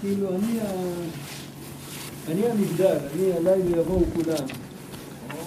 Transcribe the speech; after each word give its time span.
כאילו 0.00 0.28
אני, 0.28 0.60
ה... 0.60 0.72
אני 2.28 2.46
המגדל, 2.46 2.96
אני 3.14 3.32
עליי 3.32 3.60
ויבואו 3.62 4.02
כולם. 4.14 4.44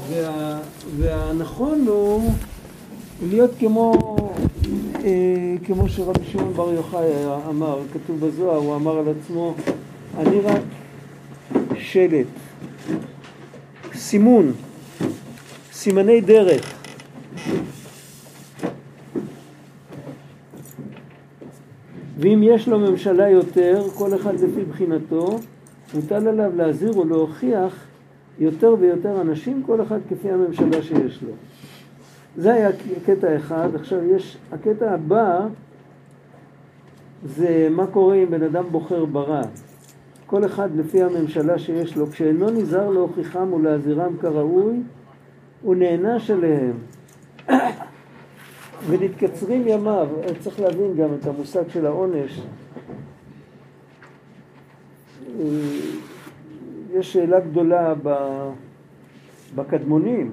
וה... 0.10 0.60
והנכון 0.98 1.86
הוא 1.88 2.32
להיות 3.30 3.52
כמו, 3.60 4.16
אה, 5.04 5.56
כמו 5.66 5.90
שרבי 5.90 6.26
שמעון 6.32 6.54
בר 6.54 6.74
יוחאי 6.74 7.08
אמר, 7.50 7.80
כתוב 7.94 8.26
בזוהר, 8.26 8.58
הוא 8.58 8.76
אמר 8.76 8.98
על 8.98 9.06
עצמו, 9.20 9.54
אני 10.18 10.40
רק 10.40 10.62
שלט, 11.78 12.28
סימון, 13.94 14.52
סימני 15.74 16.22
דרך. 16.22 16.74
ואם 22.24 22.44
יש 22.44 22.68
לו 22.68 22.80
ממשלה 22.80 23.30
יותר, 23.30 23.84
כל 23.96 24.16
אחד 24.16 24.34
לפי 24.34 24.64
בחינתו, 24.64 25.40
מוטל 25.94 26.28
עליו 26.28 26.52
להזהיר 26.56 26.98
ולהוכיח 26.98 27.86
יותר 28.40 28.76
ויותר 28.80 29.22
אנשים, 29.22 29.64
כל 29.66 29.82
אחד 29.82 30.00
כפי 30.10 30.32
הממשלה 30.32 30.82
שיש 30.82 31.24
לו. 31.24 31.32
זה 32.38 32.54
היה 32.54 32.70
קטע 33.06 33.36
אחד. 33.38 33.76
עכשיו 33.76 34.16
יש, 34.16 34.38
הקטע 34.52 34.92
הבא 34.92 35.48
זה 37.26 37.68
מה 37.72 37.88
קורה 37.88 38.16
אם 38.16 38.32
בן 38.32 38.44
אדם 38.44 38.64
בוחר 38.72 39.06
ברע. 39.06 39.42
כל 40.26 40.46
אחד 40.46 40.70
לפי 40.76 41.04
הממשלה 41.04 41.60
שיש 41.60 41.96
לו, 41.96 42.08
כשאינו 42.08 42.50
נזהר 42.50 42.90
להוכיחם 42.90 43.54
ולהזהירם 43.54 44.18
כראוי, 44.18 44.82
הוא 45.62 45.76
נענש 45.76 46.32
עליהם. 46.32 46.74
ונתקצרים 48.88 49.68
ימיו, 49.68 50.08
צריך 50.40 50.60
להבין 50.60 50.96
גם 50.96 51.10
את 51.20 51.28
המושג 51.28 51.70
של 51.70 51.86
העונש. 51.86 52.42
אה, 55.40 55.46
יש 56.94 57.14
שאלה 57.14 57.40
גדולה 57.40 57.94
בקדמונים 59.56 60.32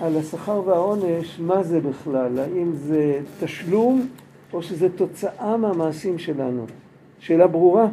על 0.00 0.16
השכר 0.16 0.62
והעונש, 0.66 1.40
מה 1.40 1.62
זה 1.62 1.80
בכלל? 1.80 2.38
האם 2.38 2.72
זה 2.72 3.20
תשלום 3.40 4.08
או 4.52 4.62
שזה 4.62 4.88
תוצאה 4.96 5.56
מהמעשים 5.56 6.18
שלנו? 6.18 6.66
שאלה 7.18 7.46
ברורה? 7.46 7.86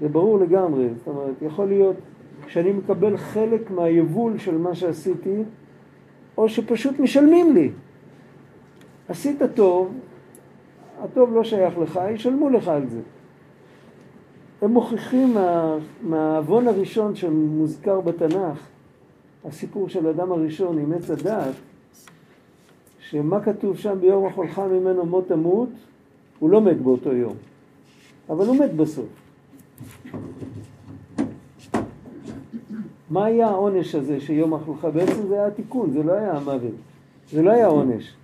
זה 0.00 0.08
ברור 0.08 0.38
לגמרי. 0.38 0.88
זאת 0.98 1.08
אומרת, 1.08 1.34
יכול 1.42 1.68
להיות 1.68 1.96
שאני 2.48 2.72
מקבל 2.72 3.16
חלק 3.16 3.70
מהיבול 3.70 4.38
של 4.38 4.58
מה 4.58 4.74
שעשיתי, 4.74 5.42
או 6.38 6.48
שפשוט 6.48 6.98
משלמים 6.98 7.54
לי. 7.54 7.70
עשית 9.08 9.38
טוב, 9.54 9.92
הטוב 11.00 11.34
לא 11.34 11.44
שייך 11.44 11.78
לך, 11.78 12.00
ישלמו 12.14 12.50
לך 12.50 12.68
על 12.68 12.88
זה. 12.88 13.00
הם 14.62 14.70
מוכיחים 14.70 15.34
מה, 15.34 15.76
מהעוון 16.02 16.68
הראשון 16.68 17.14
שמוזכר 17.14 18.00
בתנ"ך, 18.00 18.66
הסיפור 19.44 19.88
של 19.88 20.06
אדם 20.06 20.32
הראשון 20.32 20.78
עם 20.78 20.92
עץ 20.92 21.10
הדעת, 21.10 21.54
שמה 22.98 23.40
כתוב 23.40 23.76
שם 23.76 24.00
ביום 24.00 24.26
החולך 24.26 24.58
ממנו 24.58 25.06
מות 25.06 25.28
תמות, 25.28 25.68
הוא 26.38 26.50
לא 26.50 26.60
מת 26.60 26.80
באותו 26.80 27.12
יום, 27.12 27.34
אבל 28.30 28.46
הוא 28.46 28.56
מת 28.56 28.74
בסוף. 28.74 29.08
מה 33.10 33.24
היה 33.24 33.48
העונש 33.48 33.94
הזה 33.94 34.20
שיום 34.20 34.54
אכלך? 34.54 34.84
בעצם 34.94 35.28
זה 35.28 35.34
היה 35.34 35.50
תיקון, 35.50 35.90
זה 35.90 36.02
לא 36.02 36.12
היה 36.12 36.32
המוות, 36.32 36.74
זה 37.30 37.42
לא 37.42 37.50
היה 37.50 37.66
עונש. 37.66 38.14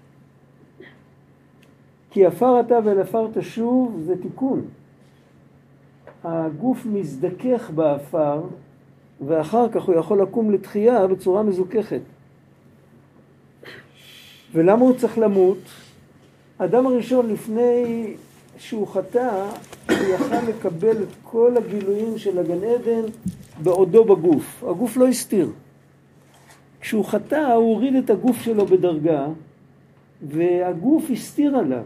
כי 2.10 2.26
עפר 2.26 2.60
אתה 2.60 2.78
ולעפר 2.84 3.28
תשוב 3.34 4.00
זה 4.06 4.22
תיקון. 4.22 4.64
הגוף 6.24 6.86
מזדכך 6.86 7.70
באפר 7.70 8.40
ואחר 9.26 9.68
כך 9.68 9.82
הוא 9.82 9.94
יכול 9.94 10.22
לקום 10.22 10.50
לתחייה 10.50 11.06
בצורה 11.06 11.42
מזוככת. 11.42 12.00
ולמה 14.52 14.82
הוא 14.82 14.94
צריך 14.94 15.18
למות? 15.18 15.58
אדם 16.58 16.86
הראשון 16.86 17.28
לפני 17.28 18.14
שהוא 18.58 18.88
חטא, 18.88 19.46
הוא 19.88 20.14
יכל 20.14 20.48
לקבל 20.48 21.02
את 21.02 21.08
כל 21.22 21.56
הגילויים 21.56 22.18
של 22.18 22.38
הגן 22.38 22.64
עדן 22.64 23.02
בעודו 23.62 24.04
בגוף. 24.04 24.64
הגוף 24.64 24.96
לא 24.96 25.08
הסתיר. 25.08 25.50
כשהוא 26.80 27.04
חטא, 27.04 27.52
הוא 27.54 27.74
הוריד 27.74 27.94
את 27.94 28.10
הגוף 28.10 28.40
שלו 28.40 28.66
בדרגה, 28.66 29.26
והגוף 30.22 31.10
הסתיר 31.10 31.56
עליו. 31.56 31.82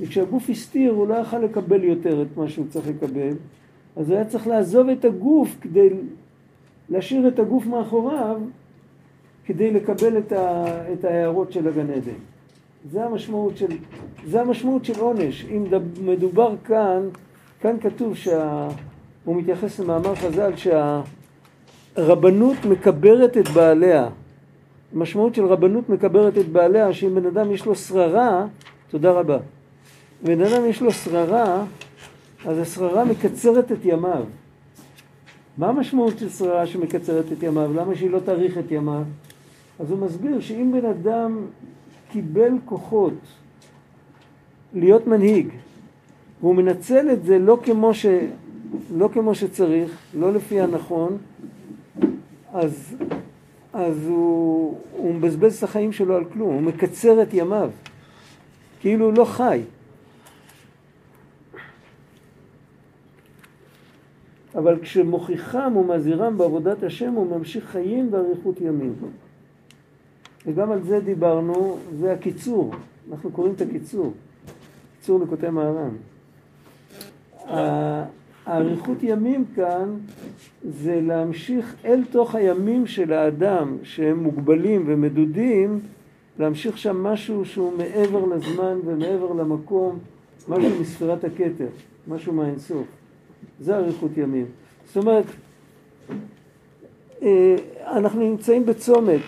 וכשהגוף 0.00 0.50
הסתיר, 0.50 0.92
הוא 0.92 1.08
לא 1.08 1.14
יכל 1.14 1.38
לקבל 1.38 1.84
יותר 1.84 2.22
את 2.22 2.36
מה 2.36 2.48
שהוא 2.48 2.66
צריך 2.68 2.88
לקבל, 2.88 3.32
אז 3.96 4.08
הוא 4.08 4.16
היה 4.16 4.24
צריך 4.24 4.46
לעזוב 4.46 4.88
את 4.88 5.04
הגוף 5.04 5.56
כדי 5.60 5.88
להשאיר 6.88 7.28
את 7.28 7.38
הגוף 7.38 7.66
מאחוריו, 7.66 8.40
כדי 9.44 9.70
לקבל 9.70 10.18
את, 10.18 10.32
ה, 10.32 10.64
את 10.92 11.04
ההערות 11.04 11.52
של 11.52 11.68
הגן 11.68 11.90
עדן. 11.90 12.18
זה 12.90 13.04
המשמעות 13.04 13.56
של, 13.56 13.66
זה 14.26 14.40
המשמעות 14.40 14.84
של 14.84 15.00
עונש. 15.00 15.46
אם 15.50 15.64
מדובר 16.04 16.54
כאן, 16.64 17.08
כאן 17.60 17.76
כתוב 17.80 18.16
שה... 18.16 18.68
הוא 19.24 19.36
מתייחס 19.36 19.78
למאמר 19.78 20.14
חז"ל 20.14 20.52
שהרבנות 21.96 22.56
מקברת 22.64 23.36
את 23.36 23.48
בעליה. 23.48 24.08
המשמעות 24.94 25.34
של 25.34 25.44
רבנות 25.44 25.88
מקברת 25.88 26.38
את 26.38 26.48
בעליה, 26.48 26.92
שאם 26.92 27.14
בן 27.14 27.26
אדם 27.26 27.52
יש 27.52 27.66
לו 27.66 27.74
שררה, 27.74 28.46
תודה 28.90 29.10
רבה. 29.10 29.38
בן 30.22 30.40
אדם 30.42 30.66
יש 30.66 30.82
לו 30.82 30.92
שררה, 30.92 31.64
אז 32.46 32.58
השררה 32.58 33.04
מקצרת 33.04 33.72
את 33.72 33.84
ימיו. 33.84 34.24
מה 35.58 35.68
המשמעות 35.68 36.18
של 36.18 36.28
שררה 36.28 36.66
שמקצרת 36.66 37.24
את 37.32 37.42
ימיו? 37.42 37.70
למה 37.74 37.94
שהיא 37.94 38.10
לא 38.10 38.18
תאריך 38.18 38.58
את 38.58 38.70
ימיו? 38.70 39.02
אז 39.80 39.90
הוא 39.90 39.98
מסביר 39.98 40.40
שאם 40.40 40.72
בן 40.72 40.86
אדם 40.86 41.46
קיבל 42.10 42.52
כוחות 42.64 43.14
להיות 44.74 45.06
מנהיג, 45.06 45.48
והוא 46.40 46.54
מנצל 46.54 47.10
את 47.12 47.24
זה 47.24 47.38
לא 47.38 47.58
כמו, 47.62 47.94
ש... 47.94 48.06
לא 48.96 49.08
כמו 49.12 49.34
שצריך, 49.34 49.98
לא 50.14 50.32
לפי 50.32 50.60
הנכון, 50.60 51.16
אז, 52.52 52.96
אז 53.72 54.06
הוא, 54.06 54.78
הוא 54.92 55.14
מבזבז 55.14 55.56
את 55.56 55.62
החיים 55.62 55.92
שלו 55.92 56.16
על 56.16 56.24
כלום, 56.24 56.54
הוא 56.54 56.62
מקצר 56.62 57.22
את 57.22 57.28
ימיו, 57.34 57.70
כאילו 58.80 59.06
הוא 59.06 59.14
לא 59.14 59.24
חי. 59.24 59.62
אבל 64.54 64.78
כשמוכיחם 64.82 65.76
ומזהירם 65.76 66.38
בעבודת 66.38 66.82
השם 66.82 67.12
הוא 67.12 67.38
ממשיך 67.38 67.64
חיים 67.64 68.10
באריכות 68.10 68.60
ימים. 68.60 68.94
וגם 70.48 70.72
על 70.72 70.82
זה 70.82 71.00
דיברנו, 71.00 71.78
זה 72.00 72.12
הקיצור, 72.12 72.74
אנחנו 73.10 73.30
קוראים 73.30 73.54
את 73.54 73.60
הקיצור, 73.60 74.12
קיצור 75.00 75.20
לקוטי 75.20 75.48
מהר"ן. 75.48 75.94
האריכות 78.46 78.98
ימים 79.02 79.44
כאן 79.54 79.96
זה 80.62 81.00
להמשיך 81.02 81.74
אל 81.84 82.04
תוך 82.10 82.34
הימים 82.34 82.86
של 82.86 83.12
האדם 83.12 83.76
שהם 83.82 84.22
מוגבלים 84.22 84.84
ומדודים, 84.86 85.80
להמשיך 86.38 86.78
שם 86.78 87.02
משהו 87.02 87.44
שהוא 87.44 87.72
מעבר 87.78 88.24
לזמן 88.24 88.78
ומעבר 88.84 89.32
למקום, 89.32 89.98
משהו 90.48 90.80
מספירת 90.80 91.24
הכתר, 91.24 91.68
משהו 92.08 92.32
מהאינסוף. 92.32 92.86
זה 93.60 93.76
אריכות 93.76 94.10
ימים. 94.16 94.46
זאת 94.86 94.96
אומרת, 94.96 95.24
אה, 97.22 97.56
אנחנו 97.86 98.20
נמצאים 98.20 98.66
בצומת. 98.66 99.20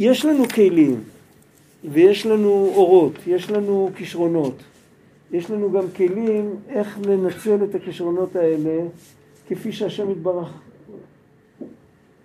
יש 0.00 0.24
לנו 0.24 0.48
כלים 0.48 1.00
ויש 1.84 2.26
לנו 2.26 2.72
אורות, 2.74 3.12
יש 3.26 3.50
לנו 3.50 3.90
כישרונות. 3.96 4.54
יש 5.32 5.50
לנו 5.50 5.72
גם 5.72 5.84
כלים 5.96 6.56
איך 6.68 6.98
לנצל 7.06 7.64
את 7.64 7.74
הכישרונות 7.74 8.36
האלה 8.36 8.82
כפי 9.48 9.72
שהשם 9.72 10.10
יתברך 10.10 10.60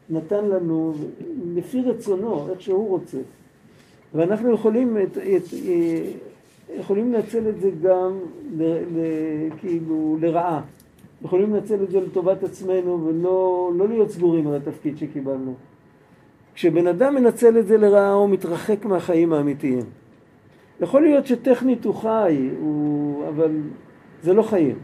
נתן 0.10 0.46
לנו 0.46 0.94
לפי 1.56 1.82
רצונו, 1.82 2.48
איך 2.50 2.62
שהוא 2.62 2.90
רוצה. 2.90 3.18
ואנחנו 4.14 4.54
יכולים, 4.54 4.98
את, 4.98 5.18
את, 5.18 5.44
יכולים 6.80 7.14
לנצל 7.14 7.50
את 7.50 7.60
זה 7.60 7.70
גם 7.82 8.20
ל, 8.58 8.64
ל, 8.64 9.00
כאילו 9.58 10.18
לרעה. 10.22 10.62
יכולים 11.26 11.54
לנצל 11.54 11.84
את 11.84 11.92
זה 11.92 12.00
לטובת 12.00 12.44
עצמנו 12.44 13.06
ולא 13.06 13.72
לא 13.76 13.88
להיות 13.88 14.10
סגורים 14.12 14.48
על 14.48 14.56
התפקיד 14.56 14.98
שקיבלנו. 14.98 15.54
כשבן 16.56 16.88
אדם 16.88 17.16
מנצל 17.16 17.58
את 17.58 17.68
זה 17.68 17.78
לרעה 17.78 18.12
הוא 18.12 18.30
מתרחק 18.30 18.86
מהחיים 18.86 19.34
האמיתיים. 19.34 19.84
יכול 20.82 21.02
להיות 21.02 21.28
שטכנית 21.28 21.86
הוא 21.86 21.96
חי, 21.96 22.50
הוא... 22.60 23.28
אבל 23.30 23.52
זה 24.24 24.34
לא 24.34 24.42
חיים. 24.42 24.76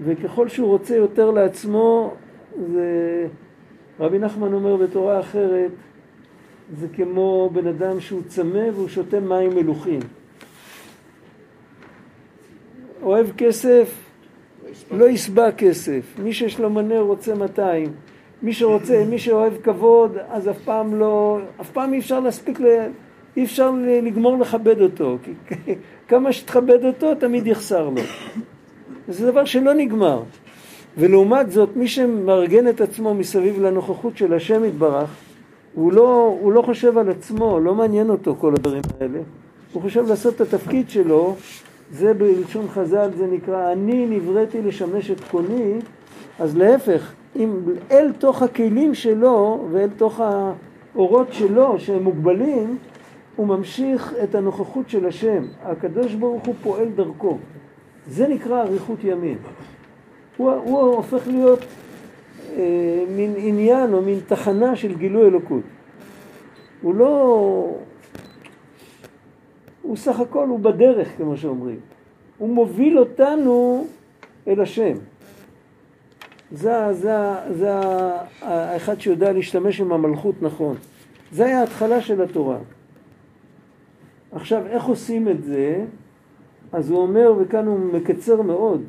וככל 0.00 0.48
שהוא 0.48 0.68
רוצה 0.68 0.96
יותר 0.96 1.30
לעצמו, 1.30 2.14
זה... 2.72 3.26
רבי 4.00 4.18
נחמן 4.18 4.52
אומר 4.52 4.76
בתורה 4.76 5.20
אחרת, 5.20 5.70
זה 6.76 6.86
כמו 6.88 7.50
בן 7.52 7.66
אדם 7.66 8.00
שהוא 8.00 8.22
צמא 8.26 8.68
והוא 8.74 8.88
שותה 8.88 9.20
מים 9.20 9.54
מלוכים. 9.54 10.00
אוהב 13.02 13.26
כסף, 13.36 13.94
לא 14.90 15.08
יסבע 15.08 15.52
כסף. 15.52 16.14
מי 16.18 16.32
שיש 16.32 16.60
לו 16.60 16.70
מנה 16.70 17.00
רוצה 17.00 17.34
200. 17.34 17.92
מי 18.42 18.52
שרוצה, 18.52 19.04
מי 19.10 19.18
שאוהב 19.18 19.52
כבוד, 19.62 20.16
אז 20.30 20.48
אף 20.48 20.58
פעם 20.64 20.94
לא, 20.94 21.38
אף 21.60 21.70
פעם 21.70 21.92
אי 21.92 21.98
אפשר 21.98 22.20
להספיק, 22.20 22.60
ל, 22.60 22.64
אי 23.36 23.44
אפשר 23.44 23.70
לגמור 24.02 24.38
לכבד 24.38 24.80
אותו. 24.80 25.18
כי 25.22 25.32
כמה 26.08 26.32
שתכבד 26.32 26.84
אותו, 26.84 27.14
תמיד 27.14 27.46
יחסר 27.46 27.88
לו. 27.88 28.02
זה 29.08 29.30
דבר 29.30 29.44
שלא 29.44 29.74
נגמר. 29.74 30.22
ולעומת 30.98 31.50
זאת, 31.50 31.76
מי 31.76 31.88
שמארגן 31.88 32.68
את 32.68 32.80
עצמו 32.80 33.14
מסביב 33.14 33.62
לנוכחות 33.62 34.16
של 34.16 34.34
השם 34.34 34.64
יתברך, 34.64 35.10
הוא 35.74 35.92
לא, 35.92 36.36
הוא 36.40 36.52
לא 36.52 36.62
חושב 36.62 36.98
על 36.98 37.10
עצמו, 37.10 37.60
לא 37.60 37.74
מעניין 37.74 38.10
אותו 38.10 38.36
כל 38.38 38.54
הדברים 38.54 38.82
האלה. 39.00 39.18
הוא 39.72 39.82
חושב 39.82 40.08
לעשות 40.08 40.34
את 40.34 40.40
התפקיד 40.40 40.90
שלו, 40.90 41.36
זה 41.92 42.14
בלשון 42.14 42.68
חז"ל 42.68 43.10
זה 43.16 43.26
נקרא 43.26 43.72
אני 43.72 44.06
נבראתי 44.06 44.62
לשמש 44.62 45.10
את 45.10 45.20
קוני, 45.30 45.74
אז 46.42 46.56
להפך, 46.56 47.12
אם 47.36 47.50
אל 47.90 48.12
תוך 48.12 48.42
הכלים 48.42 48.94
שלו 48.94 49.66
ואל 49.72 49.88
תוך 49.96 50.20
האורות 50.20 51.32
שלו 51.32 51.80
שהם 51.80 52.02
מוגבלים, 52.02 52.78
הוא 53.36 53.46
ממשיך 53.46 54.14
את 54.24 54.34
הנוכחות 54.34 54.88
של 54.90 55.06
השם. 55.06 55.44
הקדוש 55.62 56.14
ברוך 56.14 56.46
הוא 56.46 56.54
פועל 56.62 56.88
דרכו. 56.88 57.38
זה 58.06 58.28
נקרא 58.28 58.62
אריכות 58.62 58.98
ימין. 59.04 59.38
הוא, 60.36 60.52
הוא 60.52 60.80
הופך 60.80 61.26
להיות 61.26 61.60
אה, 62.56 63.04
מין 63.16 63.34
עניין 63.36 63.94
או 63.94 64.02
מין 64.02 64.20
תחנה 64.26 64.76
של 64.76 64.94
גילוי 64.94 65.26
אלוקות. 65.26 65.64
הוא 66.82 66.94
לא... 66.94 67.76
הוא 69.82 69.96
סך 69.96 70.20
הכל, 70.20 70.48
הוא 70.48 70.60
בדרך, 70.60 71.08
כמו 71.16 71.36
שאומרים. 71.36 71.80
הוא 72.38 72.48
מוביל 72.48 72.98
אותנו 72.98 73.86
אל 74.48 74.60
השם. 74.60 74.94
זה, 76.52 76.92
זה, 76.92 77.16
זה 77.50 77.70
האחד 78.40 79.00
שיודע 79.00 79.32
להשתמש 79.32 79.80
עם 79.80 79.92
המלכות 79.92 80.42
נכון. 80.42 80.76
זה 81.32 81.44
היה 81.44 81.60
ההתחלה 81.60 82.00
של 82.00 82.22
התורה. 82.22 82.58
עכשיו, 84.32 84.66
איך 84.66 84.84
עושים 84.84 85.28
את 85.28 85.44
זה? 85.44 85.84
אז 86.72 86.90
הוא 86.90 86.98
אומר, 86.98 87.34
וכאן 87.38 87.66
הוא 87.66 87.78
מקצר 87.78 88.42
מאוד, 88.42 88.82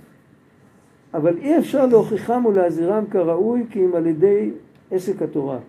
אבל 1.13 1.37
אי 1.37 1.57
אפשר 1.57 1.85
להוכיחם 1.85 2.45
ולהזהירם 2.45 3.05
כראוי 3.05 3.63
כי 3.69 3.85
אם 3.85 3.95
על 3.95 4.07
ידי 4.07 4.51
עסק 4.91 5.21
התורה. 5.21 5.59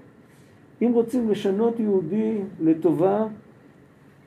אם 0.82 0.90
רוצים 0.92 1.30
לשנות 1.30 1.80
יהודי 1.80 2.38
לטובה, 2.60 3.26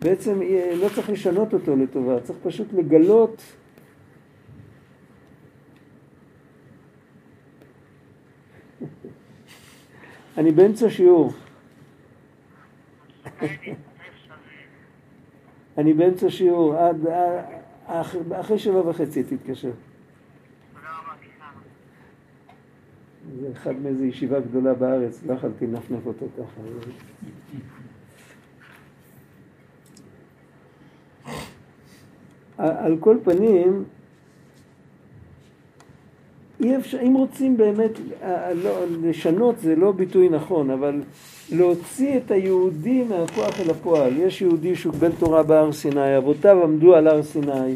בעצם 0.01 0.39
לא 0.81 0.87
צריך 0.95 1.09
לשנות 1.09 1.53
אותו 1.53 1.75
לטובה, 1.75 2.19
צריך 2.19 2.39
פשוט 2.43 2.67
לגלות 2.73 3.41
אני 10.37 10.51
באמצע 10.51 10.89
שיעור. 10.89 11.33
אני 15.77 15.93
באמצע 15.93 16.29
שיעור, 16.29 16.75
עד, 16.75 17.07
אחרי 18.31 18.59
שבע 18.59 18.89
וחצי 18.89 19.23
תתקשר. 19.23 19.71
זה 23.39 23.49
אחד 23.51 23.75
מאיזו 23.75 24.03
ישיבה 24.03 24.39
גדולה 24.39 24.73
בארץ, 24.73 25.23
לא 25.25 25.33
יכולתי 25.33 25.67
לנפנף 25.67 26.05
אותו 26.05 26.25
ככה. 26.37 26.61
על 32.57 32.97
כל 32.99 33.17
פנים, 33.23 33.83
אפשר, 36.77 36.97
אם 37.01 37.13
רוצים 37.13 37.57
באמת, 37.57 37.91
אה, 38.23 38.53
לא, 38.53 38.79
לשנות 39.03 39.59
זה 39.59 39.75
לא 39.75 39.91
ביטוי 39.91 40.29
נכון, 40.29 40.69
אבל 40.69 41.01
להוציא 41.51 42.17
את 42.17 42.31
היהודי 42.31 43.03
מהכוח 43.03 43.59
אל 43.59 43.69
הפועל. 43.69 44.17
יש 44.17 44.41
יהודי 44.41 44.75
שהוא 44.75 44.93
קיבל 44.93 45.11
תורה 45.19 45.43
בהר 45.43 45.71
סיני, 45.71 46.17
אבותיו 46.17 46.63
עמדו 46.63 46.95
על 46.95 47.07
הר 47.07 47.23
סיני, 47.23 47.75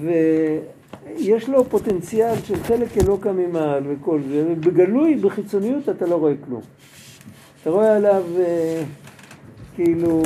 ויש 0.00 1.48
לו 1.48 1.64
פוטנציאל 1.64 2.34
של 2.44 2.56
חלק 2.56 2.98
אלוקא 2.98 3.28
ממעל 3.28 3.82
וכל 3.88 4.20
זה, 4.28 4.44
ובגלוי, 4.48 5.14
בחיצוניות 5.14 5.88
אתה 5.88 6.06
לא 6.06 6.14
רואה 6.14 6.32
כלום. 6.46 6.62
אתה 7.62 7.70
רואה 7.70 7.96
עליו 7.96 8.22
אה, 8.38 8.82
כאילו 9.74 10.22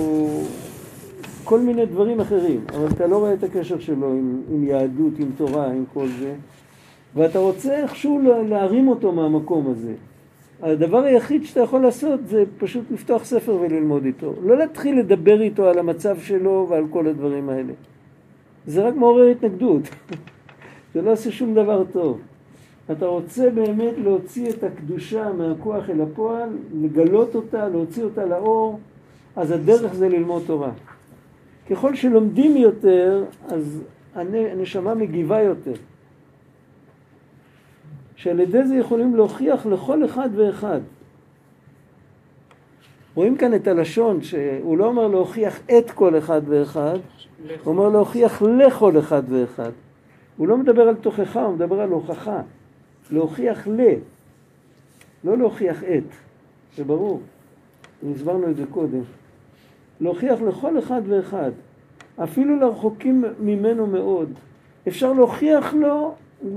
כל 1.45 1.61
מיני 1.61 1.87
דברים 1.87 2.21
אחרים, 2.21 2.61
אבל 2.75 2.87
אתה 2.87 3.07
לא 3.07 3.17
רואה 3.17 3.35
את 3.35 3.45
הקשר 3.45 3.81
שלו 3.81 4.09
עם, 4.09 4.41
עם 4.51 4.65
יהדות, 4.65 5.13
עם 5.19 5.31
תורה, 5.37 5.67
עם 5.67 5.85
כל 5.93 6.07
זה. 6.21 6.35
ואתה 7.15 7.39
רוצה 7.39 7.75
איכשהו 7.83 8.21
להרים 8.49 8.89
אותו 8.89 9.13
מהמקום 9.13 9.71
הזה. 9.71 9.95
הדבר 10.63 11.05
היחיד 11.05 11.45
שאתה 11.45 11.61
יכול 11.61 11.83
לעשות 11.83 12.21
זה 12.27 12.45
פשוט 12.59 12.85
לפתוח 12.91 13.25
ספר 13.25 13.55
וללמוד 13.61 14.05
איתו. 14.05 14.35
לא 14.43 14.57
להתחיל 14.57 14.99
לדבר 14.99 15.41
איתו 15.41 15.69
על 15.69 15.79
המצב 15.79 16.19
שלו 16.19 16.67
ועל 16.71 16.85
כל 16.91 17.07
הדברים 17.07 17.49
האלה. 17.49 17.73
זה 18.67 18.89
רק 18.89 18.95
מעורר 18.95 19.29
התנגדות. 19.29 19.83
זה 20.95 21.03
לא 21.03 21.13
עושה 21.13 21.31
שום 21.31 21.55
דבר 21.55 21.85
טוב. 21.93 22.21
אתה 22.93 23.07
רוצה 23.07 23.51
באמת 23.51 23.95
להוציא 23.99 24.51
את 24.51 24.65
הקדושה 24.65 25.33
מהכוח 25.33 25.91
אל 25.91 26.01
הפועל, 26.01 26.49
לגלות 26.83 27.35
אותה, 27.35 27.69
להוציא 27.69 28.03
אותה 28.03 28.25
לאור, 28.25 28.79
אז 29.37 29.51
הדרך 29.51 29.95
זה 29.95 30.09
ללמוד 30.09 30.43
תורה. 30.47 30.71
ככל 31.71 31.95
שלומדים 31.95 32.57
יותר, 32.57 33.25
אז 33.49 33.83
הנשמה 34.15 34.95
מגיבה 34.95 35.41
יותר. 35.41 35.75
שעל 38.17 38.41
ידי 38.41 38.65
זה 38.65 38.75
יכולים 38.77 39.17
להוכיח 39.17 39.67
לכל 39.67 40.05
אחד 40.05 40.29
ואחד. 40.35 40.81
רואים 43.15 43.37
כאן 43.37 43.55
את 43.55 43.67
הלשון 43.67 44.23
שהוא 44.23 44.79
לא 44.79 44.87
אומר 44.87 45.07
להוכיח 45.07 45.61
את 45.79 45.91
כל 45.91 46.19
אחד 46.19 46.43
ואחד, 46.45 46.99
הוא 47.65 47.75
אומר 47.75 47.89
להוכיח 47.89 48.43
לכל 48.43 48.99
אחד 48.99 49.23
ואחד. 49.29 49.71
הוא 50.37 50.49
לא 50.49 50.59
מדבר 50.59 50.83
על 50.89 50.95
תוכחה, 50.95 51.43
הוא 51.43 51.55
מדבר 51.55 51.81
על 51.81 51.91
הוכחה. 51.91 52.41
להוכיח 53.11 53.69
ל, 53.69 53.81
לא 55.25 55.39
להוכיח 55.39 55.85
את, 55.85 56.05
זה 56.77 56.85
ברור, 56.85 57.21
הסברנו 58.11 58.51
את 58.51 58.57
זה 58.57 58.65
קודם. 58.71 59.03
להוכיח 60.01 60.41
לכל 60.41 60.79
אחד 60.79 61.03
ואחד, 61.07 61.51
אפילו 62.25 62.57
לרחוקים 62.57 63.25
ממנו 63.41 63.87
מאוד. 63.87 64.33
אפשר 64.89 65.13
להוכיח 65.13 65.75
לו, 65.75 66.15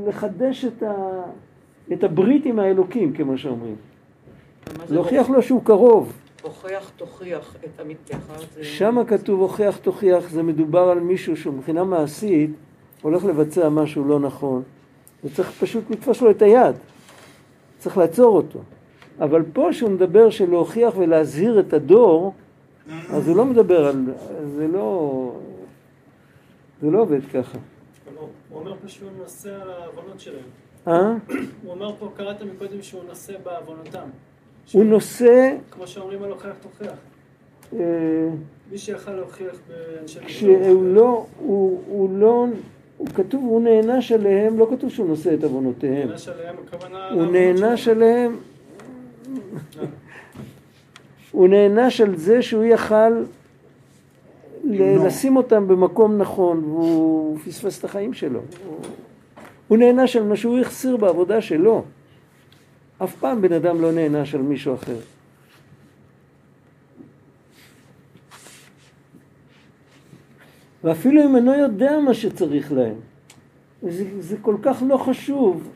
לחדש 0.08 0.66
את, 0.66 0.84
ה, 0.84 1.22
את 1.94 2.04
הברית 2.04 2.46
עם 2.46 2.60
האלוקים, 2.60 3.14
כמו 3.14 3.38
שאומרים. 3.38 3.76
להוכיח 4.90 5.30
לו 5.30 5.42
שהוא 5.42 5.64
קרוב. 5.64 6.14
הוכיח 6.42 6.92
תוכיח 6.98 7.56
את 7.66 7.80
עמיתך. 7.80 8.18
שמה 8.62 9.06
כתוב 9.06 9.42
הוכיח 9.42 9.78
תוכיח, 9.78 10.30
זה 10.30 10.44
מדובר 10.44 10.80
על 10.80 11.00
מישהו 11.00 11.38
שהוא 11.38 11.54
מבחינה 11.54 11.84
מעשית 11.84 12.50
הולך 13.02 13.26
לבצע 13.26 13.70
משהו 13.70 14.08
לא 14.08 14.20
נכון, 14.20 14.64
וצריך 15.24 15.52
פשוט 15.52 15.84
לתפוס 15.90 16.22
לו 16.22 16.32
את 16.32 16.42
היד, 16.42 16.76
צריך 17.78 17.98
לעצור 17.98 18.36
אותו. 18.36 18.60
אבל 19.20 19.44
פה 19.54 19.74
שהוא 19.74 19.92
מדבר 19.92 20.30
של 20.30 20.50
להוכיח 20.50 20.94
ולהזהיר 20.98 21.60
את 21.60 21.74
הדור, 21.74 22.34
אז 23.10 23.28
הוא 23.28 23.38
לא 23.38 23.46
מדבר 23.46 23.86
על... 23.86 24.06
זה 24.56 24.68
לא... 24.68 25.32
זה 26.82 26.90
לא 26.92 27.02
עובד 27.02 27.22
ככה. 27.34 27.58
הוא 28.50 28.60
אומר 28.60 28.76
פשוט 28.76 28.90
שהוא 28.90 29.10
נושא 29.20 29.62
על 29.62 29.70
ההבנות 29.70 30.20
שלהם. 30.20 30.50
אה? 30.88 31.14
הוא 31.64 31.72
אומר 31.72 31.96
פה, 32.00 32.12
קראת 32.18 32.42
מקודם 32.42 32.82
שהוא 32.82 33.02
נושא 33.08 33.34
בעוונותם. 33.44 34.08
הוא 34.72 34.84
נושא... 34.84 35.56
כמו 35.72 35.88
שאומרים 35.88 36.24
על 36.24 36.32
הוכיח 36.32 36.56
תוכיח. 36.62 36.98
אה, 37.74 37.80
מי 38.72 38.78
שיכל 38.78 39.12
להוכיח 39.12 39.56
באנשי... 39.68 40.20
כשהוא 40.20 40.86
לא... 40.86 41.26
הוא 41.88 42.10
לא... 42.20 42.46
הוא 42.98 43.08
כתוב, 43.08 43.44
הוא 43.44 43.62
נענש 43.62 44.12
עליהם, 44.12 44.60
לא 44.60 44.68
כתוב 44.72 44.90
שהוא 44.90 45.08
נושא 45.08 45.34
את 45.34 45.44
עוונותיהם. 45.44 46.08
נענש 46.08 46.28
עליהם, 46.28 46.56
הכוונה... 46.68 47.10
הוא 47.10 47.26
נענש 47.26 47.88
עליהם... 47.88 48.38
הוא 51.32 51.48
נענש 51.48 52.02
על 52.02 52.16
זה 52.16 52.42
שהוא 52.42 52.64
יכל 52.64 53.24
לשים 54.64 55.38
אותם 55.38 55.68
במקום 55.68 56.18
נכון, 56.18 56.64
והוא 56.64 57.38
פספס 57.40 57.80
את 57.80 57.84
החיים 57.84 58.14
שלו. 58.14 58.40
הוא 59.68 59.78
נענש 59.78 60.16
על 60.16 60.24
מה 60.24 60.36
שהוא 60.36 60.60
החסיר 60.60 60.98
בעבודה 60.98 61.42
שלו. 61.42 61.84
אף 63.04 63.16
פעם 63.16 63.42
בן 63.42 63.54
אדם 63.54 63.82
לא 63.82 63.92
נענש 63.92 64.36
על 64.36 64.42
מישהו 64.42 64.74
אחר. 64.74 64.98
ואפילו 70.84 71.24
אם 71.24 71.36
אינו 71.36 71.54
יודע 71.54 72.00
מה 72.00 72.14
שצריך 72.14 72.72
להם, 72.72 72.96
זה, 73.82 74.06
זה 74.20 74.38
כל 74.42 74.56
כך 74.62 74.84
לא 74.88 74.98
חשוב. 74.98 75.70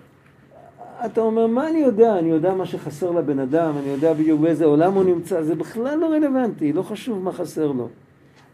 אתה 1.06 1.22
אומר, 1.22 1.48
מה 1.48 1.70
אני 1.70 1.80
יודע? 1.80 2.20
אני 2.20 2.30
יודע 2.30 2.54
מה 2.54 2.66
שחסר 2.66 3.12
לבן 3.12 3.40
אדם, 3.40 3.78
אני 3.78 3.88
יודע 3.88 4.14
בדיוק 4.14 4.42
באיזה 4.42 4.66
עולם 4.66 4.94
הוא 4.94 5.04
נמצא, 5.04 5.44
זה 5.44 5.56
בכלל 5.56 6.00
לא 6.00 6.06
רלוונטי, 6.06 6.74
לא 6.74 6.82
חשוב 6.82 7.24
מה 7.24 7.32
חסר 7.32 7.72
לו. 7.72 7.88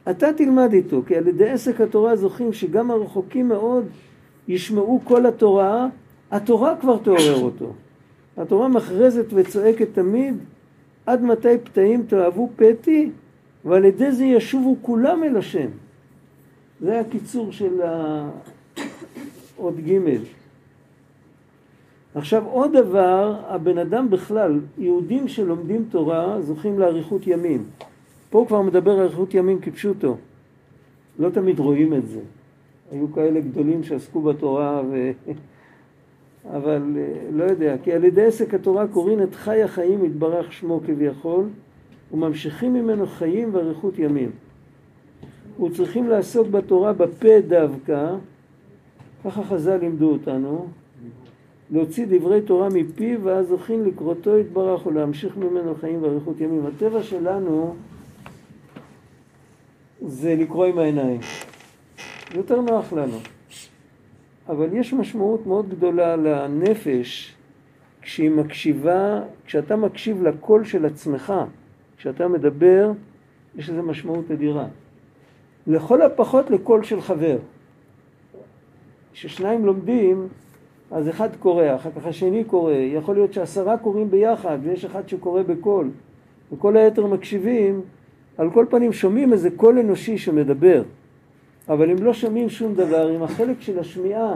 אתה 0.10 0.34
תלמד 0.34 0.74
איתו, 0.74 1.02
כי 1.08 1.16
על 1.16 1.28
ידי 1.28 1.50
עסק 1.50 1.82
התורה 1.82 2.16
זוכים 2.16 2.54
שגם 2.54 2.92
הרחוקים 2.92 3.48
מאוד 3.48 3.86
ישמעו 4.48 5.02
כל 5.04 5.26
התורה, 5.26 5.88
התורה 6.32 6.76
כבר 6.82 6.98
תעורר 6.98 7.42
אותו. 7.42 7.74
התורה 8.38 8.68
מכרזת 8.68 9.26
וצועקת 9.34 9.88
תמיד, 9.94 10.36
עד 11.06 11.24
מתי 11.24 11.58
פתאים 11.64 12.04
תאהבו 12.04 12.50
פתי, 12.56 13.10
ועל 13.66 13.86
ידי 13.86 14.12
זה 14.12 14.26
ישובו 14.26 14.76
כולם 14.82 15.24
אל 15.24 15.38
השם. 15.38 15.70
זה 16.82 17.00
הקיצור 17.00 17.52
של 17.52 17.82
עוד 19.56 19.80
ג'. 19.80 20.00
עכשיו 22.16 22.46
עוד 22.46 22.78
דבר, 22.78 23.36
הבן 23.48 23.78
אדם 23.78 24.10
בכלל, 24.10 24.60
יהודים 24.78 25.28
שלומדים 25.28 25.86
תורה 25.92 26.42
זוכים 26.42 26.80
לאריכות 26.80 27.28
ימים. 27.28 27.64
פה 28.30 28.46
כבר 28.48 28.62
מדבר 28.62 28.92
על 28.92 29.00
אריכות 29.00 29.34
ימים 29.34 29.62
כפשוטו. 29.62 30.18
לא 31.20 31.30
תמיד 31.30 31.60
רואים 31.60 31.94
את 31.94 32.08
זה. 32.08 32.20
היו 32.92 33.14
כאלה 33.14 33.40
גדולים 33.40 33.84
שעסקו 33.84 34.22
בתורה 34.22 34.82
ו... 34.92 35.12
אבל 36.58 36.82
אה, 36.98 37.14
לא 37.32 37.44
יודע, 37.44 37.76
כי 37.84 37.94
על 37.94 38.04
ידי 38.04 38.26
עסק 38.26 38.54
התורה 38.54 38.88
קוראים 38.88 39.22
את 39.22 39.36
חי 39.36 39.64
החיים 39.64 40.06
יתברך 40.06 40.54
שמו 40.54 40.82
כביכול 40.86 41.46
וממשיכים 42.12 42.74
ממנו 42.74 43.08
חיים 43.08 43.50
ואריכות 43.52 44.00
ימים. 44.00 44.32
וצריכים 45.64 46.10
לעסוק 46.10 46.48
בתורה 46.48 46.94
בפה 46.94 47.42
דווקא, 47.48 48.16
ככה 49.24 49.44
חז"ל 49.44 49.78
לימדו 49.78 50.12
אותנו, 50.12 50.68
להוציא 51.72 52.06
דברי 52.10 52.42
תורה 52.42 52.70
מפיו 52.70 53.20
ואז 53.24 53.48
זוכים 53.48 53.86
לקרותו 53.86 54.38
יתברך 54.38 54.86
ולהמשיך 54.86 55.38
ממנו 55.38 55.76
חיים 55.76 56.04
ואריכות 56.04 56.42
ימים. 56.42 56.66
הטבע 56.66 57.04
שלנו 57.04 57.76
זה 60.02 60.36
לקרוא 60.36 60.66
עם 60.66 60.80
העיניים. 60.80 61.20
יותר 62.36 62.62
נוח 62.62 62.94
לנו. 62.94 63.18
אבל 64.50 64.68
יש 64.74 64.94
משמעות 64.94 65.48
מאוד 65.48 65.70
גדולה 65.70 66.16
לנפש 66.16 67.36
כשהיא 68.02 68.32
מקשיבה, 68.32 69.22
כשאתה 69.46 69.76
מקשיב 69.76 70.24
לקול 70.24 70.64
של 70.64 70.86
עצמך, 70.86 71.34
כשאתה 71.98 72.28
מדבר, 72.28 72.92
יש 73.56 73.70
לזה 73.70 73.82
משמעות 73.82 74.32
אדירה. 74.32 74.66
לכל 75.68 76.02
הפחות 76.02 76.50
לקול 76.50 76.84
של 76.84 77.02
חבר. 77.02 77.38
כששניים 79.14 79.66
לומדים, 79.66 80.28
אז 80.92 81.10
אחד 81.10 81.36
קורא, 81.40 81.76
אחר 81.76 81.90
כך 81.92 82.06
השני 82.06 82.44
קורא, 82.44 82.74
יכול 82.74 83.16
להיות 83.16 83.34
שעשרה 83.34 83.78
קוראים 83.78 84.12
ביחד 84.12 84.58
ויש 84.64 84.86
אחד 84.86 85.10
שקורא 85.10 85.44
בקול, 85.44 85.90
וכל 86.52 86.78
היתר 86.78 87.06
מקשיבים, 87.06 87.82
על 88.38 88.52
כל 88.52 88.66
פנים 88.70 88.94
שומעים 88.94 89.34
איזה 89.34 89.50
קול 89.52 89.80
אנושי 89.80 90.18
שמדבר, 90.18 90.84
אבל 91.70 91.90
הם 91.90 92.04
לא 92.04 92.14
שומעים 92.14 92.50
שום 92.50 92.74
דבר, 92.74 93.16
אם 93.16 93.24
החלק 93.24 93.62
של 93.62 93.80
השמיעה 93.80 94.34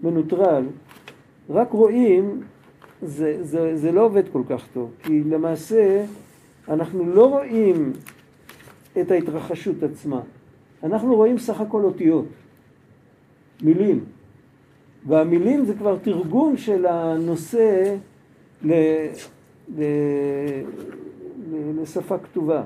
מנוטרל, 0.00 0.64
רק 1.50 1.70
רואים, 1.70 2.42
זה, 3.02 3.38
זה, 3.44 3.76
זה 3.76 3.92
לא 3.92 4.04
עובד 4.04 4.28
כל 4.32 4.42
כך 4.48 4.66
טוב, 4.72 4.90
כי 5.02 5.24
למעשה 5.24 6.04
אנחנו 6.68 7.10
לא 7.10 7.26
רואים 7.26 7.92
את 9.00 9.10
ההתרחשות 9.10 9.82
עצמה, 9.82 10.20
אנחנו 10.82 11.14
רואים 11.14 11.38
סך 11.38 11.60
הכל 11.60 11.84
אותיות, 11.84 12.26
מילים, 13.62 14.04
והמילים 15.06 15.64
זה 15.64 15.74
כבר 15.74 15.96
תרגום 16.02 16.56
של 16.56 16.86
הנושא 16.86 17.96
ל, 18.62 18.72
ל, 19.78 19.82
ל, 21.52 21.80
לשפה 21.82 22.18
כתובה. 22.18 22.62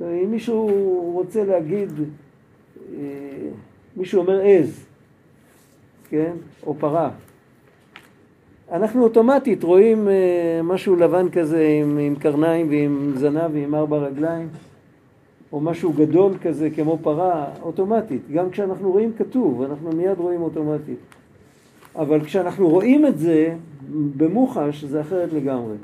אם 0.00 0.30
מישהו 0.30 0.66
רוצה 1.14 1.44
להגיד, 1.44 1.90
מישהו 3.96 4.20
אומר 4.20 4.40
עז, 4.44 4.86
כן? 6.08 6.32
או 6.66 6.74
פרה. 6.74 7.10
אנחנו 8.72 9.02
אוטומטית 9.02 9.62
רואים 9.62 10.08
אה, 10.08 10.60
משהו 10.62 10.96
לבן 10.96 11.30
כזה 11.30 11.78
עם, 11.80 11.98
עם 11.98 12.14
קרניים 12.14 12.68
ועם 12.70 13.12
זנב 13.16 13.50
ועם 13.52 13.74
ארבע 13.74 13.98
רגליים, 13.98 14.48
או 15.52 15.60
משהו 15.60 15.92
גדול 15.92 16.32
כזה 16.42 16.70
כמו 16.70 16.98
פרה, 17.02 17.46
אוטומטית. 17.62 18.22
גם 18.32 18.50
כשאנחנו 18.50 18.92
רואים 18.92 19.12
כתוב, 19.18 19.62
אנחנו 19.62 19.92
מיד 19.92 20.18
רואים 20.18 20.42
אוטומטית. 20.42 20.98
אבל 21.96 22.24
כשאנחנו 22.24 22.68
רואים 22.68 23.06
את 23.06 23.18
זה 23.18 23.54
במוחש, 24.16 24.84
זה 24.84 25.00
אחרת 25.00 25.32
לגמרי. 25.32 25.74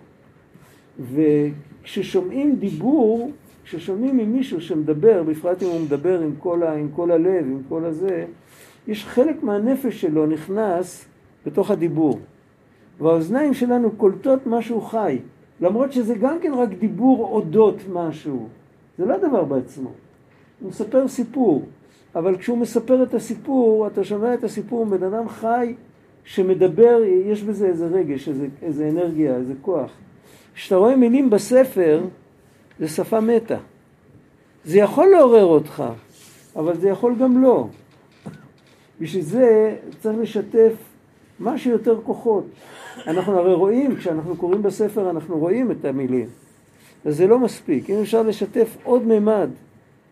וכששומעים 1.13 2.57
דיבור, 2.57 3.31
כששומעים 3.67 4.17
ממישהו 4.17 4.61
שמדבר, 4.61 5.23
בפרט 5.23 5.63
אם 5.63 5.69
הוא 5.69 5.81
מדבר 5.81 6.21
עם 6.21 6.33
כל, 6.39 6.63
ה, 6.63 6.75
עם 6.75 6.89
כל 6.97 7.11
הלב, 7.11 7.45
עם 7.45 7.63
כל 7.69 7.85
הזה, 7.85 8.25
יש 8.89 9.05
חלק 9.05 9.43
מהנפש 9.43 10.01
שלו 10.01 10.27
נכנס 10.27 11.05
בתוך 11.47 11.71
הדיבור. 11.71 12.21
והאוזניים 13.01 13.55
שלנו 13.55 13.91
קולטות 13.91 14.47
משהו 14.47 14.81
חי, 14.81 15.19
למרות 15.61 15.93
שזה 15.93 16.15
גם 16.15 16.39
כן 16.43 16.53
רק 16.55 16.69
דיבור 16.69 17.29
אודות 17.33 17.77
משהו. 17.93 18.49
זה 18.99 19.07
לא 19.07 19.17
דבר 19.17 19.45
בעצמו. 19.45 19.91
הוא 20.61 20.69
מספר 20.69 21.09
סיפור, 21.09 21.65
אבל 22.15 22.37
כשהוא 22.37 22.59
מספר 22.59 23.03
את 23.03 23.15
הסיפור, 23.15 23.87
אתה 23.87 24.05
שומע 24.05 24.35
את 24.35 24.45
הסיפור 24.45 24.87
מבן 24.87 25.03
אדם 25.03 25.29
חי 25.29 25.75
שמדבר, 26.25 27.03
יש 27.25 27.43
בזה 27.43 27.67
איזה 27.67 27.87
רגש, 27.87 28.29
איזה, 28.29 28.47
איזה 28.63 28.89
אנרגיה, 28.89 29.37
איזה 29.37 29.53
כוח. 29.63 29.91
כשאתה 30.55 30.77
רואה 30.77 30.97
מילים 30.97 31.31
בספר, 31.31 32.01
זה 32.79 32.89
שפה 32.89 33.21
מתה. 33.21 33.59
זה 34.65 34.79
יכול 34.79 35.07
לעורר 35.07 35.45
אותך, 35.45 35.85
אבל 36.57 36.77
זה 36.77 36.89
יכול 36.89 37.15
גם 37.21 37.43
לא. 37.43 37.69
בשביל 39.01 39.23
זה 39.23 39.77
צריך 40.01 40.19
לשתף 40.19 40.73
מה 41.39 41.59
שיותר 41.59 42.01
כוחות. 42.03 42.45
אנחנו 43.07 43.39
הרי 43.39 43.55
רואים, 43.55 43.97
כשאנחנו 43.97 44.37
קוראים 44.37 44.63
בספר 44.63 45.11
אנחנו 45.11 45.39
רואים 45.39 45.71
את 45.71 45.85
המילים. 45.85 46.27
אז 47.05 47.17
זה 47.17 47.27
לא 47.27 47.39
מספיק. 47.39 47.91
אם 47.91 48.01
אפשר 48.01 48.23
לשתף 48.23 48.77
עוד 48.85 49.03
מימד, 49.03 49.49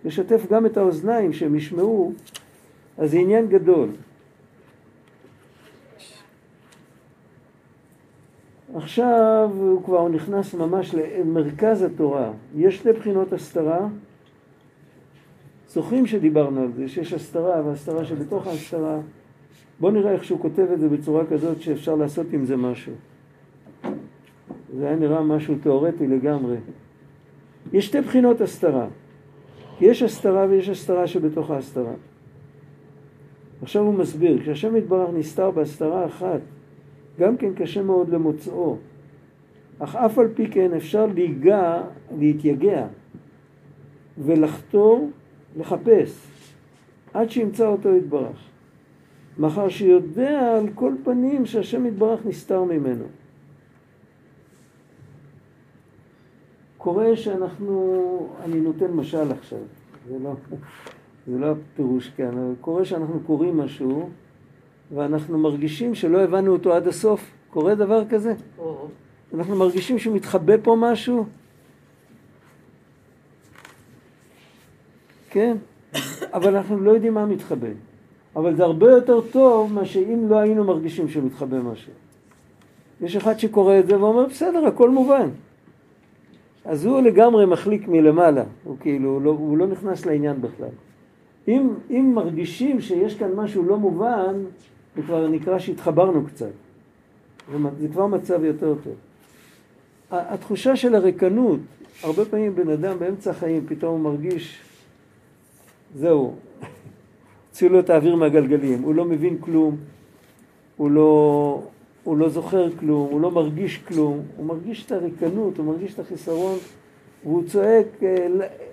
לשתף 0.04 0.46
גם 0.50 0.66
את 0.66 0.76
האוזניים 0.76 1.32
שהם 1.32 1.54
ישמעו, 1.54 2.12
אז 2.98 3.10
זה 3.10 3.18
עניין 3.18 3.48
גדול. 3.48 3.88
עכשיו 8.74 9.50
הוא 9.54 9.84
כבר 9.84 10.08
נכנס 10.08 10.54
ממש 10.54 10.94
למרכז 10.94 11.82
התורה. 11.82 12.32
יש 12.56 12.76
שתי 12.76 12.92
בחינות 12.92 13.32
הסתרה. 13.32 13.88
זוכרים 15.68 16.06
שדיברנו 16.06 16.60
על 16.60 16.72
זה, 16.72 16.88
שיש 16.88 17.12
הסתרה 17.12 17.62
והסתרה 17.66 18.04
שבתוך 18.04 18.46
ההסתרה. 18.46 18.98
בואו 19.80 19.92
נראה 19.92 20.12
איך 20.12 20.24
שהוא 20.24 20.40
כותב 20.40 20.66
את 20.74 20.80
זה 20.80 20.88
בצורה 20.88 21.26
כזאת 21.26 21.60
שאפשר 21.60 21.94
לעשות 21.94 22.26
עם 22.32 22.44
זה 22.44 22.56
משהו. 22.56 22.92
זה 24.76 24.86
היה 24.86 24.96
נראה 24.96 25.22
משהו 25.22 25.54
תיאורטי 25.62 26.06
לגמרי. 26.06 26.56
יש 27.72 27.86
שתי 27.86 28.00
בחינות 28.00 28.40
הסתרה. 28.40 28.86
יש 29.80 30.02
הסתרה 30.02 30.46
ויש 30.50 30.68
הסתרה 30.68 31.06
שבתוך 31.06 31.50
ההסתרה. 31.50 31.92
עכשיו 33.62 33.82
הוא 33.82 33.94
מסביר, 33.94 34.40
כשהשם 34.42 34.76
יתברך 34.76 35.10
נסתר 35.14 35.50
בהסתרה 35.50 36.06
אחת, 36.06 36.40
גם 37.18 37.36
כן 37.36 37.54
קשה 37.54 37.82
מאוד 37.82 38.08
למוצאו. 38.08 38.76
אך 39.78 39.96
אף 39.96 40.18
על 40.18 40.28
פי 40.34 40.46
כן 40.50 40.74
אפשר 40.74 41.06
להיגע, 41.06 41.82
להתייגע 42.18 42.86
ולחתור, 44.18 45.10
לחפש, 45.56 46.26
עד 47.14 47.30
שימצא 47.30 47.66
אותו 47.66 47.96
יתברך. 47.96 48.48
מאחר 49.38 49.68
שיודע 49.68 50.56
על 50.56 50.68
כל 50.74 50.94
פנים 51.04 51.46
שהשם 51.46 51.86
יתברך 51.86 52.26
נסתר 52.26 52.64
ממנו. 52.64 53.04
קורה 56.78 57.16
שאנחנו, 57.16 58.28
אני 58.44 58.60
נותן 58.60 58.90
משל 58.90 59.32
עכשיו, 59.32 59.58
זה 60.08 60.18
לא, 60.18 60.34
זה 61.26 61.38
לא 61.38 61.46
הפירוש 61.46 62.10
כאן, 62.10 62.38
אבל 62.38 62.54
קורה 62.60 62.84
שאנחנו 62.84 63.20
קוראים 63.20 63.56
משהו 63.58 64.10
ואנחנו 64.90 65.38
מרגישים 65.38 65.94
שלא 65.94 66.18
הבנו 66.18 66.52
אותו 66.52 66.74
עד 66.74 66.88
הסוף. 66.88 67.30
קורה 67.50 67.74
דבר 67.74 68.04
כזה? 68.08 68.34
אנחנו 69.34 69.56
מרגישים 69.56 69.98
שמתחבא 69.98 70.54
פה 70.62 70.76
משהו? 70.80 71.26
כן, 75.30 75.56
אבל 76.32 76.56
אנחנו 76.56 76.80
לא 76.80 76.90
יודעים 76.90 77.14
מה 77.14 77.26
מתחבא. 77.26 77.68
אבל 78.36 78.56
זה 78.56 78.64
הרבה 78.64 78.90
יותר 78.90 79.20
טוב 79.20 79.72
מאשר 79.72 80.00
אם 80.00 80.28
לא 80.28 80.36
היינו 80.36 80.64
מרגישים 80.64 81.08
שמתחבא 81.08 81.60
משהו. 81.60 81.92
יש 83.00 83.16
אחד 83.16 83.38
שקורא 83.38 83.78
את 83.78 83.86
זה 83.86 84.00
ואומר, 84.00 84.26
בסדר, 84.26 84.66
הכל 84.66 84.90
מובן. 84.90 85.28
אז 86.64 86.86
הוא 86.86 87.00
לגמרי 87.00 87.46
מחליק 87.46 87.88
מלמעלה, 87.88 88.44
הוא 88.64 88.76
כאילו, 88.80 89.10
הוא 89.10 89.22
לא, 89.22 89.30
הוא 89.30 89.58
לא 89.58 89.66
נכנס 89.66 90.06
לעניין 90.06 90.40
בכלל. 90.40 90.68
אם, 91.48 91.68
אם 91.90 92.12
מרגישים 92.14 92.80
שיש 92.80 93.14
כאן 93.14 93.32
משהו 93.34 93.62
לא 93.62 93.76
מובן, 93.76 94.34
זה 94.96 95.02
כבר 95.02 95.28
נקרא 95.28 95.58
שהתחברנו 95.58 96.26
קצת. 96.26 96.50
זה 97.80 97.88
כבר 97.88 98.06
מצב 98.06 98.44
יותר 98.44 98.74
טוב. 98.84 98.94
התחושה 100.10 100.76
של 100.76 100.94
הריקנות, 100.94 101.60
הרבה 102.02 102.24
פעמים 102.24 102.54
בן 102.54 102.68
אדם 102.68 102.98
באמצע 102.98 103.30
החיים 103.30 103.66
פתאום 103.68 103.92
הוא 103.92 104.12
מרגיש 104.12 104.58
זהו, 105.94 106.34
הוציאו 107.48 107.70
לו 107.70 107.80
את 107.80 107.90
האוויר 107.90 108.16
מהגלגלים, 108.16 108.82
הוא 108.82 108.94
לא 108.94 109.04
מבין 109.04 109.38
כלום, 109.40 109.76
הוא 110.76 110.90
לא, 110.90 111.62
הוא 112.04 112.16
לא 112.16 112.28
זוכר 112.28 112.70
כלום, 112.78 113.08
הוא 113.10 113.20
לא 113.20 113.30
מרגיש 113.30 113.78
כלום, 113.78 114.22
הוא 114.36 114.46
מרגיש 114.46 114.86
את 114.86 114.92
הריקנות, 114.92 115.58
הוא 115.58 115.66
מרגיש 115.66 115.94
את 115.94 115.98
החיסרון, 115.98 116.58
והוא 117.24 117.42
צועק, 117.46 117.86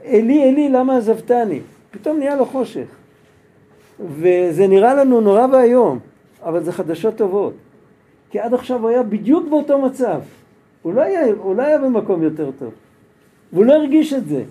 אלי, 0.06 0.44
אלי, 0.44 0.70
למה 0.70 0.98
עזבתני? 0.98 1.60
פתאום 1.92 2.18
נהיה 2.18 2.36
לו 2.36 2.46
חושך. 2.46 2.88
וזה 4.10 4.68
נראה 4.68 4.94
לנו 4.94 5.22
נורא 5.22 5.48
ואיום, 5.52 6.00
אבל 6.44 6.64
זה 6.64 6.72
חדשות 6.72 7.16
טובות. 7.16 7.54
כי 8.30 8.40
עד 8.40 8.54
עכשיו 8.54 8.82
הוא 8.82 8.90
היה 8.90 9.04
בדיוק 9.04 9.50
באותו 9.50 9.82
מצב. 9.82 10.22
הוא 10.82 10.94
לא 10.94 11.02
היה, 11.02 11.22
הוא 11.38 11.56
לא 11.56 11.62
היה 11.62 11.78
במקום 11.78 12.24
יותר 12.24 12.52
טוב. 12.60 12.72
והוא 13.54 13.66
לא 13.66 13.74
הרגיש 13.74 14.14
את 14.14 14.28
זה. 14.28 14.44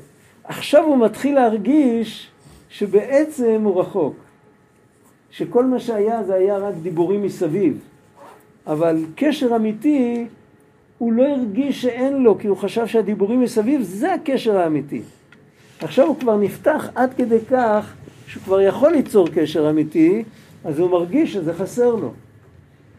עכשיו 0.45 0.85
הוא 0.85 0.99
מתחיל 0.99 1.35
להרגיש 1.35 2.31
שבעצם 2.69 3.61
הוא 3.65 3.81
רחוק. 3.81 4.15
שכל 5.31 5.65
מה 5.65 5.81
שהיה 5.81 6.25
זה 6.25 6.35
היה 6.35 6.59
רק 6.59 6.75
דיבורים 6.83 7.23
מסביב. 7.23 7.79
אבל 8.67 9.05
קשר 9.15 9.57
אמיתי, 9.57 10.27
הוא 10.99 11.13
לא 11.13 11.23
הרגיש 11.23 11.83
שאין 11.83 12.23
לו, 12.23 12.39
כי 12.39 12.47
הוא 12.49 12.57
חשב 12.57 12.87
שהדיבורים 12.87 13.41
מסביב 13.41 13.83
זה 13.83 14.15
הקשר 14.15 14.57
האמיתי. 14.57 15.03
עכשיו 15.81 16.07
הוא 16.07 16.17
כבר 16.17 16.37
נפתח 16.37 16.89
עד 16.95 17.15
כדי 17.15 17.39
כך 17.51 17.95
שהוא 18.27 18.43
כבר 18.43 18.61
יכול 18.61 18.93
ליצור 18.93 19.29
קשר 19.29 19.71
אמיתי, 19.71 20.25
אז 20.65 20.79
הוא 20.79 20.91
מרגיש 20.91 21.33
שזה 21.33 21.55
חסר 21.55 21.95
לו. 21.95 22.13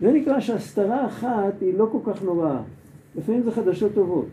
זה 0.01 0.11
נקרא 0.11 0.39
שהסתרה 0.39 1.05
אחת 1.07 1.61
היא 1.61 1.77
לא 1.77 1.89
כל 1.91 2.11
כך 2.13 2.23
נוראה. 2.23 2.61
לפעמים 3.15 3.43
זה 3.43 3.51
חדשות 3.51 3.93
טובות. 3.93 4.27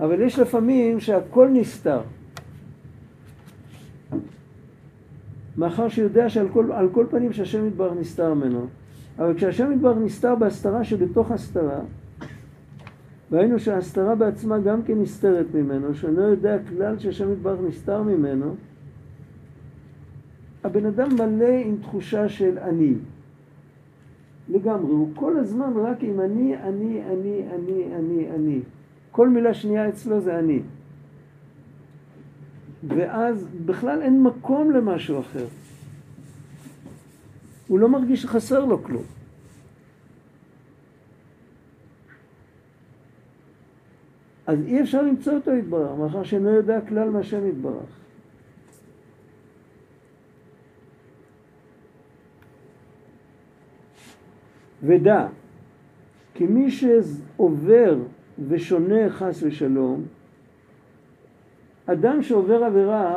אבל 0.00 0.20
יש 0.20 0.38
לפעמים 0.38 1.00
שהכל 1.00 1.48
נסתר. 1.48 2.00
מאחר 5.56 5.88
שיודע 5.88 6.28
שעל 6.28 6.48
כל, 6.48 6.70
כל 6.92 7.06
פנים 7.10 7.32
שהשם 7.32 7.66
יתברך 7.66 7.92
נסתר 8.00 8.34
ממנו. 8.34 8.66
אבל 9.18 9.34
כשהשם 9.34 9.72
יתברך 9.72 9.96
נסתר 9.98 10.34
בהסתרה 10.34 10.84
שבתוך 10.84 11.30
הסתרה, 11.30 11.80
והיינו 13.30 13.58
שההסתרה 13.58 14.14
בעצמה 14.14 14.58
גם 14.58 14.82
כן 14.82 15.00
נסתרת 15.00 15.46
ממנו, 15.54 15.94
שאינו 15.94 16.22
יודע 16.22 16.58
כלל 16.68 16.98
שהשם 16.98 17.32
יתברך 17.32 17.58
נסתר 17.68 18.02
ממנו, 18.02 18.54
הבן 20.64 20.86
אדם 20.86 21.08
מלא 21.14 21.52
עם 21.64 21.76
תחושה 21.82 22.28
של 22.28 22.58
אני. 22.58 22.94
לגמרי, 24.48 24.90
הוא 24.92 25.08
כל 25.14 25.36
הזמן 25.36 25.72
רק 25.76 25.96
עם 26.00 26.20
אני, 26.20 26.56
אני, 26.56 27.02
אני, 27.02 27.42
אני, 27.54 27.94
אני, 27.94 28.30
אני. 28.30 28.60
כל 29.10 29.28
מילה 29.28 29.54
שנייה 29.54 29.88
אצלו 29.88 30.20
זה 30.20 30.38
אני. 30.38 30.62
ואז 32.88 33.48
בכלל 33.66 34.02
אין 34.02 34.22
מקום 34.22 34.70
למשהו 34.70 35.20
אחר. 35.20 35.46
הוא 37.68 37.78
לא 37.78 37.88
מרגיש 37.88 38.22
שחסר 38.22 38.64
לו 38.64 38.82
כלום. 38.82 39.02
אז 44.46 44.58
אי 44.66 44.82
אפשר 44.82 45.02
למצוא 45.02 45.32
אותו 45.32 45.50
יתברך, 45.50 45.98
מאחר 45.98 46.22
שאינו 46.22 46.50
יודע 46.50 46.80
כלל 46.80 47.10
מהשם 47.10 47.46
יתברך. 47.48 48.07
ודע, 54.82 55.26
כי 56.34 56.46
מי 56.46 56.70
שעובר 56.70 57.96
ושונה 58.48 59.10
חס 59.10 59.42
ושלום, 59.42 60.02
אדם 61.86 62.22
שעובר 62.22 62.64
עבירה 62.64 63.14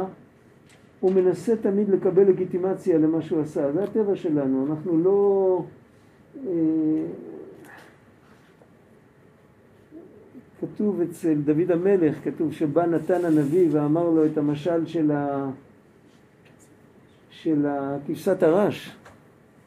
הוא 0.99 1.11
מנסה 1.11 1.55
תמיד 1.55 1.89
לקבל 1.89 2.23
לגיטימציה 2.23 2.97
למה 2.97 3.21
שהוא 3.21 3.41
עשה, 3.41 3.71
זה 3.71 3.83
הטבע 3.83 4.15
שלנו, 4.15 4.67
אנחנו 4.69 4.97
לא... 5.03 5.63
אה, 6.47 6.51
כתוב 10.61 11.01
אצל 11.01 11.33
דוד 11.33 11.71
המלך, 11.71 12.17
כתוב 12.23 12.53
שבא 12.53 12.85
נתן 12.85 13.25
הנביא 13.25 13.67
ואמר 13.71 14.09
לו 14.09 14.25
את 14.25 14.37
המשל 14.37 14.85
של, 14.85 15.11
ה... 15.11 15.49
של 17.29 17.65
כבשת 18.07 18.43
הרש. 18.43 18.95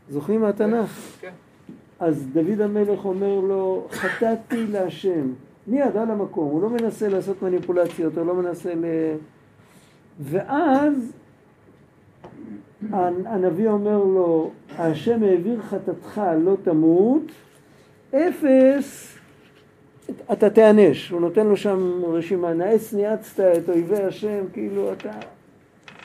זוכרים 0.09 0.41
מהתנ"ך? 0.41 1.17
כן. 1.21 1.33
אז 2.05 2.27
דוד 2.33 2.61
המלך 2.61 3.05
אומר 3.05 3.41
לו, 3.41 3.87
חטאתי 3.91 4.67
להשם. 4.67 5.33
מיד 5.67 5.97
על 5.97 6.11
המקום, 6.11 6.51
הוא 6.51 6.63
לא 6.63 6.71
מנסה 6.71 7.09
לעשות 7.09 7.43
מניפולציות, 7.43 8.19
הוא 8.19 8.27
לא 8.27 8.35
מנסה 8.35 8.75
ל... 8.75 8.85
ואז 10.21 11.13
הנביא 12.93 13.69
אומר 13.69 13.99
לו, 13.99 14.51
השם 14.79 15.23
העביר 15.23 15.63
חטאתך 15.63 16.21
לא 16.41 16.57
תמות, 16.63 17.23
אפס 18.11 19.19
אתה 20.33 20.51
תיענש. 20.51 21.11
הוא 21.11 21.21
נותן 21.21 21.47
לו 21.47 21.57
שם 21.57 22.03
רשימה, 22.05 22.53
נאץ 22.53 22.93
ניאצת 22.93 23.41
את 23.41 23.69
אויבי 23.69 24.03
השם, 24.03 24.45
כאילו 24.53 24.93
אתה, 24.93 25.13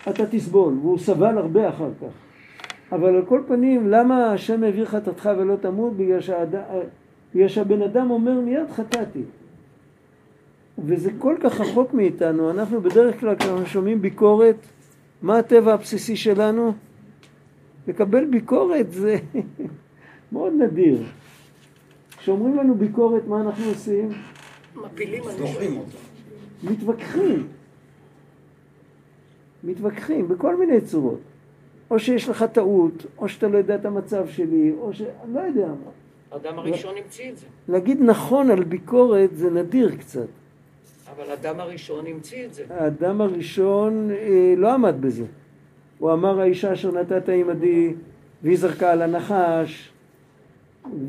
אתה 0.09 0.25
תסבול, 0.25 0.73
והוא 0.81 0.97
סבל 0.97 1.37
הרבה 1.37 1.69
אחר 1.69 1.89
כך. 2.01 2.28
אבל 2.91 3.15
על 3.15 3.25
כל 3.25 3.41
פנים, 3.47 3.87
למה 3.89 4.31
השם 4.31 4.63
העביר 4.63 4.85
חטאתך 4.85 5.29
ולא 5.37 5.55
תמות? 5.55 5.97
בגלל, 5.97 6.21
שהאד... 6.21 6.55
בגלל 7.35 7.47
שהבן 7.47 7.81
אדם 7.81 8.11
אומר 8.11 8.39
מיד 8.39 8.71
חטאתי. 8.71 9.21
וזה 10.85 11.11
כל 11.17 11.35
כך 11.43 11.61
רחוק 11.61 11.93
מאיתנו, 11.93 12.51
אנחנו 12.51 12.81
בדרך 12.81 13.19
כלל 13.19 13.35
כשאנחנו 13.35 13.65
שומעים 13.65 14.01
ביקורת, 14.01 14.55
מה 15.21 15.37
הטבע 15.37 15.73
הבסיסי 15.73 16.15
שלנו? 16.15 16.73
לקבל 17.87 18.25
ביקורת 18.25 18.91
זה 18.91 19.17
מאוד 20.31 20.53
נדיר. 20.53 21.03
כשאומרים 22.17 22.57
לנו 22.57 22.75
ביקורת, 22.75 23.27
מה 23.27 23.41
אנחנו 23.41 23.65
עושים? 23.65 24.09
מפילים 24.75 25.23
אנשים. 25.23 25.81
מתווכחים. 26.63 27.47
מתווכחים 29.63 30.27
בכל 30.27 30.55
מיני 30.55 30.81
צורות. 30.81 31.28
או 31.91 31.99
שיש 31.99 32.29
לך 32.29 32.45
טעות, 32.51 33.05
או 33.17 33.29
שאתה 33.29 33.47
לא 33.47 33.57
יודע 33.57 33.75
את 33.75 33.85
המצב 33.85 34.27
שלי, 34.27 34.73
או 34.79 34.93
ש... 34.93 35.01
אני 35.01 35.33
לא 35.33 35.39
יודע 35.39 35.67
מה. 35.67 35.91
האדם 36.31 36.59
הראשון 36.59 36.95
המציא 37.03 37.31
את 37.31 37.37
זה. 37.37 37.45
להגיד 37.69 38.01
נכון 38.01 38.51
על 38.51 38.63
ביקורת 38.63 39.29
זה 39.37 39.49
נדיר 39.49 39.95
קצת. 39.95 40.27
אבל 41.15 41.31
האדם 41.31 41.59
הראשון 41.59 42.07
המציא 42.07 42.45
את 42.45 42.53
זה. 42.53 42.63
האדם 42.69 43.21
הראשון 43.21 44.11
אה, 44.11 44.53
לא 44.57 44.73
עמד 44.73 45.01
בזה. 45.01 45.25
הוא 45.99 46.13
אמר 46.13 46.39
האישה 46.39 46.73
אשר 46.73 46.91
נתת 46.91 47.29
עמדי 47.29 47.93
והיא 48.43 48.57
זרקה 48.57 48.91
על 48.91 49.01
הנחש 49.01 49.91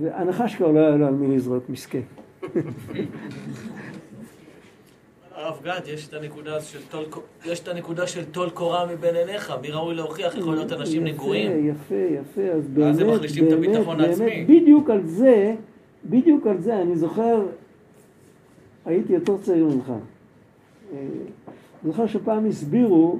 והנחש 0.00 0.56
כבר 0.56 0.70
לא 0.70 0.78
היה 0.80 0.96
לו 0.96 1.06
על 1.06 1.14
מי 1.14 1.36
לזרוק, 1.36 1.64
מסכן. 1.68 2.00
הרב 5.40 5.60
גד, 5.64 5.80
יש 5.86 6.08
את 6.08 6.14
הנקודה 6.14 6.60
של 6.60 6.78
טול, 6.90 7.04
יש 7.44 7.60
את 7.60 7.68
הנקודה 7.68 8.06
של 8.06 8.24
טול 8.24 8.50
קורה 8.50 8.86
מבין 8.86 9.16
עיניך, 9.16 9.52
מי 9.62 9.70
ראוי 9.70 9.94
להוכיח, 9.94 10.34
יכול 10.34 10.54
להיות 10.54 10.72
אנשים 10.72 11.04
נגועים. 11.04 11.68
יפה, 11.68 11.94
יפה, 11.94 12.42
אז 12.42 12.68
באמת, 12.68 12.94
אז 12.94 12.98
הם 12.98 13.10
מחלישים 13.10 13.46
את 13.46 13.52
הביטחון 13.52 14.00
העצמי. 14.00 14.44
בדיוק 14.44 14.90
על 14.90 15.06
זה, 15.06 15.54
בדיוק 16.04 16.46
על 16.46 16.60
זה, 16.60 16.82
אני 16.82 16.96
זוכר, 16.96 17.46
הייתי 18.86 19.12
יותר 19.12 19.36
צעיר 19.38 19.64
ממך. 19.64 19.90
אה, 19.90 19.96
אני 20.94 21.92
זוכר 21.92 22.06
שפעם 22.06 22.46
הסבירו, 22.46 23.18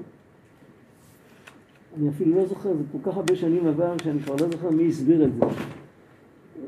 אני 1.99 2.09
אפילו 2.09 2.37
לא 2.37 2.47
זוכר, 2.47 2.69
זה 2.69 2.83
כל 2.93 3.11
כך 3.11 3.17
הרבה 3.17 3.37
שנים 3.37 3.67
עבר 3.67 3.95
שאני 4.05 4.21
כבר 4.21 4.35
לא 4.41 4.51
זוכר 4.51 4.71
מי 4.71 4.89
הסביר 4.89 5.25
את 5.25 5.31
זה. 5.35 5.45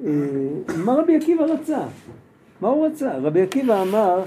אה, 0.07 0.77
מה 0.85 0.95
רבי 0.95 1.17
עקיבא 1.17 1.45
רצה? 1.45 1.87
מה 2.63 2.69
הוא 2.69 2.87
רצה? 2.87 3.19
רבי 3.19 3.43
עקיבא 3.43 3.83
אמר, 3.83 4.23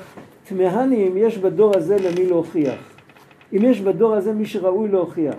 תמהני 0.47 1.07
אם 1.07 1.17
יש 1.17 1.37
בדור 1.37 1.77
הזה 1.77 1.97
למי 1.97 2.25
להוכיח. 2.25 2.79
אם 3.53 3.59
יש 3.61 3.81
בדור 3.81 4.13
הזה 4.13 4.33
מי 4.33 4.45
שראוי 4.45 4.87
להוכיח. 4.87 5.35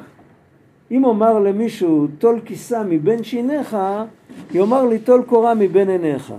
אם 0.91 1.05
אומר 1.05 1.39
למישהו, 1.39 2.07
טול 2.19 2.41
כיסה 2.45 2.83
מבין 2.83 3.25
שיניך, 3.25 3.77
יאמר 4.55 4.85
לי, 4.85 4.99
טול 4.99 5.23
קורה 5.23 5.55
מבין 5.55 5.91
עיניך. 5.91 6.33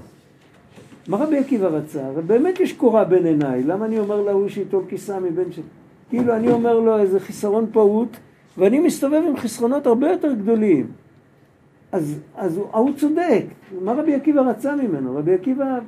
מה 1.08 1.18
רבי 1.18 1.38
עקיבא 1.38 1.68
רצה? 1.68 2.04
באמת 2.28 2.60
יש 2.60 2.74
קורה 2.74 3.04
בין 3.04 3.26
עיניי, 3.26 3.64
למה 3.64 3.86
אני 3.86 4.00
אומר 4.00 4.22
להוא 4.22 4.48
שיטול 4.48 4.84
כיסה 4.90 5.20
מבין 5.20 5.52
ש... 5.52 5.60
כאילו 6.10 6.36
אני 6.36 6.52
אומר 6.52 6.80
לו 6.80 7.00
איזה 7.00 7.20
חיסרון 7.20 7.66
פעוט, 7.72 8.18
ואני 8.58 8.80
מסתובב 8.80 9.22
עם 9.28 9.38
חסרונות 9.38 9.88
הרבה 9.88 10.12
יותר 10.12 10.34
גדולים. 10.34 10.88
אז, 11.92 12.20
אז 12.36 12.58
הוא, 12.58 12.66
הוא 12.72 12.94
צודק, 12.96 13.44
מה 13.82 13.94
רבי 13.94 14.16
עקיבא 14.16 14.42
רצה 14.42 14.76
ממנו? 14.76 15.16
רבי 15.16 15.34
עקיבא 15.34 15.80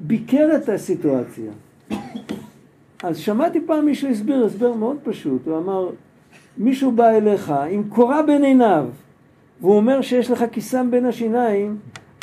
ביקר 0.00 0.48
את 0.56 0.68
הסיטואציה. 0.68 1.52
אז 3.02 3.18
שמעתי 3.18 3.60
פעם 3.66 3.84
מישהו 3.84 4.08
הסביר 4.08 4.44
הסבר 4.44 4.72
מאוד 4.72 4.96
פשוט, 5.02 5.46
הוא 5.46 5.58
אמר, 5.58 5.90
מישהו 6.58 6.92
בא 6.92 7.08
אליך 7.10 7.54
עם 7.70 7.82
קורה 7.88 8.22
בין 8.22 8.44
עיניו, 8.44 8.86
והוא 9.60 9.76
אומר 9.76 10.00
שיש 10.00 10.30
לך 10.30 10.44
כיסם 10.52 10.90
בין 10.90 11.04
השיניים, 11.04 11.76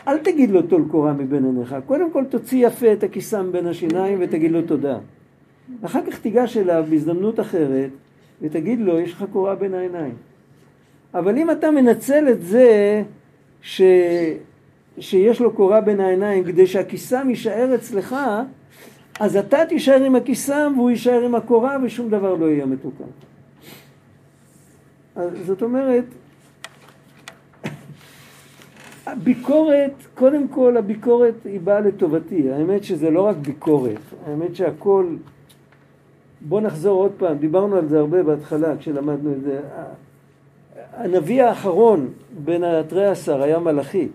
אל 0.08 0.18
תגיד 0.18 0.52
לו 0.52 0.62
טול 0.62 0.84
קורה 0.92 1.14
מבין 1.14 1.46
עיניך, 1.46 1.76
קודם 1.86 2.12
כל 2.12 2.26
תוציא 2.26 2.68
יפה 2.68 2.94
את 2.94 3.04
הכיסם 3.04 3.52
בין 3.52 3.68
השיניים 3.68 4.18
ותגיד 4.22 4.52
לו 4.52 4.62
תודה. 4.62 4.98
אחר 5.82 6.00
כך 6.12 6.20
תיגש 6.20 6.58
אליו 6.58 6.86
בהזדמנות 6.90 7.40
אחרת 7.40 7.90
ותגיד 8.42 8.80
לו, 8.80 9.00
יש 9.00 9.14
לך 9.14 9.26
קורה 9.32 9.56
בין 9.56 9.74
העיניים. 9.74 10.14
אבל 11.14 11.38
אם 11.38 11.52
אתה 11.52 11.72
מנצל 11.72 12.30
את 12.30 12.42
זה 12.42 13.04
ש... 13.62 13.82
שיש 15.00 15.40
לו 15.40 15.54
קורה 15.54 15.82
בין 15.82 16.00
העיניים 16.00 16.44
כדי 16.44 16.68
שהכיסם 16.68 17.30
יישאר 17.30 17.76
אצלך, 17.76 18.16
אז 19.20 19.38
אתה 19.38 19.66
תישאר 19.66 20.04
עם 20.04 20.16
הכיסם 20.16 20.74
והוא 20.76 20.90
יישאר 20.90 21.22
עם 21.26 21.36
הקורה 21.36 21.78
ושום 21.84 22.10
דבר 22.10 22.36
לא 22.36 22.46
יהיה 22.46 22.66
מתוקן. 22.66 23.04
זאת 25.46 25.62
אומרת, 25.62 26.06
הביקורת, 29.06 29.94
קודם 30.16 30.48
כל 30.48 30.78
הביקורת 30.78 31.34
היא 31.46 31.60
באה 31.60 31.80
לטובתי, 31.80 32.52
האמת 32.52 32.84
שזה 32.84 33.10
לא 33.10 33.22
רק 33.22 33.36
ביקורת, 33.36 34.02
האמת 34.28 34.56
שהכל, 34.56 35.06
בוא 36.42 36.62
נחזור 36.62 37.02
עוד 37.02 37.12
פעם, 37.18 37.38
דיברנו 37.38 37.76
על 37.76 37.88
זה 37.88 38.00
הרבה 38.00 38.24
בהתחלה 38.24 38.78
כשלמדנו 38.78 39.34
את 39.34 39.42
זה, 39.42 39.60
הנביא 40.94 41.44
האחרון 41.44 42.08
בין 42.44 42.64
התרי 42.64 43.06
עשר 43.06 43.42
היה 43.42 43.60
מלאכי 43.60 44.08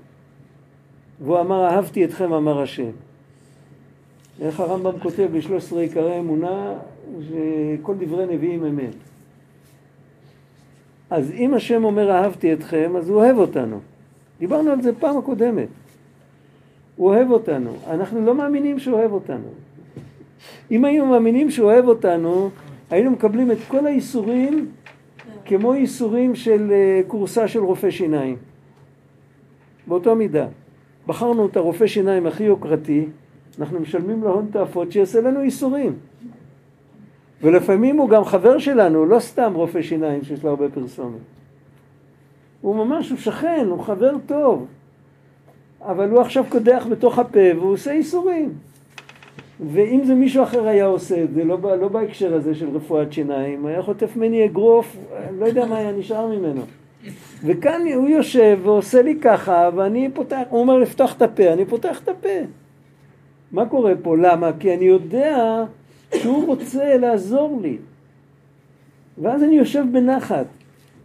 והוא 1.20 1.40
אמר 1.40 1.64
אהבתי 1.64 2.05
אתכם 2.05 2.33
אמר 2.33 2.62
השם. 2.62 2.90
איך 4.40 4.61
הרמב"ם 4.61 4.98
כותב 4.98 5.29
ב-13 5.33 5.76
עיקרי 5.76 6.18
אמונה 6.18 6.74
שכל 7.20 7.94
דברי 7.98 8.26
נביאים 8.26 8.64
אמת 8.64 8.94
אז 11.11 11.31
אם 11.31 11.55
השם 11.55 11.85
אומר 11.85 12.11
אהבתי 12.11 12.52
אתכם 12.52 12.92
אז 12.96 13.09
הוא 13.09 13.16
אוהב 13.16 13.38
אותנו. 13.38 13.81
דיברנו 14.38 14.70
על 14.70 14.83
זה 14.83 14.90
פעם 14.94 15.18
הקודמת. 15.18 15.68
הוא 16.96 17.09
אוהב 17.09 17.31
אותנו. 17.31 17.72
אנחנו 17.90 18.26
לא 18.26 18.35
מאמינים 18.35 18.79
שהוא 18.79 18.98
אוהב 18.98 19.12
אותנו. 19.12 19.48
אם 20.70 20.85
היינו 20.85 21.07
מאמינים 21.07 21.50
שהוא 21.50 21.70
אוהב 21.72 21.88
אותנו 21.88 22.50
היינו 22.90 23.11
מקבלים 23.11 23.50
את 23.50 23.59
כל 23.68 23.87
האיסורים 23.87 24.68
כמו 25.44 25.74
איסורים 25.74 26.35
של 26.35 26.72
כורסה 27.07 27.42
אה, 27.42 27.48
של 27.48 27.61
רופא 27.61 27.90
שיניים. 27.90 28.37
באותו 29.87 30.16
מידה 30.16 30.46
בחרנו 31.07 31.47
את 31.47 31.57
הרופא 31.57 31.87
שיניים 31.87 32.27
הכי 32.27 32.45
יוקרתי 32.45 33.07
אנחנו 33.61 33.81
משלמים 33.81 34.23
לו 34.23 34.31
הון 34.31 34.49
תועפות 34.53 34.92
שיעשה 34.92 35.21
לנו 35.21 35.40
איסורים 35.40 35.97
ולפעמים 37.42 37.97
הוא 37.97 38.09
גם 38.09 38.25
חבר 38.25 38.59
שלנו, 38.59 39.07
לא 39.07 39.19
סתם 39.19 39.53
רופא 39.55 39.83
שיניים 39.83 40.25
שיש 40.25 40.45
לו 40.45 40.51
הרבה 40.51 40.69
פרסומת. 40.69 41.21
הוא 42.61 42.77
ממש, 42.77 43.11
הוא 43.11 43.19
שכן, 43.19 43.66
הוא 43.71 43.81
חבר 43.81 44.12
טוב. 44.27 44.66
אבל 45.81 46.11
הוא 46.11 46.21
עכשיו 46.21 46.45
קודח 46.49 46.87
בתוך 46.90 47.19
הפה 47.19 47.40
והוא 47.57 47.73
עושה 47.73 47.92
איסורים 47.92 48.53
ואם 49.73 50.01
זה 50.05 50.14
מישהו 50.14 50.42
אחר 50.42 50.66
היה 50.66 50.87
עושה 50.87 51.23
את 51.23 51.35
זה, 51.35 51.45
לא, 51.45 51.59
לא 51.81 51.88
בהקשר 51.88 52.35
הזה 52.35 52.55
של 52.55 52.69
רפואת 52.69 53.12
שיניים, 53.12 53.66
היה 53.66 53.83
חוטף 53.83 54.16
ממני 54.16 54.45
אגרוף, 54.45 54.97
לא 55.38 55.47
יודע 55.47 55.66
מה 55.66 55.77
היה 55.77 55.92
נשאר 55.92 56.27
ממנו. 56.27 56.62
וכאן 57.47 57.83
הוא 57.95 58.09
יושב 58.09 58.59
ועושה 58.63 59.03
לי 59.03 59.19
ככה, 59.21 59.71
ואני 59.77 60.09
פותח, 60.15 60.43
הוא 60.51 60.61
אומר 60.61 60.79
לפתוח 60.79 61.17
את 61.17 61.23
הפה, 61.23 61.53
אני 61.53 61.65
פותח 61.65 62.01
את 62.03 62.09
הפה. 62.09 62.39
מה 63.53 63.67
קורה 63.67 63.93
פה? 64.03 64.17
למה? 64.17 64.51
כי 64.61 64.75
אני 64.75 64.85
יודע 64.85 65.65
שהוא 66.15 66.47
רוצה 66.47 66.97
לעזור 66.97 67.61
לי. 67.63 67.77
ואז 69.19 69.43
אני 69.43 69.55
יושב 69.55 69.85
בנחת. 69.93 70.47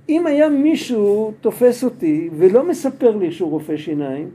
אם 0.10 0.28
היה 0.28 0.50
מישהו 0.50 1.32
תופס 1.42 1.84
אותי 1.84 2.30
ולא 2.38 2.70
מספר 2.70 3.18
לי 3.18 3.32
שהוא 3.32 3.52
רופא 3.52 3.78
שיניים, 3.78 4.30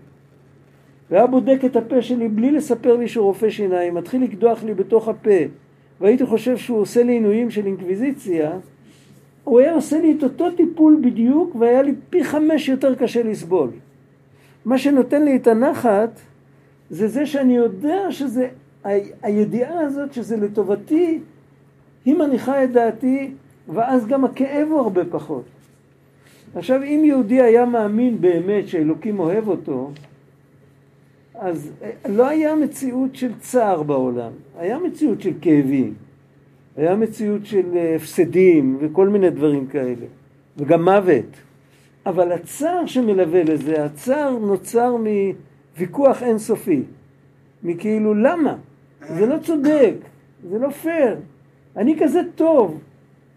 והיה 1.11 1.27
בודק 1.27 1.61
את 1.67 1.77
הפה 1.77 2.03
שלי 2.03 2.29
בלי 2.29 2.51
לספר 2.51 2.97
לי 2.97 3.09
שהוא 3.09 3.25
רופא 3.25 3.51
שיניים, 3.51 3.95
מתחיל 3.95 4.23
לקדוח 4.23 4.65
לי 4.65 4.75
בתוך 4.75 5.09
הפה, 5.09 5.31
והייתי 6.01 6.27
חושב 6.27 6.57
שהוא 6.57 6.81
עושה 6.81 7.03
לי 7.03 7.13
עינויים 7.13 7.51
של 7.51 7.67
אינקוויזיציה, 7.67 8.51
הוא 9.47 9.61
היה 9.61 9.75
עושה 9.75 10.01
לי 10.01 10.15
את 10.19 10.23
אותו 10.23 10.51
טיפול 10.51 11.01
בדיוק, 11.05 11.57
והיה 11.57 11.83
לי 11.83 11.95
פי 12.11 12.25
חמש 12.25 12.69
יותר 12.69 12.95
קשה 12.95 13.23
לסבול. 13.23 13.71
מה 14.65 14.79
שנותן 14.79 15.23
לי 15.23 15.37
את 15.37 15.47
הנחת, 15.47 16.21
זה 16.91 17.09
זה 17.09 17.27
שאני 17.27 17.57
יודע 17.57 18.11
שזה, 18.11 18.49
הידיעה 19.23 19.81
הזאת 19.81 20.13
שזה 20.13 20.37
לטובתי, 20.37 21.21
היא 22.05 22.15
מניחה 22.15 22.65
את 22.65 22.73
דעתי, 22.73 23.31
ואז 23.69 24.07
גם 24.07 24.25
הכאב 24.25 24.69
הוא 24.71 24.81
הרבה 24.81 25.05
פחות. 25.05 25.45
עכשיו, 26.55 26.83
אם 26.83 27.03
יהודי 27.05 27.41
היה 27.41 27.65
מאמין 27.65 28.21
באמת 28.21 28.69
שאלוקים 28.69 29.19
אוהב 29.19 29.49
אותו, 29.49 29.91
אז 31.35 31.71
אה, 31.83 31.91
לא 32.09 32.29
היה 32.29 32.55
מציאות 32.55 33.17
של 33.17 33.33
צער 33.41 33.83
בעולם, 33.83 34.33
היה 34.59 34.79
מציאות 34.79 35.21
של 35.21 35.33
כאבים, 35.41 35.95
היה 36.77 36.97
מציאות 36.97 37.47
של 37.47 37.77
אה, 37.77 37.97
הפסדים 37.97 38.79
וכל 38.81 39.09
מיני 39.09 39.31
דברים 39.31 39.67
כאלה, 39.67 40.07
וגם 40.57 40.85
מוות. 40.85 41.25
אבל 42.07 42.33
הצער 42.33 42.87
שמלווה 42.87 43.45
לזה, 43.45 43.85
הצער 43.85 44.39
נוצר 44.39 44.97
מוויכוח 45.77 46.23
אינסופי, 46.23 46.83
מכאילו 47.63 48.15
למה? 48.15 48.57
זה 49.09 49.27
לא 49.27 49.37
צודק, 49.39 49.95
זה 50.51 50.59
לא 50.59 50.71
פייר, 50.71 51.17
אני 51.77 51.97
כזה 52.01 52.21
טוב. 52.35 52.81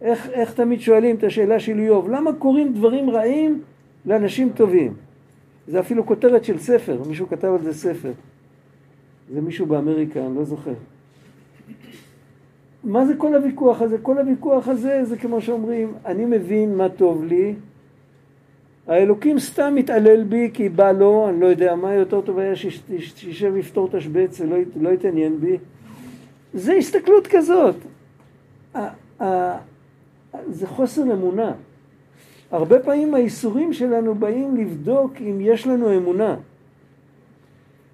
איך, 0.02 0.30
איך 0.30 0.54
תמיד 0.54 0.82
שואלים 0.82 1.16
את 1.16 1.24
השאלה 1.24 1.60
של 1.60 1.80
איוב, 1.80 2.10
למה 2.10 2.34
קורים 2.34 2.74
דברים 2.74 3.10
רעים 3.10 3.62
לאנשים 4.06 4.50
טובים? 4.56 4.94
זה 5.68 5.80
אפילו 5.80 6.06
כותרת 6.06 6.44
של 6.44 6.58
ספר, 6.60 7.02
מישהו 7.08 7.30
כתב 7.30 7.48
על 7.48 7.64
זה 7.64 7.74
ספר. 7.74 8.12
זה 9.34 9.42
מישהו 9.42 9.66
באמריקה, 9.66 10.26
אני 10.26 10.36
לא 10.36 10.44
זוכר. 10.44 10.74
מה 12.84 13.06
זה 13.06 13.16
כל 13.16 13.36
הוויכוח 13.36 13.82
הזה? 13.82 13.98
כל 13.98 14.18
הוויכוח 14.18 14.68
הזה 14.68 15.06
זה 15.06 15.18
כמו 15.18 15.42
שאומרים, 15.42 15.94
אני 16.06 16.26
מבין 16.26 16.76
מה 16.76 16.90
טוב 16.90 17.24
לי, 17.24 17.56
האלוקים 18.88 19.40
סתם 19.40 19.74
מתעלל 19.76 20.24
בי 20.24 20.50
כי 20.54 20.70
בא 20.70 20.92
לו, 20.92 21.30
אני 21.30 21.40
לא 21.40 21.46
יודע 21.46 21.76
מה, 21.76 21.94
יותר 21.94 22.22
טוב 22.22 22.40
היה 22.40 22.56
שישב 22.56 23.52
ויפתור 23.54 23.90
תשבץ 23.92 24.42
ולא 24.42 24.58
לא 24.82 24.90
יתעניין 24.90 25.40
בי. 25.40 25.58
זה 26.54 26.74
הסתכלות 26.74 27.28
כזאת. 27.28 27.76
זה 30.50 30.68
חוסר 30.68 31.02
אמונה. 31.02 31.52
הרבה 32.52 32.80
פעמים 32.80 33.14
האיסורים 33.14 33.74
שלנו 33.74 34.16
באים 34.16 34.58
לבדוק 34.58 35.14
אם 35.22 35.38
יש 35.42 35.68
לנו 35.68 35.98
אמונה. 35.98 36.36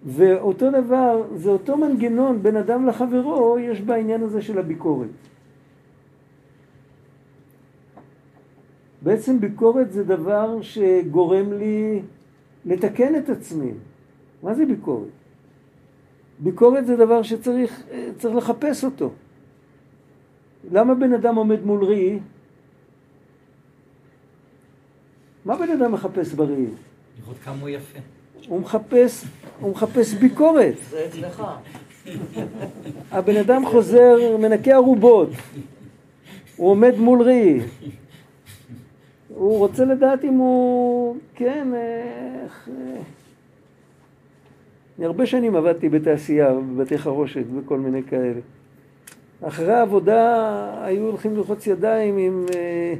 ואותו 0.05 0.71
דבר, 0.71 1.23
זה 1.35 1.49
אותו 1.49 1.77
מנגנון 1.77 2.43
בין 2.43 2.57
אדם 2.57 2.87
לחברו, 2.87 3.57
יש 3.59 3.81
בעניין 3.81 4.23
הזה 4.23 4.41
של 4.41 4.59
הביקורת. 4.59 5.09
בעצם 9.01 9.39
ביקורת 9.39 9.91
זה 9.91 10.03
דבר 10.03 10.61
שגורם 10.61 11.53
לי 11.53 12.01
לתקן 12.65 13.15
את 13.15 13.29
עצמי. 13.29 13.71
מה 14.43 14.53
זה 14.53 14.65
ביקורת? 14.65 15.09
ביקורת 16.39 16.85
זה 16.85 16.95
דבר 16.95 17.21
שצריך 17.23 17.83
לחפש 18.23 18.83
אותו. 18.83 19.11
למה 20.71 20.95
בן 20.95 21.13
אדם 21.13 21.35
עומד 21.35 21.63
מול 21.63 21.85
ראי? 21.85 22.19
מה 25.45 25.57
בן 25.57 25.69
אדם 25.69 25.91
מחפש 25.91 26.33
בראי? 26.33 26.65
לראות 27.19 27.37
כמה 27.43 27.61
הוא 27.61 27.69
יפה. 27.69 27.99
הוא 28.47 28.61
מחפש, 28.61 29.25
הוא 29.59 29.71
מחפש 29.71 30.13
ביקורת. 30.13 30.73
זה 30.89 31.05
אצלך. 31.05 31.43
הבן 33.11 33.37
אדם 33.37 33.65
חוזר, 33.65 34.37
מנקה 34.37 34.75
ארובות. 34.75 35.29
הוא 36.55 36.69
עומד 36.69 36.95
מול 36.97 37.21
ראי. 37.21 37.59
הוא 39.29 39.57
רוצה 39.57 39.85
לדעת 39.85 40.23
אם 40.23 40.33
הוא... 40.33 41.15
כן, 41.35 41.67
איך... 42.43 42.69
אני 44.97 45.05
הרבה 45.05 45.25
שנים 45.25 45.55
עבדתי 45.55 45.89
בתעשייה, 45.89 46.53
בבתי 46.53 46.97
חרושת 46.97 47.43
וכל 47.55 47.79
מיני 47.79 48.03
כאלה. 48.03 48.39
אחרי 49.41 49.73
העבודה 49.73 50.83
היו 50.83 51.03
הולכים 51.03 51.35
ללחוץ 51.35 51.67
ידיים 51.67 52.17
עם... 52.17 52.45
אה, 52.55 52.93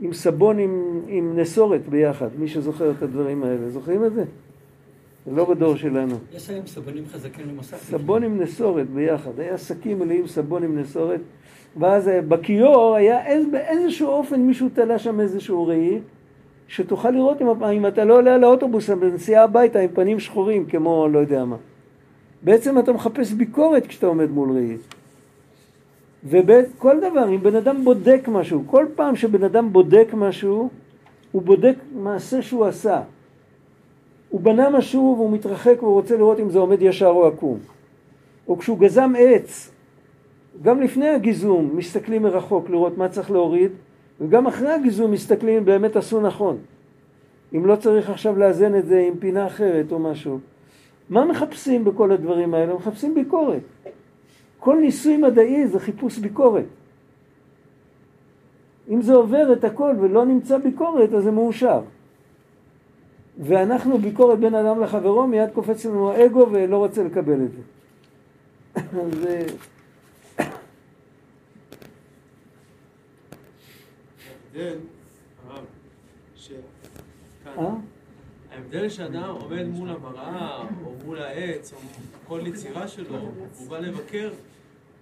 עם 0.00 0.12
סבון 0.12 0.58
עם, 0.58 1.00
עם 1.06 1.38
נסורת 1.38 1.88
ביחד, 1.88 2.28
מי 2.38 2.48
שזוכר 2.48 2.90
את 2.90 3.02
הדברים 3.02 3.44
האלה. 3.44 3.70
זוכרים 3.70 4.04
את 4.04 4.14
זה? 4.14 4.24
זה 5.30 5.36
לא 5.36 5.44
בדור 5.44 5.76
שלנו. 5.76 6.14
יש 6.32 6.50
היום 6.50 6.66
סבונים 6.66 7.04
חזקים 7.12 7.48
למוסף. 7.48 7.76
סבון 7.76 8.22
עם 8.22 8.40
נסורת 8.40 8.90
ביחד. 8.90 9.40
היה 9.40 9.58
שקים 9.58 9.98
מלאים 9.98 10.26
סבון 10.26 10.62
עם 10.62 10.78
נסורת, 10.78 11.20
ואז 11.76 12.08
אה, 12.08 12.22
בכיור 12.22 12.94
היה 12.94 13.26
איז, 13.26 13.46
באיזשהו 13.52 14.08
אופן 14.08 14.40
מישהו 14.40 14.68
תלה 14.74 14.98
שם 14.98 15.20
איזשהו 15.20 15.66
ראי, 15.66 15.98
שתוכל 16.68 17.10
לראות 17.10 17.42
אם, 17.42 17.64
אם 17.64 17.86
אתה 17.86 18.04
לא 18.04 18.16
עולה 18.16 18.34
על 18.34 18.44
האוטובוס 18.44 18.90
בנסיעה 18.90 19.44
הביתה 19.44 19.78
עם 19.78 19.88
פנים 19.94 20.20
שחורים, 20.20 20.66
כמו 20.66 21.08
לא 21.08 21.18
יודע 21.18 21.44
מה. 21.44 21.56
בעצם 22.42 22.78
אתה 22.78 22.92
מחפש 22.92 23.32
ביקורת 23.32 23.86
כשאתה 23.86 24.06
עומד 24.06 24.30
מול 24.30 24.50
ראי. 24.56 24.76
וכל 26.24 26.96
דבר, 27.00 27.28
אם 27.28 27.42
בן 27.42 27.56
אדם 27.56 27.84
בודק 27.84 28.28
משהו, 28.28 28.62
כל 28.66 28.86
פעם 28.94 29.16
שבן 29.16 29.44
אדם 29.44 29.72
בודק 29.72 30.08
משהו, 30.14 30.70
הוא 31.32 31.42
בודק 31.42 31.74
מעשה 31.94 32.42
שהוא 32.42 32.66
עשה. 32.66 33.00
הוא 34.30 34.40
בנה 34.40 34.70
משהו 34.70 35.14
והוא 35.18 35.30
מתרחק 35.30 35.82
והוא 35.82 35.94
רוצה 35.94 36.16
לראות 36.16 36.40
אם 36.40 36.50
זה 36.50 36.58
עומד 36.58 36.82
ישר 36.82 37.06
או 37.06 37.26
עקום. 37.26 37.58
או 38.48 38.58
כשהוא 38.58 38.78
גזם 38.78 39.12
עץ, 39.18 39.70
גם 40.62 40.80
לפני 40.80 41.08
הגיזום 41.08 41.70
מסתכלים 41.74 42.22
מרחוק 42.22 42.70
לראות 42.70 42.98
מה 42.98 43.08
צריך 43.08 43.30
להוריד, 43.30 43.70
וגם 44.20 44.46
אחרי 44.46 44.72
הגיזום 44.72 45.10
מסתכלים 45.10 45.56
אם 45.56 45.64
באמת 45.64 45.96
עשו 45.96 46.20
נכון. 46.20 46.58
אם 47.54 47.66
לא 47.66 47.76
צריך 47.76 48.10
עכשיו 48.10 48.38
לאזן 48.38 48.78
את 48.78 48.86
זה 48.86 49.00
עם 49.08 49.16
פינה 49.18 49.46
אחרת 49.46 49.92
או 49.92 49.98
משהו. 49.98 50.38
מה 51.10 51.24
מחפשים 51.24 51.84
בכל 51.84 52.12
הדברים 52.12 52.54
האלה? 52.54 52.74
מחפשים 52.74 53.14
ביקורת. 53.14 53.62
כל 54.58 54.78
ניסוי 54.80 55.16
מדעי 55.16 55.66
זה 55.66 55.80
חיפוש 55.80 56.18
ביקורת. 56.18 56.64
אם 58.88 59.02
זה 59.02 59.14
עובר 59.14 59.52
את 59.52 59.64
הכל 59.64 59.94
ולא 60.00 60.24
נמצא 60.24 60.58
ביקורת, 60.58 61.14
אז 61.14 61.24
זה 61.24 61.30
מאושר. 61.30 61.80
ואנחנו 63.40 63.98
ביקורת 63.98 64.38
בין 64.38 64.54
אדם 64.54 64.80
לחברו, 64.80 65.26
מיד 65.26 65.50
קופץ 65.50 65.84
לנו 65.84 66.12
האגו 66.12 66.46
ולא 66.52 66.76
רוצה 66.76 67.04
לקבל 67.04 67.44
את 67.44 67.50
זה. 67.52 67.60
אז 69.00 69.26
אה, 69.26 69.46
ההבדל, 74.54 74.78
אה? 77.46 77.70
ההבדל 78.52 78.88
שאדם 78.88 79.34
עומד 79.40 79.66
מול 79.66 79.90
המראה, 79.90 80.58
או 80.84 80.92
מול 81.04 81.18
העץ, 81.22 81.72
או 81.72 81.78
כל 82.28 82.40
יצירה 82.46 82.88
שלו, 82.88 83.18
הוא 83.58 83.68
בא 83.68 83.78
לבקר, 83.78 84.30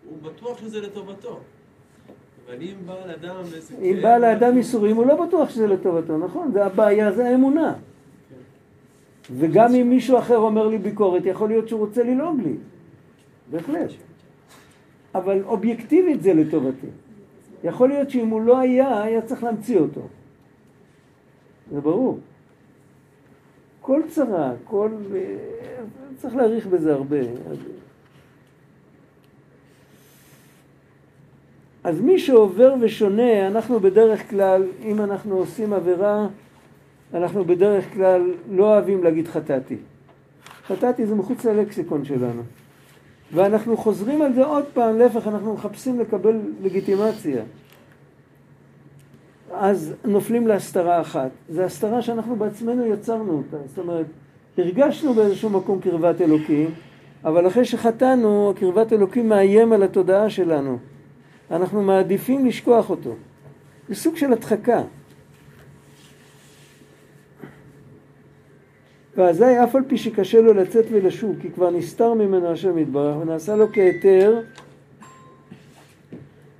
הוא 0.04 0.18
בטוח 0.22 0.60
שזה 0.60 0.80
לטובתו. 0.80 1.40
אבל 2.46 2.62
אם 2.62 2.74
בא 2.86 3.06
לאדם 3.06 3.36
איזה... 3.54 3.74
אם 3.82 3.98
בא 4.02 4.18
לאדם 4.18 4.56
ייסורים, 4.56 4.96
הוא 4.96 5.06
לא 5.06 5.26
בטוח 5.26 5.50
שזה 5.50 5.66
לטובתו, 5.66 6.18
נכון? 6.18 6.52
זה 6.52 6.66
הבעיה, 6.66 7.12
זה 7.12 7.28
האמונה. 7.28 7.74
וגם 9.32 9.74
אם 9.74 9.90
מישהו 9.90 10.18
אחר 10.18 10.36
אומר 10.36 10.66
לי 10.66 10.78
ביקורת, 10.78 11.22
יכול 11.26 11.48
להיות 11.48 11.68
שהוא 11.68 11.80
רוצה 11.80 12.02
ללעוג 12.02 12.40
לי. 12.40 12.54
בהחלט. 13.50 13.90
אבל 15.14 15.42
אובייקטיבית 15.44 16.22
זה 16.22 16.34
לטובתי. 16.34 16.86
יכול 17.64 17.88
להיות 17.88 18.10
שאם 18.10 18.28
הוא 18.28 18.40
לא 18.40 18.58
היה, 18.58 19.02
היה 19.02 19.22
צריך 19.22 19.44
להמציא 19.44 19.78
אותו. 19.78 20.00
זה 21.72 21.80
ברור. 21.80 22.18
כל 23.80 24.00
צרה, 24.08 24.52
כל... 24.64 24.90
צריך 26.16 26.36
להעריך 26.36 26.66
בזה 26.66 26.92
הרבה. 26.94 27.20
אז- 27.20 27.58
אז 31.84 32.00
מי 32.00 32.18
שעובר 32.18 32.74
ושונה, 32.80 33.46
אנחנו 33.46 33.80
בדרך 33.80 34.30
כלל, 34.30 34.62
אם 34.82 35.00
אנחנו 35.00 35.36
עושים 35.36 35.72
עבירה, 35.72 36.26
אנחנו 37.14 37.44
בדרך 37.44 37.94
כלל 37.94 38.32
לא 38.50 38.64
אוהבים 38.64 39.04
להגיד 39.04 39.28
חטאתי. 39.28 39.76
חטאתי 40.66 41.06
זה 41.06 41.14
מחוץ 41.14 41.44
ללקסיקון 41.44 42.04
שלנו. 42.04 42.42
ואנחנו 43.32 43.76
חוזרים 43.76 44.22
על 44.22 44.32
זה 44.32 44.44
עוד 44.44 44.64
פעם, 44.74 44.98
להפך, 44.98 45.26
אנחנו 45.26 45.54
מחפשים 45.54 46.00
לקבל 46.00 46.36
לגיטימציה. 46.62 47.42
אז 49.52 49.94
נופלים 50.04 50.46
להסתרה 50.46 51.00
אחת. 51.00 51.30
זו 51.48 51.62
הסתרה 51.62 52.02
שאנחנו 52.02 52.36
בעצמנו 52.36 52.86
יצרנו 52.86 53.32
אותה. 53.32 53.56
זאת 53.66 53.78
אומרת, 53.78 54.06
הרגשנו 54.58 55.14
באיזשהו 55.14 55.50
מקום 55.50 55.80
קרבת 55.80 56.20
אלוקים, 56.20 56.70
אבל 57.24 57.46
אחרי 57.46 57.64
שחטאנו, 57.64 58.52
קרבת 58.56 58.92
אלוקים 58.92 59.28
מאיים 59.28 59.72
על 59.72 59.82
התודעה 59.82 60.30
שלנו. 60.30 60.78
אנחנו 61.50 61.82
מעדיפים 61.82 62.46
לשכוח 62.46 62.90
אותו. 62.90 63.14
זה 63.88 63.94
סוג 63.94 64.16
של 64.16 64.32
הדחקה. 64.32 64.82
ואזי 69.16 69.62
אף 69.64 69.76
על 69.76 69.82
פי 69.88 69.98
שקשה 69.98 70.40
לו 70.40 70.54
לצאת 70.54 70.84
ולשוב, 70.90 71.36
כי 71.42 71.50
כבר 71.50 71.70
נסתר 71.70 72.14
ממנו 72.14 72.48
השם 72.48 72.78
יתברך 72.78 73.16
ונעשה 73.16 73.56
לו 73.56 73.66
כהיתר, 73.72 74.40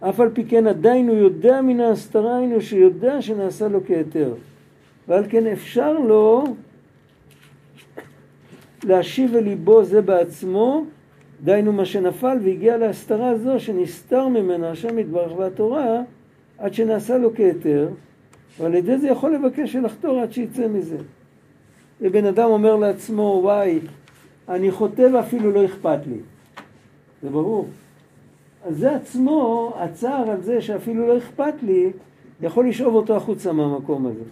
אף 0.01 0.21
על 0.21 0.31
פי 0.35 0.45
כן 0.45 0.67
עדיין 0.67 1.09
הוא 1.09 1.17
יודע 1.17 1.63
מן 1.63 1.81
ההסתרה, 1.81 2.39
היינו 2.39 2.61
שיודע 2.61 3.23
שנעשה 3.23 3.69
לו 3.69 3.81
כהיתר. 3.87 4.35
ועל 5.09 5.25
כן 5.29 5.47
אפשר 5.47 5.93
לו 5.99 6.45
להשיב 8.85 9.35
אל 9.35 9.45
ליבו 9.45 9.85
זה 9.85 10.03
בעצמו, 10.03 10.85
דהיינו 11.45 11.73
מה 11.73 11.85
שנפל 11.85 12.39
והגיע 12.45 12.77
להסתרה 12.77 13.39
זו 13.39 13.61
שנסתר 13.61 14.29
ממנה 14.29 14.71
השם 14.71 14.99
יתברך 14.99 15.39
והתורה, 15.39 16.03
עד 16.59 16.75
שנעשה 16.75 17.19
לו 17.19 17.35
כהיתר, 17.35 17.89
ועל 18.59 18.75
ידי 18.75 18.99
זה 18.99 19.09
יכול 19.09 19.35
לבקש 19.35 19.75
ולחתור 19.75 20.21
עד 20.21 20.33
שיצא 20.33 20.69
מזה. 20.69 20.97
ובן 22.01 22.25
אדם 22.25 22.51
אומר 22.51 22.77
לעצמו, 22.77 23.41
וואי, 23.43 23.81
אני 24.49 24.71
חוטא 24.71 25.09
ואפילו 25.15 25.53
לא 25.53 25.65
אכפת 25.65 25.99
לי. 26.07 26.19
זה 27.23 27.31
ברור. 27.31 27.69
אז 28.65 28.77
זה 28.77 28.97
עצמו, 28.97 29.73
הצער 29.77 30.31
על 30.31 30.43
זה 30.43 30.63
שאפילו 30.63 31.09
לא 31.09 31.19
אכפת 31.19 31.55
לי, 31.63 31.93
יכול 32.41 32.69
לשאוב 32.69 32.95
אותו 32.95 33.17
החוצה 33.17 33.53
מהמקום 33.53 34.07
הזה. 34.07 34.25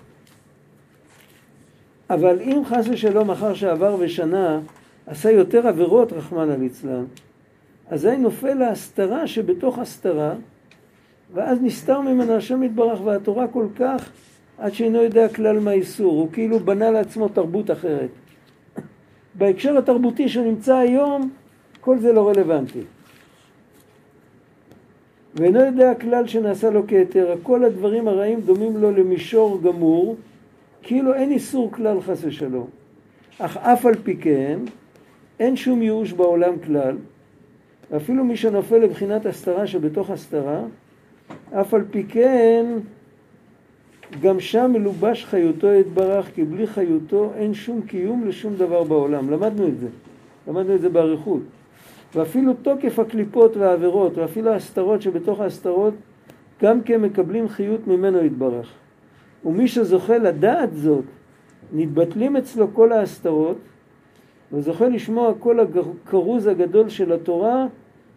אבל 2.11 2.41
אם 2.41 2.63
חס 2.65 2.89
ושלום 2.91 3.31
אחר 3.31 3.55
שעבר 3.55 3.97
ושנה 3.99 4.61
עשה 5.07 5.31
יותר 5.31 5.67
עבירות, 5.67 6.13
רחמנא 6.13 6.53
ליצלן, 6.53 7.05
אזי 7.91 8.17
נופל 8.17 8.55
להסתרה 8.55 9.27
שבתוך 9.27 9.79
הסתרה, 9.79 10.35
ואז 11.35 11.59
נסתר 11.63 12.01
ממנה 12.01 12.37
השם 12.37 12.63
יתברך 12.63 13.01
והתורה 13.05 13.49
כל 13.49 13.67
כך 13.77 14.11
עד 14.59 14.73
שאינו 14.73 15.03
יודע 15.03 15.29
כלל 15.29 15.61
מהאיסור, 15.61 16.13
הוא 16.13 16.29
כאילו 16.33 16.59
בנה 16.61 16.91
לעצמו 16.91 17.29
תרבות 17.29 17.71
אחרת. 17.71 18.11
בהקשר 19.35 19.79
התרבותי 19.79 20.29
שנמצא 20.29 20.77
היום, 20.77 21.31
כל 21.81 21.99
זה 21.99 22.13
לא 22.13 22.29
רלוונטי. 22.29 22.81
ואינו 25.35 25.61
יודע 25.61 25.95
כלל 25.95 26.27
שנעשה 26.27 26.71
לו 26.71 26.87
כהיתר, 26.87 27.35
כל 27.43 27.65
הדברים 27.65 28.09
הרעים 28.09 28.41
דומים 28.41 28.77
לו 28.77 28.91
למישור 28.91 29.61
גמור, 29.63 30.17
כאילו 30.83 31.15
אין 31.15 31.33
איסור 31.33 31.73
כלל 31.73 32.01
חס 32.01 32.25
ושלום. 32.25 32.67
אך 33.39 33.57
אף 33.57 33.87
על 33.87 33.95
פי 33.95 34.17
כן, 34.17 34.59
אין 35.41 35.57
שום 35.57 35.83
ייאוש 35.83 36.13
בעולם 36.13 36.59
כלל, 36.59 36.97
ואפילו 37.91 38.25
מי 38.25 38.37
שנופל 38.37 38.79
לבחינת 38.79 39.27
הסתרה 39.27 39.67
שבתוך 39.67 40.11
הסתרה, 40.11 40.61
אף 41.53 41.75
על 41.75 41.85
פי 41.91 42.05
כן, 42.05 42.67
גם 44.23 44.41
שם 44.41 44.71
מלובש 44.73 45.25
חיותו 45.25 45.75
יתברך, 45.75 46.31
כי 46.35 46.45
בלי 46.45 46.67
חיותו 46.67 47.33
אין 47.35 47.55
שום 47.55 47.81
קיום 47.81 48.29
לשום 48.29 48.57
דבר 48.57 48.85
בעולם. 48.85 49.31
למדנו 49.31 49.69
את 49.69 49.79
זה. 49.79 49.89
למדנו 50.49 50.75
את 50.75 50.81
זה 50.81 50.89
באריכות. 50.89 51.43
ואפילו 52.15 52.55
תוקף 52.55 52.99
הקליפות 52.99 53.57
והעבירות, 53.57 54.19
ואפילו 54.19 54.51
ההסתרות 54.51 55.03
שבתוך 55.03 55.41
ההסתרות, 55.41 55.95
גם 56.63 56.83
כן 56.83 57.03
מקבלים 57.03 57.49
חיות 57.49 57.87
ממנו 57.87 58.25
יתברך. 58.25 58.73
ומי 59.45 59.69
שזוכה 59.69 60.19
לדעת 60.19 60.77
זאת, 60.77 61.05
נתבטלים 61.73 62.37
אצלו 62.37 62.75
כל 62.75 62.93
ההסתרות, 62.93 63.57
וזוכה 64.53 64.89
לשמוע 64.89 65.33
כל 65.39 65.59
הכרוז 65.61 66.47
הגדול 66.47 66.89
של 66.89 67.13
התורה, 67.13 67.67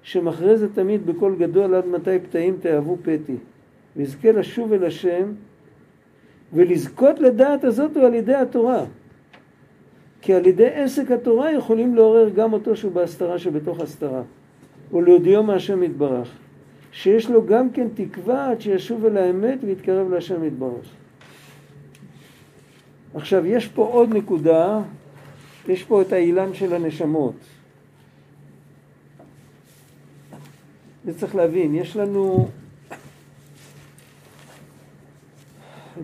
שמכרזת 0.03 0.69
תמיד 0.73 1.05
בקול 1.05 1.35
גדול 1.35 1.75
עד 1.75 1.87
מתי 1.87 2.19
פתאים 2.19 2.57
תאהבו 2.59 2.97
פתי. 3.01 3.35
ויזכה 3.95 4.31
לשוב 4.31 4.73
אל 4.73 4.83
השם, 4.83 5.31
ולזכות 6.53 7.19
לדעת 7.19 7.63
הזאת 7.63 7.97
הוא 7.97 8.05
על 8.05 8.13
ידי 8.13 8.35
התורה. 8.35 8.85
כי 10.21 10.33
על 10.33 10.45
ידי 10.45 10.67
עסק 10.67 11.11
התורה 11.11 11.51
יכולים 11.51 11.95
לעורר 11.95 12.29
גם 12.29 12.53
אותו 12.53 12.75
שהוא 12.75 12.91
בהסתרה 12.91 13.39
שבתוך 13.39 13.79
הסתרה, 13.79 14.21
ולהודיעו 14.93 15.43
מהשם 15.43 15.83
יתברך, 15.83 16.31
שיש 16.91 17.29
לו 17.29 17.45
גם 17.45 17.69
כן 17.69 17.87
תקווה 17.93 18.49
עד 18.49 18.61
שישוב 18.61 19.05
אל 19.05 19.17
האמת 19.17 19.59
ויתקרב 19.63 20.09
להשם 20.09 20.43
יתברך. 20.43 20.89
עכשיו, 23.13 23.45
יש 23.45 23.67
פה 23.67 23.85
עוד 23.85 24.13
נקודה, 24.13 24.81
יש 25.67 25.83
פה 25.83 26.01
את 26.01 26.13
האילן 26.13 26.53
של 26.53 26.73
הנשמות. 26.73 27.35
זה 31.05 31.19
צריך 31.19 31.35
להבין, 31.35 31.75
יש 31.75 31.97
לנו, 31.97 32.47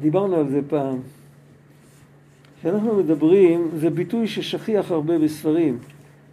דיברנו 0.02 0.36
על 0.36 0.50
זה 0.50 0.62
פעם, 0.70 1.00
כשאנחנו 2.60 2.96
מדברים, 2.96 3.70
זה 3.76 3.90
ביטוי 3.90 4.28
ששכיח 4.28 4.92
הרבה 4.92 5.20
בספרים, 5.20 5.78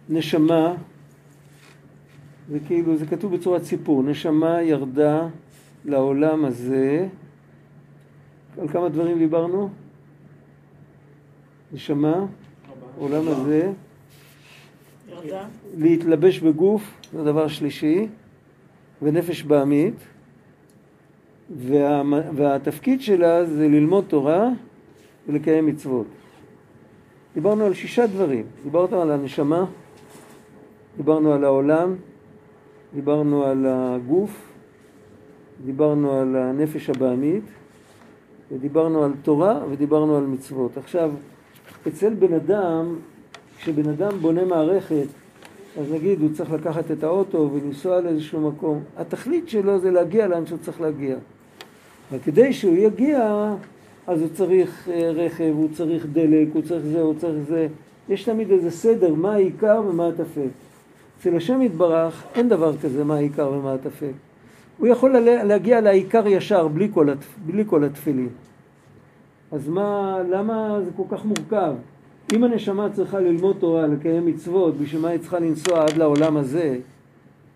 נשמה, 0.09 0.73
זה 2.49 2.59
כאילו, 2.67 2.97
זה 2.97 3.05
כתוב 3.05 3.35
בצורת 3.35 3.63
סיפור, 3.63 4.03
נשמה 4.03 4.61
ירדה 4.61 5.27
לעולם 5.85 6.45
הזה, 6.45 7.07
על 8.61 8.67
כמה 8.67 8.89
דברים 8.89 9.19
דיברנו? 9.19 9.69
נשמה, 11.73 12.25
עולם 12.97 13.27
הזה, 13.27 13.71
ירדה? 15.09 15.45
להתלבש 15.77 16.39
בגוף, 16.39 16.93
זה 17.13 17.23
דבר 17.23 17.47
שלישי, 17.47 18.07
ונפש 19.01 19.43
בעמית, 19.43 19.95
וה, 21.49 22.01
והתפקיד 22.35 23.01
שלה 23.01 23.45
זה 23.45 23.67
ללמוד 23.67 24.05
תורה 24.07 24.49
ולקיים 25.27 25.65
מצוות. 25.65 26.07
דיברנו 27.33 27.65
על 27.65 27.73
שישה 27.73 28.07
דברים, 28.07 28.45
דיברנו 28.63 29.01
על 29.01 29.11
הנשמה, 29.11 29.65
דיברנו 30.97 31.33
על 31.33 31.43
העולם, 31.43 31.95
דיברנו 32.95 33.43
על 33.43 33.65
הגוף, 33.69 34.53
דיברנו 35.65 36.11
על 36.11 36.35
הנפש 36.35 36.89
הבעמית, 36.89 37.43
ודיברנו 38.51 39.03
על 39.03 39.11
תורה 39.21 39.59
ודיברנו 39.69 40.17
על 40.17 40.23
מצוות. 40.23 40.77
עכשיו, 40.77 41.11
אצל 41.87 42.13
בן 42.13 42.33
אדם, 42.33 42.95
כשבן 43.57 43.89
אדם 43.89 44.11
בונה 44.21 44.45
מערכת, 44.45 45.07
אז 45.79 45.91
נגיד 45.91 46.21
הוא 46.21 46.29
צריך 46.33 46.51
לקחת 46.51 46.91
את 46.91 47.03
האוטו 47.03 47.49
ולנסוע 47.53 48.01
לאיזשהו 48.01 48.51
מקום, 48.51 48.83
התכלית 48.97 49.49
שלו 49.49 49.79
זה 49.79 49.91
להגיע 49.91 50.27
לאן 50.27 50.45
שהוא 50.45 50.59
צריך 50.61 50.81
להגיע. 50.81 51.15
וכדי 52.13 52.53
שהוא 52.53 52.75
יגיע, 52.75 53.53
אז 54.07 54.21
הוא 54.21 54.29
צריך 54.33 54.89
אה, 54.91 55.11
רכב, 55.11 55.53
הוא 55.55 55.69
צריך 55.73 56.05
דלק, 56.05 56.47
הוא 56.53 56.61
צריך 56.61 56.85
זה, 56.85 57.01
הוא 57.01 57.13
צריך 57.17 57.43
זה. 57.47 57.67
יש 58.09 58.23
תמיד 58.23 58.51
איזה 58.51 58.71
סדר, 58.71 59.13
מה 59.13 59.33
העיקר 59.33 59.81
ומה 59.89 60.07
הטפל. 60.07 60.47
אצל 61.19 61.35
השם 61.35 61.61
יתברך 61.61 62.23
אין 62.35 62.49
דבר 62.49 62.77
כזה 62.77 63.03
מה 63.03 63.15
העיקר 63.15 63.51
ומה 63.51 63.73
הטפל. 63.73 64.11
הוא 64.77 64.87
יכול 64.87 65.17
להגיע 65.19 65.81
לעיקר 65.81 66.27
ישר 66.27 66.67
בלי 66.67 66.89
כל, 66.93 67.09
התפ... 67.09 67.37
בלי 67.45 67.63
כל 67.67 67.83
התפילין. 67.83 68.29
אז 69.51 69.67
מה, 69.67 70.17
למה 70.29 70.79
זה 70.85 70.91
כל 70.95 71.03
כך 71.09 71.25
מורכב? 71.25 71.73
אם 72.33 72.43
הנשמה 72.43 72.89
צריכה 72.89 73.19
ללמוד 73.19 73.55
תורה, 73.59 73.87
לקיים 73.87 74.25
מצוות, 74.25 74.77
בשביל 74.77 75.01
מה 75.01 75.09
היא 75.09 75.19
צריכה 75.19 75.39
לנסוע 75.39 75.83
עד 75.83 75.97
לעולם 75.97 76.37
הזה? 76.37 76.77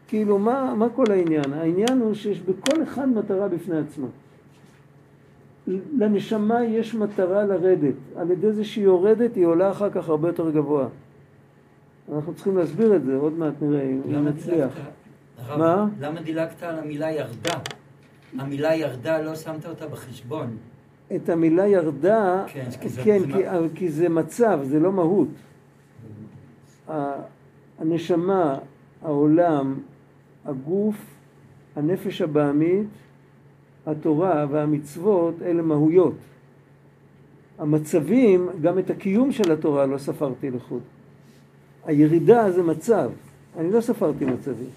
כאילו, 0.08 0.40
מה, 0.40 0.74
מה 0.76 0.90
כל 0.90 1.06
העניין? 1.10 1.54
העניין 1.54 2.02
הוא 2.02 2.14
שיש 2.14 2.40
בכל 2.40 2.84
אחד 2.84 3.10
מטרה 3.10 3.48
בפני 3.48 3.78
עצמה. 3.78 4.08
לנשמה 5.98 6.64
יש 6.64 6.96
מטרה 6.96 7.44
לרדת. 7.44 7.94
על 8.16 8.32
ידי 8.32 8.52
זה 8.52 8.64
שהיא 8.64 8.84
יורדת, 8.86 9.36
היא 9.36 9.46
עולה 9.46 9.72
אחר 9.72 9.90
כך 9.90 10.10
הרבה 10.10 10.30
יותר 10.30 10.50
גבוה. 10.52 10.88
אנחנו 12.16 12.34
צריכים 12.34 12.58
להסביר 12.58 12.96
את 12.96 13.04
זה, 13.04 13.16
עוד 13.16 13.34
מעט 13.34 13.54
נראה 13.62 13.82
אם 13.84 14.26
נצליח. 14.28 14.72
הרב, 15.38 15.60
מה? 15.60 15.88
למה 16.00 16.22
דילגת 16.22 16.64
על 16.64 16.80
המילה 16.80 17.12
ירדה? 17.12 17.54
המילה 18.38 18.76
ירדה, 18.76 19.22
לא 19.22 19.36
שמת 19.36 19.66
אותה 19.66 19.88
בחשבון. 19.88 20.58
את 21.16 21.30
המילה 21.30 21.68
ירדה, 21.68 22.44
כן, 22.48 22.66
כי 22.82 22.90
זה- 22.90 23.02
כן, 23.04 23.20
זה 23.20 23.26
כי, 23.26 23.34
מה- 23.44 23.68
כי 23.76 23.90
זה 23.90 24.10
מצב, 24.10 24.60
זה 24.64 24.80
לא 24.80 24.92
מהות. 24.92 25.28
הנשמה, 27.80 28.58
העולם, 29.04 29.76
הגוף, 30.46 30.96
הנפש 31.76 32.22
הבעמית, 32.22 32.88
התורה 33.88 34.46
והמצוות 34.52 35.42
אלה 35.42 35.62
מהויות. 35.62 36.14
המצבים, 37.60 38.50
גם 38.62 38.80
את 38.80 38.90
הקיום 38.90 39.32
של 39.32 39.52
התורה 39.52 39.86
לא 39.86 39.98
ספרתי 39.98 40.52
לחוד. 40.52 40.82
הירידה 41.86 42.52
זה 42.52 42.64
מצב, 42.64 43.12
אני 43.58 43.72
לא 43.72 43.82
ספרתי 43.82 44.26
מצבים. 44.26 44.70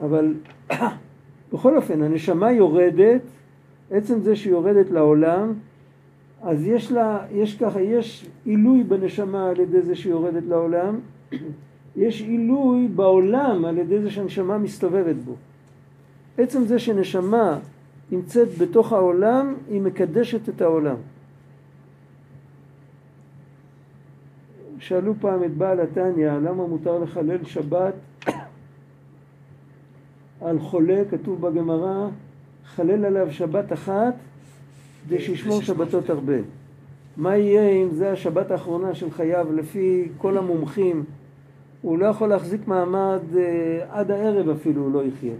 אבל 0.00 0.34
בכל 1.52 1.76
אופן, 1.76 2.02
הנשמה 2.02 2.52
יורדת, 2.52 3.20
עצם 3.90 4.20
זה 4.20 4.36
שהיא 4.36 4.52
יורדת 4.52 4.90
לעולם, 4.90 5.52
אז 6.42 6.66
יש 6.66 6.92
לה, 6.92 7.26
יש 7.32 7.56
ככה, 7.58 7.80
יש 7.80 8.26
עילוי 8.44 8.82
בנשמה 8.82 9.50
על 9.50 9.60
ידי 9.60 9.82
זה 9.82 9.94
שהיא 9.96 10.12
יורדת 10.12 10.42
לעולם, 10.48 10.98
יש 11.96 12.22
עילוי 12.22 12.88
בעולם 12.88 13.64
על 13.64 13.78
ידי 13.78 14.00
זה 14.00 14.10
שהנשמה 14.10 14.58
מסתובבת 14.58 15.16
בו. 15.16 15.34
עצם 16.40 16.66
זה 16.66 16.78
שנשמה 16.78 17.58
נמצאת 18.10 18.58
בתוך 18.58 18.92
העולם, 18.92 19.54
היא 19.68 19.80
מקדשת 19.80 20.48
את 20.48 20.60
העולם. 20.60 20.96
שאלו 24.78 25.14
פעם 25.20 25.44
את 25.44 25.54
בעל 25.54 25.80
התניא, 25.80 26.32
למה 26.32 26.66
מותר 26.66 26.98
לחלל 26.98 27.44
שבת 27.44 27.94
על 30.40 30.58
חולה, 30.58 31.02
כתוב 31.10 31.40
בגמרא, 31.40 32.08
חלל 32.64 33.04
עליו 33.04 33.32
שבת 33.32 33.72
אחת 33.72 34.14
כדי 35.06 35.20
שישמור 35.20 35.62
שבתות 35.62 36.10
הרבה. 36.10 36.36
מה 37.16 37.36
יהיה 37.36 37.70
אם 37.70 37.90
זה 37.90 38.12
השבת 38.12 38.50
האחרונה 38.50 38.94
של 38.94 39.10
חייו 39.10 39.46
לפי 39.52 40.08
כל 40.18 40.38
המומחים? 40.38 41.04
הוא 41.82 41.98
לא 41.98 42.06
יכול 42.06 42.28
להחזיק 42.28 42.68
מעמד 42.68 43.20
אה, 43.36 43.86
עד 43.90 44.10
הערב 44.10 44.48
אפילו, 44.48 44.82
הוא 44.82 44.92
לא 44.92 45.04
יחיה. 45.04 45.34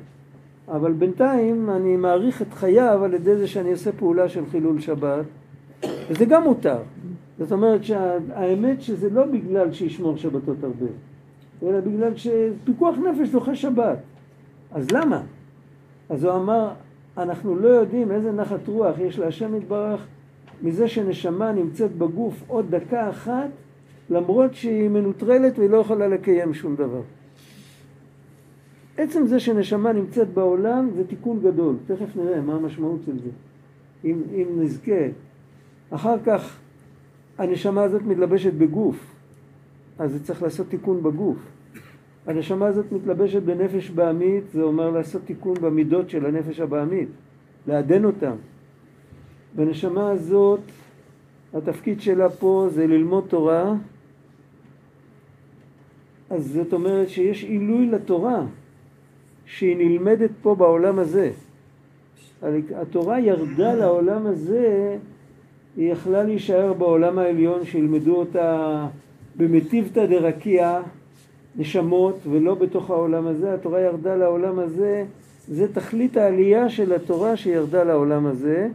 אבל 0.71 0.93
בינתיים 0.93 1.71
אני 1.71 1.97
מעריך 1.97 2.43
את 2.43 2.55
חייו 2.55 3.05
על 3.05 3.15
ידי 3.15 3.37
זה 3.37 3.47
שאני 3.47 3.71
עושה 3.71 3.93
פעולה 3.93 4.29
של 4.29 4.47
חילול 4.51 4.81
שבת, 4.81 5.25
וזה 6.11 6.25
גם 6.25 6.43
מותר. 6.45 6.79
זאת 7.39 7.53
אומרת 7.53 7.85
שהאמת 7.85 8.83
שזה 8.83 9.11
לא 9.11 9.27
בגלל 9.27 9.73
שישמור 9.73 10.17
שבתות 10.17 10.65
הרבה, 10.65 10.87
אלא 11.63 11.81
בגלל 11.81 12.13
שפיקוח 12.17 12.97
נפש 12.99 13.29
זוכה 13.29 13.55
שבת. 13.55 13.99
אז 14.73 14.91
למה? 14.91 15.23
אז 16.09 16.25
הוא 16.25 16.35
אמר, 16.35 16.69
אנחנו 17.19 17.57
לא 17.57 17.69
יודעים 17.69 18.11
איזה 18.11 18.33
נחת 18.33 18.69
רוח 18.69 18.99
יש 18.99 19.19
להשם 19.19 19.55
יתברך 19.55 20.07
מזה 20.63 20.89
שנשמה 20.89 21.53
נמצאת 21.53 21.97
בגוף 21.97 22.43
עוד 22.47 22.67
דקה 22.71 23.11
אחת, 23.11 23.49
למרות 24.11 24.55
שהיא 24.55 24.89
מנוטרלת 24.89 25.59
והיא 25.59 25.71
לא 25.71 25.77
יכולה 25.77 26.09
לקיים 26.09 26.55
שום 26.55 26.77
דבר. 26.77 27.01
עצם 29.03 29.27
זה 29.27 29.41
שנשמה 29.41 29.93
נמצאת 29.93 30.29
בעולם 30.29 30.91
זה 30.97 31.07
תיקון 31.07 31.41
גדול, 31.41 31.77
תכף 31.87 32.17
נראה 32.17 32.41
מה 32.41 32.55
המשמעות 32.55 33.01
של 33.07 33.19
זה, 33.19 33.31
אם, 34.05 34.23
אם 34.35 34.47
נזכה. 34.57 35.07
אחר 35.91 36.17
כך 36.25 36.59
הנשמה 37.39 37.83
הזאת 37.83 38.03
מתלבשת 38.03 38.53
בגוף, 38.53 39.15
אז 39.99 40.13
זה 40.13 40.25
צריך 40.25 40.43
לעשות 40.43 40.69
תיקון 40.69 41.03
בגוף. 41.03 41.37
הנשמה 42.27 42.67
הזאת 42.67 42.93
מתלבשת 42.93 43.43
בנפש 43.43 43.91
בעמית, 43.91 44.45
זה 44.53 44.63
אומר 44.63 44.91
לעשות 44.91 45.23
תיקון 45.25 45.55
במידות 45.55 46.11
של 46.11 46.27
הנפש 46.27 46.61
הבעמית, 46.61 47.09
לעדן 47.67 48.05
אותם. 48.05 48.35
בנשמה 49.57 50.11
הזאת, 50.11 50.61
התפקיד 51.55 52.01
שלה 52.01 52.31
פה 52.31 52.67
זה 52.71 52.87
ללמוד 52.87 53.25
תורה, 53.29 53.75
אז 56.31 56.53
זאת 56.53 56.73
אומרת 56.73 57.09
שיש 57.09 57.45
עילוי 57.45 57.87
לתורה, 57.87 58.45
שהיא 59.57 59.77
נלמדת 59.77 60.31
פה 60.43 60.55
בעולם 60.55 60.99
הזה. 60.99 61.31
התורה 62.77 63.21
ירדה 63.21 63.75
לעולם 63.75 64.27
הזה, 64.27 64.97
היא 65.77 65.93
יכלה 65.93 66.23
להישאר 66.23 66.73
בעולם 66.73 67.19
העליון, 67.19 67.65
שילמדו 67.65 68.17
אותה 68.17 68.87
במטיבתא 69.37 70.07
דרקיע, 70.07 70.81
נשמות, 71.57 72.19
ולא 72.31 72.55
בתוך 72.55 72.91
העולם 72.91 73.27
הזה. 73.27 73.55
התורה 73.55 73.81
ירדה 73.81 74.17
לעולם 74.17 74.59
הזה, 74.59 75.05
זה 75.49 75.75
תכלית 75.75 76.17
העלייה 76.17 76.69
של 76.69 76.93
התורה 76.93 77.37
שירדה 77.37 77.85
לעולם 77.85 78.27
הזה, 78.27 78.69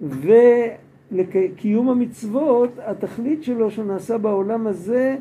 ולקיום 0.00 1.88
המצוות, 1.88 2.70
התכלית 2.78 3.44
שלו 3.44 3.70
שנעשה 3.70 4.18
בעולם 4.18 4.66
הזה, 4.66 5.16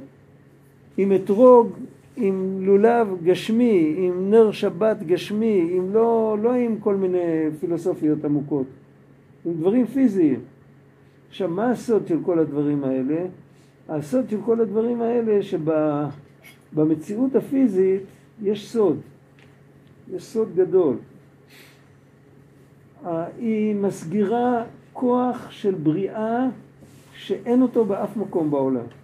עם 0.98 1.12
אתרוג, 1.16 1.72
עם 2.20 2.58
לולב 2.62 3.08
גשמי, 3.24 3.96
עם 3.98 4.32
נר 4.32 4.52
שבת 4.52 5.04
גשמי, 5.04 5.70
עם 5.72 5.94
לא, 5.94 6.38
לא 6.42 6.54
עם 6.54 6.80
כל 6.80 6.96
מיני 6.96 7.52
פילוסופיות 7.60 8.26
עמוקות, 8.26 8.66
עם 9.46 9.54
דברים 9.54 9.86
פיזיים. 9.86 10.40
עכשיו, 11.30 11.50
מה 11.50 11.72
הסוד 11.72 12.08
של 12.08 12.18
כל 12.26 12.40
הדברים 12.40 12.84
האלה? 12.84 13.26
הסוד 13.90 14.30
של 14.30 14.38
כל 14.46 14.62
הדברים 14.62 15.02
האלה 15.02 15.40
שבמציאות 16.74 17.36
הפיזית 17.36 18.02
יש 18.44 18.72
סוד, 18.72 19.00
יש 20.14 20.24
סוד 20.24 20.56
גדול. 20.56 20.96
היא 23.40 23.76
מסגירה 23.76 24.64
כוח 24.94 25.52
של 25.52 25.76
בריאה 25.76 26.48
שאין 27.14 27.62
אותו 27.62 27.86
באף 27.86 28.18
מקום 28.18 28.52
בעולם. 28.52 28.99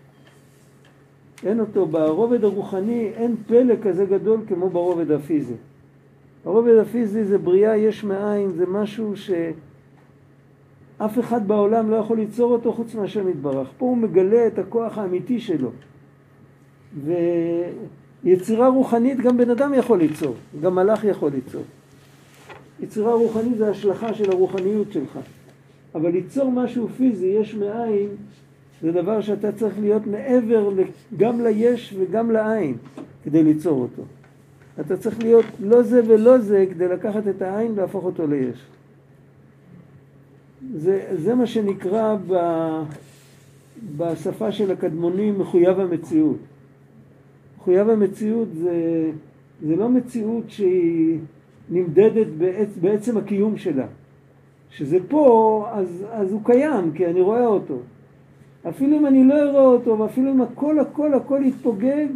אין 1.44 1.60
אותו. 1.60 1.86
ברובד 1.86 2.44
הרוחני 2.44 3.12
אין 3.16 3.36
פלא 3.48 3.76
כזה 3.84 4.06
גדול 4.06 4.40
כמו 4.48 4.70
ברובד 4.70 5.12
הפיזי. 5.12 5.54
הרובד 6.46 6.78
הפיזי 6.78 7.24
זה 7.24 7.38
בריאה 7.38 7.78
יש 7.78 8.04
מאין, 8.04 8.52
זה 8.52 8.66
משהו 8.66 9.14
שאף 9.16 11.20
אחד 11.20 11.48
בעולם 11.48 11.92
לא 11.92 11.96
יכול 11.96 12.18
ליצור 12.18 12.52
אותו 12.52 12.74
חוץ 12.74 12.96
מהשם 12.96 13.30
יתברך. 13.30 13.68
פה 13.78 13.86
הוא 13.86 13.98
מגלה 13.98 14.48
את 14.48 14.60
הכוח 14.60 14.98
האמיתי 14.98 15.40
שלו. 15.40 15.70
ויצירה 18.24 18.68
רוחנית 18.68 19.20
גם 19.20 19.38
בן 19.38 19.50
אדם 19.50 19.74
יכול 19.74 20.00
ליצור, 20.00 20.36
גם 20.62 20.76
מלאך 20.76 21.04
יכול 21.04 21.32
ליצור. 21.32 21.64
יצירה 22.80 23.14
רוחנית 23.14 23.58
זה 23.58 23.70
השלכה 23.70 24.14
של 24.14 24.32
הרוחניות 24.32 24.92
שלך. 24.92 25.20
אבל 25.96 26.12
ליצור 26.12 26.52
משהו 26.52 26.88
פיזי, 26.88 27.28
יש 27.28 27.56
מאין, 27.56 28.08
זה 28.82 28.92
דבר 28.92 29.22
שאתה 29.22 29.52
צריך 29.52 29.80
להיות 29.80 30.08
מעבר 30.08 30.70
גם 31.18 31.42
ליש 31.42 31.96
וגם 32.00 32.32
לעין 32.32 32.78
כדי 33.24 33.44
ליצור 33.44 33.82
אותו. 33.82 34.04
אתה 34.80 34.98
צריך 34.98 35.20
להיות 35.20 35.46
לא 35.60 35.82
זה 35.82 36.02
ולא 36.08 36.38
זה 36.38 36.66
כדי 36.70 36.88
לקחת 36.88 37.28
את 37.28 37.42
העין 37.42 37.72
ולהפוך 37.72 38.06
אותו 38.06 38.28
ליש. 38.28 38.66
זה, 40.76 41.08
זה 41.16 41.36
מה 41.36 41.48
שנקרא 41.48 42.16
ב, 42.28 42.36
בשפה 43.98 44.52
של 44.52 44.72
הקדמונים 44.72 45.40
מחויב 45.40 45.80
המציאות. 45.80 46.38
מחויב 47.58 47.90
המציאות 47.90 48.48
זה, 48.54 49.12
זה 49.62 49.76
לא 49.76 49.90
מציאות 49.90 50.44
שהיא 50.48 51.20
נמדדת 51.70 52.28
בעצ, 52.38 52.70
בעצם 52.82 53.18
הקיום 53.18 53.58
שלה. 53.58 53.86
כשזה 54.70 54.98
פה, 55.08 55.68
אז, 55.72 56.06
אז 56.12 56.32
הוא 56.32 56.42
קיים, 56.44 56.92
כי 56.94 57.06
אני 57.06 57.22
רואה 57.22 57.46
אותו. 57.46 57.78
אפילו 58.70 58.98
אם 58.98 59.06
אני 59.06 59.24
לא 59.24 59.34
אראה 59.34 59.62
אותו, 59.62 60.00
ואפילו 60.00 60.32
אם 60.32 60.42
הכל 60.42 60.80
הכל 60.80 61.14
הכל 61.14 61.42
יתפוגג, 61.46 62.08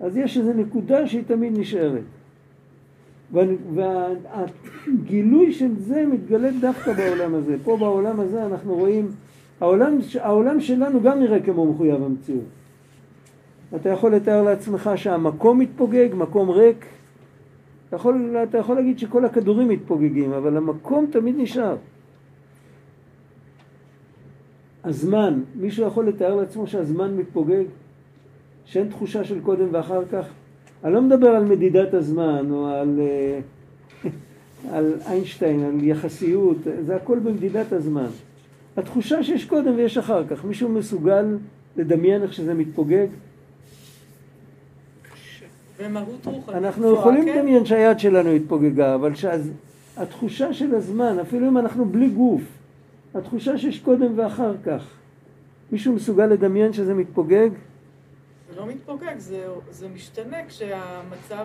אז 0.00 0.16
יש 0.16 0.38
איזו 0.38 0.52
נקודה 0.52 1.06
שהיא 1.06 1.22
תמיד 1.26 1.58
נשארת. 1.58 2.02
והגילוי 3.74 5.52
של 5.52 5.78
זה 5.78 6.06
מתגלה 6.06 6.50
דווקא 6.60 6.92
בעולם 6.92 7.34
הזה. 7.34 7.56
פה 7.64 7.76
בעולם 7.76 8.20
הזה 8.20 8.46
אנחנו 8.46 8.74
רואים, 8.74 9.08
העולם, 9.60 9.98
העולם 10.20 10.60
שלנו 10.60 11.02
גם 11.02 11.20
נראה 11.20 11.40
כמו 11.40 11.72
מחויב 11.72 12.02
המציאות. 12.02 12.44
אתה 13.76 13.88
יכול 13.88 14.14
לתאר 14.14 14.42
לעצמך 14.42 14.90
שהמקום 14.96 15.58
מתפוגג, 15.58 16.08
מקום 16.14 16.50
ריק. 16.50 16.86
אתה 17.88 17.96
יכול, 17.96 18.36
אתה 18.42 18.58
יכול 18.58 18.76
להגיד 18.76 18.98
שכל 18.98 19.24
הכדורים 19.24 19.68
מתפוגגים, 19.68 20.32
אבל 20.32 20.56
המקום 20.56 21.06
תמיד 21.10 21.34
נשאר. 21.38 21.76
הזמן, 24.84 25.40
מישהו 25.54 25.86
יכול 25.86 26.08
לתאר 26.08 26.34
לעצמו 26.34 26.66
שהזמן 26.66 27.16
מתפוגג? 27.16 27.64
שאין 28.64 28.88
תחושה 28.88 29.24
של 29.24 29.40
קודם 29.40 29.68
ואחר 29.72 30.04
כך? 30.12 30.26
אני 30.84 30.92
לא 30.92 31.02
מדבר 31.02 31.28
על 31.28 31.44
מדידת 31.44 31.94
הזמן 31.94 32.50
או 32.50 32.66
על, 32.66 33.00
אה, 33.00 33.40
על 34.76 34.92
איינשטיין, 35.06 35.64
על 35.64 35.84
יחסיות, 35.84 36.56
זה 36.86 36.96
הכל 36.96 37.18
במדידת 37.18 37.72
הזמן. 37.72 38.06
התחושה 38.76 39.22
שיש 39.22 39.44
קודם 39.44 39.74
ויש 39.76 39.98
אחר 39.98 40.26
כך, 40.26 40.44
מישהו 40.44 40.68
מסוגל 40.68 41.36
לדמיין 41.76 42.22
איך 42.22 42.32
שזה 42.32 42.54
מתפוגג? 42.54 43.06
אנחנו 46.48 46.82
גבוהה, 46.82 47.00
יכולים 47.00 47.24
כן? 47.24 47.38
לדמיין 47.38 47.64
שהיד 47.66 47.98
שלנו 47.98 48.30
התפוגגה, 48.30 48.94
אבל 48.94 49.12
שהתחושה 49.14 50.52
של 50.52 50.74
הזמן, 50.74 51.18
אפילו 51.18 51.48
אם 51.48 51.58
אנחנו 51.58 51.84
בלי 51.84 52.08
גוף, 52.08 52.42
התחושה 53.14 53.58
שיש 53.58 53.80
קודם 53.80 54.18
ואחר 54.18 54.54
כך, 54.64 54.82
מישהו 55.72 55.92
מסוגל 55.92 56.26
לדמיין 56.26 56.72
שזה 56.72 56.94
מתפוגג? 56.94 57.50
זה 58.50 58.60
לא 58.60 58.66
מתפוגג, 58.66 59.18
זה, 59.18 59.46
זה 59.70 59.88
משתנה 59.88 60.36
כשהמצב 60.48 61.44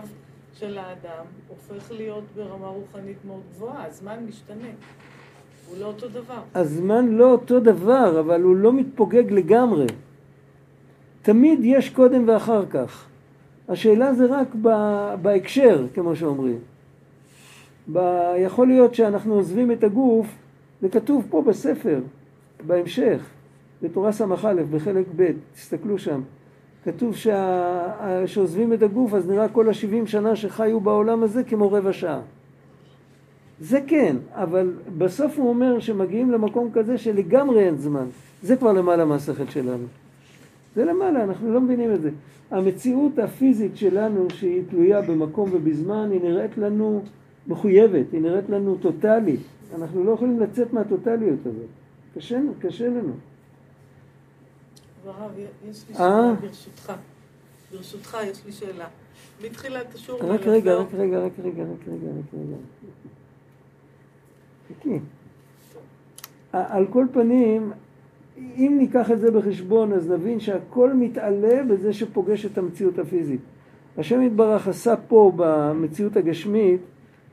של 0.54 0.78
האדם 0.78 1.26
הופך 1.48 1.92
להיות 1.92 2.24
ברמה 2.36 2.68
רוחנית 2.68 3.18
מאוד 3.28 3.42
גבוהה, 3.56 3.86
הזמן 3.86 4.18
משתנה. 4.28 4.68
הוא 5.70 5.78
לא 5.80 5.86
אותו 5.86 6.08
דבר. 6.08 6.42
הזמן 6.56 7.08
לא 7.08 7.32
אותו 7.32 7.60
דבר, 7.60 8.20
אבל 8.20 8.42
הוא 8.42 8.56
לא 8.56 8.74
מתפוגג 8.74 9.32
לגמרי. 9.32 9.86
תמיד 11.22 11.60
יש 11.64 11.90
קודם 11.90 12.24
ואחר 12.28 12.66
כך. 12.66 13.06
השאלה 13.70 14.14
זה 14.14 14.26
רק 14.26 14.48
ב- 14.62 15.14
בהקשר, 15.22 15.86
כמו 15.94 16.16
שאומרים. 16.16 16.60
ב- 17.94 18.34
יכול 18.38 18.68
להיות 18.68 18.96
שאנחנו 18.96 19.34
עוזבים 19.34 19.72
את 19.72 19.84
הגוף, 19.84 20.28
זה 20.82 20.90
כתוב 20.90 21.28
פה 21.30 21.42
בספר, 21.42 22.00
בהמשך, 22.68 23.26
בתורה 23.82 24.12
ס"א, 24.12 24.54
בחלק 24.72 25.06
ב', 25.16 25.32
תסתכלו 25.54 25.98
שם. 25.98 26.22
כתוב 26.84 27.16
שה... 27.16 28.26
שעוזבים 28.26 28.74
את 28.74 28.82
הגוף, 28.82 29.14
אז 29.14 29.30
נראה 29.30 29.50
כל 29.50 29.70
השבעים 29.70 30.08
שנה 30.08 30.36
שחיו 30.36 30.80
בעולם 30.80 31.24
הזה 31.24 31.44
כמו 31.44 31.72
רבע 31.72 31.94
שעה. 31.94 32.22
זה 33.62 33.80
כן, 33.88 34.16
אבל 34.32 34.74
בסוף 34.98 35.38
הוא 35.38 35.50
אומר 35.50 35.80
שמגיעים 35.80 36.32
למקום 36.32 36.70
כזה 36.74 36.98
שלגמרי 36.98 37.66
אין 37.66 37.76
זמן. 37.76 38.06
זה 38.44 38.56
כבר 38.56 38.74
למעלה 38.74 39.06
מהשכל 39.06 39.48
שלנו. 39.50 39.86
זה 40.76 40.86
למעלה, 40.86 41.24
אנחנו 41.24 41.54
לא 41.54 41.62
מבינים 41.62 41.94
את 41.94 42.02
זה. 42.02 42.10
המציאות 42.52 43.20
הפיזית 43.20 43.78
שלנו, 43.78 44.28
שהיא 44.30 44.64
תלויה 44.70 45.02
במקום 45.02 45.50
ובזמן, 45.54 46.10
היא 46.12 46.22
נראית 46.22 46.58
לנו 46.58 47.02
מחויבת, 47.48 48.06
היא 48.12 48.22
נראית 48.22 48.50
לנו 48.50 48.76
טוטאלית. 48.76 49.40
אנחנו 49.76 50.04
לא 50.04 50.12
יכולים 50.12 50.40
לצאת 50.40 50.74
מהטוטאליות 50.74 51.40
הזאת. 51.46 51.70
קשה, 52.16 52.40
קשה 52.60 52.88
לנו. 52.88 53.14
הרב, 55.06 55.32
יש 55.70 55.86
לי 55.90 55.96
אה? 55.96 56.00
שאלה 56.00 56.34
ברשותך. 56.42 56.94
ברשותך, 57.72 58.18
יש 58.24 58.46
לי 58.46 58.52
שאלה. 58.52 58.88
מתחילת 59.44 59.96
השיעור... 59.96 60.20
רק 60.24 60.42
מלווה 60.42 60.54
רגע, 60.54 60.76
רק 60.76 60.94
רגע, 60.94 61.20
רק 61.20 61.32
רגע, 61.40 61.64
רק 61.64 61.88
רגע, 61.88 62.10
רק 62.20 62.34
רגע. 62.34 62.56
חכי. 64.70 65.00
על 66.52 66.88
כל 66.88 67.06
פנים, 67.14 67.72
אם 68.38 68.76
ניקח 68.78 69.12
את 69.12 69.20
זה 69.20 69.32
בחשבון, 69.32 69.94
אז 69.94 70.12
נבין 70.12 70.40
שהכל 70.40 70.94
מתעלה 70.94 71.64
בזה 71.64 71.94
שפוגש 71.94 72.46
את 72.46 72.58
המציאות 72.58 73.00
הפיזית. 73.00 73.42
השם 73.98 74.22
יתברך 74.22 74.68
עשה 74.68 74.96
פה 75.08 75.32
במציאות 75.36 76.18
הגשמית, 76.18 76.82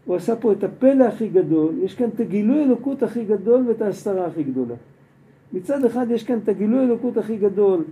הוא 0.07 0.17
עשה 0.17 0.37
פה 0.37 0.53
את 0.53 0.65
הפלא 0.65 1.05
הכי 1.05 1.29
גדול, 1.29 1.75
יש 1.83 1.95
כאן 1.95 2.09
את 2.15 2.21
הגילוי 2.21 2.65
אלוקות 2.65 3.03
הכי 3.03 3.25
גדול 3.25 3.65
ואת 3.69 3.83
ההסתרה 3.83 4.27
הכי 4.27 4.43
גדולה. 4.43 4.75
מצד 5.53 5.85
אחד 5.85 6.07
יש 6.11 6.25
כאן 6.25 6.39
את 6.45 6.49
הגילוי 6.49 6.85
אלוקות 6.85 7.17
הכי 7.17 7.37
גדול, 7.37 7.85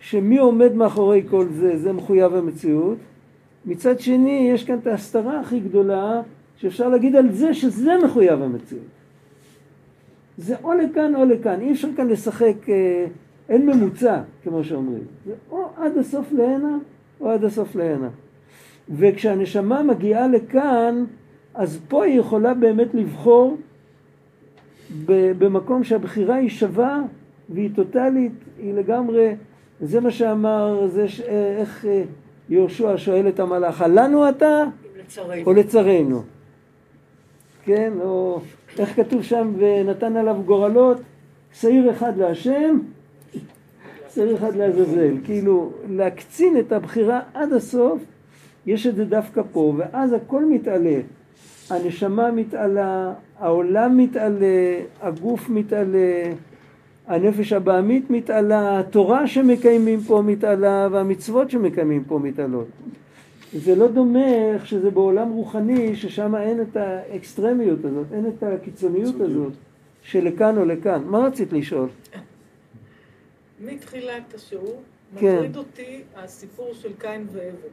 שמי 0.00 0.38
עומד 0.38 0.74
מאחורי 0.74 1.22
כל 1.30 1.46
זה, 1.48 1.78
זה 1.78 1.92
מחויב 1.92 2.34
המציאות. 2.34 2.98
מצד 3.66 4.00
שני, 4.00 4.50
יש 4.54 4.64
כאן 4.64 4.78
את 4.78 4.86
ההסתרה 4.86 5.40
הכי 5.40 5.60
גדולה, 5.60 6.22
שאפשר 6.56 6.88
להגיד 6.88 7.16
על 7.16 7.32
זה 7.32 7.54
שזה 7.54 7.92
מחויב 8.04 8.42
המציאות. 8.42 8.84
זה 10.38 10.54
או 10.62 10.72
לכאן 10.74 11.14
או 11.16 11.24
לכאן, 11.24 11.60
אי 11.60 11.72
אפשר 11.72 11.88
כאן 11.96 12.08
לשחק, 12.08 12.68
אה, 12.68 13.06
אין 13.48 13.66
ממוצע, 13.66 14.20
כמו 14.42 14.64
שאומרים. 14.64 15.02
זה 15.26 15.32
או 15.50 15.68
עד 15.76 15.98
הסוף 15.98 16.32
להנה, 16.32 16.78
או 17.20 17.30
עד 17.30 17.44
הסוף 17.44 17.76
להנה. 17.76 18.08
וכשהנשמה 18.96 19.82
מגיעה 19.82 20.28
לכאן, 20.28 21.04
אז 21.54 21.80
פה 21.88 22.04
היא 22.04 22.20
יכולה 22.20 22.54
באמת 22.54 22.94
לבחור 22.94 23.56
במקום 25.06 25.84
שהבחירה 25.84 26.34
היא 26.34 26.48
שווה 26.48 27.02
והיא 27.48 27.70
טוטאלית, 27.74 28.32
היא 28.58 28.74
לגמרי, 28.74 29.34
זה 29.80 30.00
מה 30.00 30.10
שאמר, 30.10 30.86
זה 30.86 31.08
ש... 31.08 31.20
איך 31.20 31.84
אה, 31.84 32.02
יהושע 32.48 32.92
שואל 32.96 33.28
את 33.28 33.40
המלאך, 33.40 33.84
לנו 33.88 34.28
אתה 34.28 34.64
לצערנו. 34.98 35.42
או 35.46 35.52
לצרינו? 35.52 36.22
כן, 37.64 37.92
או 38.00 38.40
איך 38.78 38.96
כתוב 38.96 39.22
שם, 39.22 39.52
ונתן 39.58 40.16
עליו 40.16 40.36
גורלות, 40.44 40.96
שעיר 41.52 41.90
אחד 41.90 42.16
להשם, 42.16 42.78
שעיר 44.14 44.36
אחד 44.36 44.56
לעזאזל. 44.56 45.14
כאילו, 45.24 45.72
להקצין 45.88 46.58
את 46.58 46.72
הבחירה 46.72 47.20
עד 47.34 47.52
הסוף, 47.52 48.02
יש 48.66 48.86
את 48.86 48.96
זה 48.96 49.04
דווקא 49.04 49.42
פה, 49.52 49.74
ואז 49.76 50.12
הכל 50.12 50.44
מתעלה. 50.44 51.00
הנשמה 51.72 52.30
מתעלה, 52.30 53.12
העולם 53.38 53.96
מתעלה, 53.96 54.80
הגוף 55.00 55.48
מתעלה, 55.48 56.32
הנפש 57.06 57.52
הבעמית 57.52 58.10
מתעלה, 58.10 58.80
התורה 58.80 59.26
שמקיימים 59.26 60.00
פה 60.00 60.22
מתעלה, 60.26 60.88
והמצוות 60.90 61.50
שמקיימים 61.50 62.04
פה 62.04 62.18
מתעלות. 62.18 62.66
זה 63.52 63.74
לא 63.74 63.88
דומה 63.88 64.52
איך 64.54 64.66
שזה 64.66 64.90
בעולם 64.90 65.28
רוחני, 65.28 65.96
ששם 65.96 66.36
אין 66.36 66.60
את 66.60 66.76
האקסטרמיות 66.76 67.84
הזאת, 67.84 68.06
אין 68.12 68.26
את 68.26 68.42
הקיצוניות 68.42 69.20
הזאת, 69.20 69.52
שלכאן 70.02 70.58
או 70.58 70.64
לכאן. 70.64 71.02
מה 71.04 71.18
רצית 71.18 71.52
לשאול? 71.52 71.88
מתחילת 73.60 74.34
השיעור, 74.34 74.82
כן. 75.18 75.34
מטריד 75.34 75.56
אותי 75.56 76.02
הסיפור 76.16 76.74
של 76.74 76.92
קין 76.98 77.26
והבל. 77.32 77.68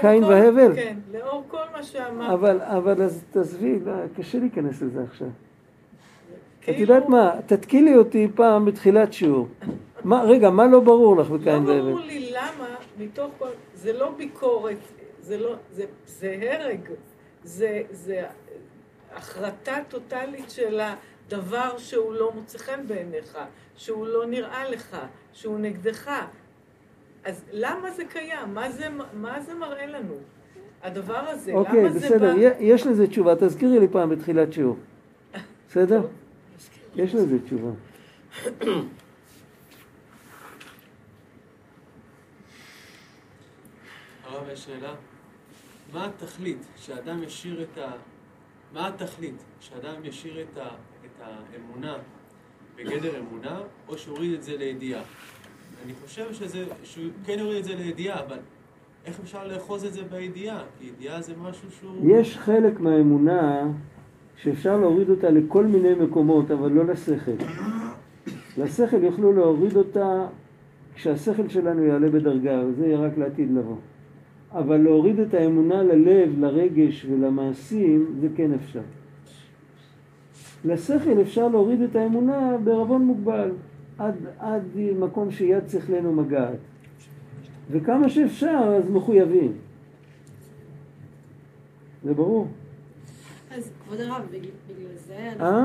קין 0.00 0.24
והבל? 0.24 0.74
כן, 0.74 0.96
לאור 1.12 1.44
כל 1.48 1.64
מה 1.72 1.82
שאמרת. 1.82 2.30
אבל, 2.30 2.60
אבל 2.60 3.02
אז 3.02 3.24
תעזבי, 3.30 3.80
לא, 3.80 3.92
קשה 4.16 4.38
להיכנס 4.38 4.82
לזה 4.82 5.02
עכשיו. 5.02 5.28
את 5.28 6.64
כאילו, 6.64 6.94
יודעת 6.94 7.08
מה, 7.08 7.32
תתקילי 7.46 7.96
אותי 7.96 8.28
פעם 8.34 8.64
בתחילת 8.64 9.12
שיעור. 9.12 9.48
מה, 10.04 10.22
רגע, 10.22 10.50
מה 10.50 10.66
לא 10.66 10.80
ברור 10.80 11.16
לך 11.16 11.30
לא 11.30 11.36
בקין 11.36 11.64
ברור 11.64 11.86
והבל? 11.86 12.02
לי 12.02 12.30
למה 12.30 12.74
מתוך 12.98 13.30
כל... 13.38 13.48
זה 13.74 13.92
לא 13.92 14.10
ביקורת, 14.16 14.76
זה 15.20 15.38
לא... 15.38 15.54
זה, 15.72 15.84
זה 16.06 16.38
הרג. 16.40 16.80
זה, 17.44 17.82
זה 17.90 18.24
החרטה 19.12 19.76
טוטאלית 19.88 20.50
של 20.50 20.80
הדבר 20.80 21.78
שהוא 21.78 22.14
לא 22.14 22.32
מוצא 22.34 22.58
חן 22.58 22.86
בעיניך, 22.86 23.38
שהוא 23.76 24.06
לא 24.06 24.26
נראה 24.26 24.70
לך, 24.70 24.96
שהוא 25.32 25.58
נגדך. 25.58 26.10
אז 27.26 27.44
למה 27.52 27.90
זה 27.90 28.04
קיים? 28.04 28.54
מה 28.54 28.70
זה, 28.70 28.88
מה 29.12 29.40
זה 29.40 29.54
מראה 29.54 29.86
לנו? 29.86 30.14
הדבר 30.82 31.16
הזה, 31.28 31.52
אוקיי, 31.52 31.80
למה 31.84 31.92
זה 31.92 31.98
בסדר, 31.98 32.34
בא... 32.34 32.40
י- 32.40 32.56
יש 32.60 32.86
לזה 32.86 33.06
תשובה, 33.06 33.34
תזכירי 33.40 33.80
לי 33.80 33.88
פעם 33.88 34.10
בתחילת 34.10 34.52
שיעור. 34.52 34.76
בסדר? 35.68 36.02
יש 36.96 37.14
לזה 37.14 37.38
תשובה. 37.44 37.70
הרב, 44.24 44.48
יש 44.52 44.64
שאלה. 44.64 44.94
מה 45.92 46.06
התכלית 46.06 46.66
שאדם 46.76 47.22
ישאיר 47.22 47.62
את 47.62 47.78
ה... 47.78 47.90
מה 48.72 48.88
התכלית 48.88 49.34
שאדם 49.60 50.04
ישאיר 50.04 50.40
את, 50.42 50.58
ה... 50.58 50.68
את 51.04 51.20
האמונה 51.20 51.96
בגדר 52.76 53.18
אמונה, 53.18 53.60
או 53.88 53.98
שהוריד 53.98 54.32
את 54.32 54.42
זה 54.42 54.56
לידיעה? 54.56 55.02
אני 55.84 55.92
חושב 56.04 56.32
שזה... 56.32 56.64
שהוא 56.84 57.04
כן 57.24 57.36
יוריד 57.38 57.58
את 57.58 57.64
זה 57.64 57.74
לידיעה, 57.74 58.20
אבל 58.20 58.38
איך 59.06 59.20
אפשר 59.20 59.46
לאחוז 59.48 59.84
את 59.84 59.92
זה 59.92 60.02
בידיעה? 60.10 60.62
כי 60.78 60.86
ידיעה 60.86 61.22
זה 61.22 61.32
משהו 61.42 61.70
שהוא... 61.70 62.10
יש 62.10 62.38
חלק 62.38 62.80
מהאמונה 62.80 63.68
שאפשר 64.36 64.76
להוריד 64.76 65.10
אותה 65.10 65.30
לכל 65.30 65.66
מיני 65.66 65.94
מקומות, 65.94 66.50
אבל 66.50 66.72
לא 66.72 66.84
לשכל. 66.84 67.44
לשכל 68.58 69.02
יוכלו 69.02 69.32
להוריד 69.32 69.76
אותה 69.76 70.26
כשהשכל 70.94 71.48
שלנו 71.48 71.84
יעלה 71.84 72.08
בדרגה, 72.08 72.62
וזה 72.66 72.86
יהיה 72.86 72.98
רק 72.98 73.18
לעתיד 73.18 73.50
לבוא. 73.54 73.76
אבל 74.52 74.76
להוריד 74.76 75.20
את 75.20 75.34
האמונה 75.34 75.82
ללב, 75.82 76.40
לרגש 76.40 77.06
ולמעשים, 77.10 78.14
זה 78.20 78.28
כן 78.36 78.52
אפשר. 78.52 78.80
לשכל 80.64 81.20
אפשר 81.22 81.48
להוריד 81.48 81.80
את 81.80 81.96
האמונה 81.96 82.56
בערבון 82.64 83.02
מוגבל, 83.02 83.50
עד, 83.98 84.14
עד 84.38 84.62
מקום 84.98 85.30
שיד 85.30 85.68
שכלנו 85.68 86.12
מגעת. 86.12 86.58
וכמה 87.70 88.08
שאפשר, 88.08 88.78
אז 88.84 88.90
מחויבים. 88.90 89.52
זה 92.04 92.14
ברור. 92.14 92.48
אז 93.50 93.70
כבוד 93.84 94.00
הרב, 94.00 94.22
בגלל 94.30 94.96
זה, 95.06 95.28
אנחנו- 95.32 95.44
אה? 95.46 95.64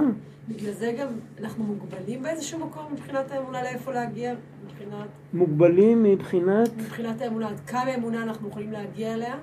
בגלל 0.49 0.71
זה 0.73 0.95
גם 0.99 1.07
אנחנו 1.39 1.63
מוגבלים 1.63 2.23
באיזשהו 2.23 2.59
מקום 2.59 2.84
מבחינת 2.93 3.32
האמונה 3.32 3.63
לאיפה 3.63 3.91
להגיע, 3.91 4.34
מבחינת, 4.65 5.07
מוגבלים 5.34 6.03
מבחינת... 6.03 6.69
מבחינת 6.77 7.21
האמונה, 7.21 7.49
עד 7.49 7.59
כמה 7.59 7.95
אמונה 7.95 8.23
אנחנו 8.23 8.49
יכולים 8.49 8.71
להגיע 8.71 9.13
אליה, 9.13 9.36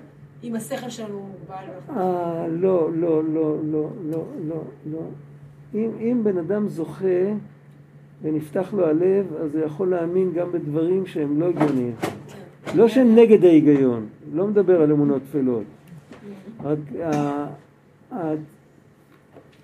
אם 0.45 0.55
השכל 0.55 0.91
שלנו 0.91 1.21
מוגבל. 1.27 1.97
אה, 1.97 2.47
לא, 2.49 2.93
לא, 2.95 3.25
לא, 3.25 3.57
לא, 3.65 3.91
לא, 4.11 4.25
לא, 4.49 4.63
לא. 4.93 5.01
אם, 5.75 5.91
אם 6.01 6.21
בן 6.25 6.39
אדם 6.39 6.69
זוכה 6.69 7.05
ונפתח 8.23 8.75
לו 8.75 8.87
הלב, 8.87 9.27
אז 9.41 9.55
הוא 9.55 9.65
יכול 9.65 9.91
להאמין 9.91 10.33
גם 10.33 10.53
בדברים 10.53 11.07
שהם 11.07 11.41
לא 11.41 11.47
הגיוניים. 11.49 11.95
לא 12.75 12.89
שהם 12.89 13.15
נגד 13.17 13.45
ההיגיון, 13.45 14.07
לא 14.35 14.47
מדבר 14.47 14.83
על 14.83 14.93
אמונות 14.93 15.23
טפלות. 15.31 15.65
רק 16.65 16.79
ה- 17.03 17.47
ה- 18.13 18.35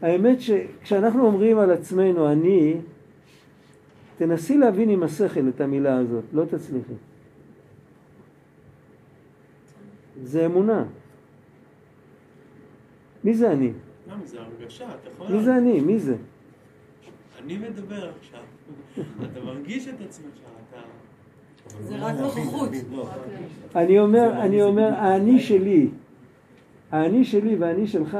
האמת 0.02 0.40
שכשאנחנו 0.40 1.26
אומרים 1.26 1.58
על 1.58 1.70
עצמנו 1.70 2.32
אני, 2.32 2.74
תנסי 4.18 4.58
להבין 4.58 4.88
עם 4.90 5.02
השכל 5.02 5.48
את 5.48 5.60
המילה 5.60 5.98
הזאת, 5.98 6.24
לא 6.32 6.44
תצליחי. 6.44 6.92
זה 10.24 10.46
אמונה. 10.46 10.84
מי 13.24 13.34
זה 13.34 13.52
אני? 13.52 13.72
למה 14.08 14.26
זה 14.26 14.38
הרגשה? 14.40 14.88
מי 15.30 15.44
זה 15.44 15.56
אני? 15.56 15.80
מי 15.80 15.98
זה? 15.98 16.16
אני 17.44 17.58
מדבר 17.58 18.10
עכשיו. 18.18 18.40
אתה 19.24 19.40
מרגיש 19.40 19.88
את 19.88 20.00
עצמך, 20.00 20.26
אתה... 20.70 20.80
זה 21.82 21.96
רק 21.96 22.14
נוכחות. 22.20 22.70
אני 23.76 23.98
אומר, 23.98 24.40
אני 24.40 24.62
אומר, 24.62 24.94
האני 24.94 25.40
שלי, 25.40 25.88
האני 26.90 27.24
שלי 27.24 27.56
והאני 27.56 27.86
שלך 27.86 28.18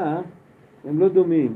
הם 0.84 0.98
לא 0.98 1.08
דומים. 1.08 1.54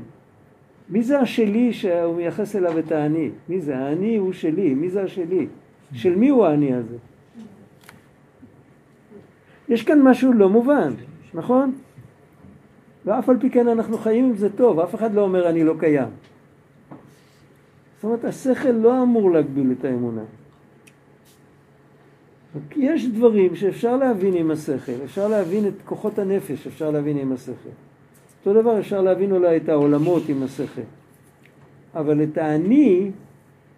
מי 0.89 1.03
זה 1.03 1.19
השלי 1.19 1.73
שהוא 1.73 2.15
מייחס 2.15 2.55
אליו 2.55 2.79
את 2.79 2.91
האני? 2.91 3.29
מי 3.49 3.61
זה? 3.61 3.77
האני 3.77 4.15
הוא 4.15 4.33
שלי, 4.33 4.73
מי 4.73 4.89
זה 4.89 5.03
השלי? 5.03 5.47
של 5.93 6.15
מי 6.15 6.29
הוא 6.29 6.45
האני 6.45 6.73
הזה? 6.73 6.97
יש 9.69 9.83
כאן 9.83 10.01
משהו 10.01 10.33
לא 10.33 10.49
מובן, 10.49 10.93
נכון? 11.33 11.75
ואף 13.05 13.29
על 13.29 13.39
פי 13.39 13.49
כן 13.49 13.67
אנחנו 13.67 13.97
חיים 13.97 14.25
עם 14.25 14.35
זה 14.35 14.57
טוב, 14.57 14.79
אף 14.79 14.95
אחד 14.95 15.13
לא 15.13 15.21
אומר 15.21 15.49
אני 15.49 15.63
לא 15.63 15.73
קיים. 15.79 16.09
זאת 17.99 18.03
אומרת, 18.03 18.25
השכל 18.25 18.71
לא 18.71 19.03
אמור 19.03 19.31
להגביל 19.31 19.71
את 19.79 19.85
האמונה. 19.85 20.21
יש 22.75 23.07
דברים 23.07 23.55
שאפשר 23.55 23.97
להבין 23.97 24.33
עם 24.35 24.51
השכל, 24.51 24.91
אפשר 25.03 25.27
להבין 25.27 25.67
את 25.67 25.73
כוחות 25.85 26.19
הנפש, 26.19 26.67
אפשר 26.67 26.91
להבין 26.91 27.17
עם 27.17 27.31
השכל. 27.31 27.69
אותו 28.39 28.61
דבר 28.61 28.79
אפשר 28.79 29.01
להבין 29.01 29.31
אולי 29.31 29.57
את 29.57 29.69
העולמות 29.69 30.23
עם 30.29 30.43
השכל. 30.43 30.81
אבל 31.95 32.23
את 32.23 32.37
האני, 32.37 33.11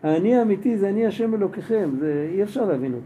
האני 0.04 0.36
האמיתי 0.36 0.78
זה 0.78 0.90
אני 0.90 1.06
השם 1.06 1.34
אלוקיכם, 1.34 1.90
זה 2.00 2.30
אי 2.34 2.44
אפשר 2.44 2.66
להבין 2.66 2.94
אותו. 2.94 3.06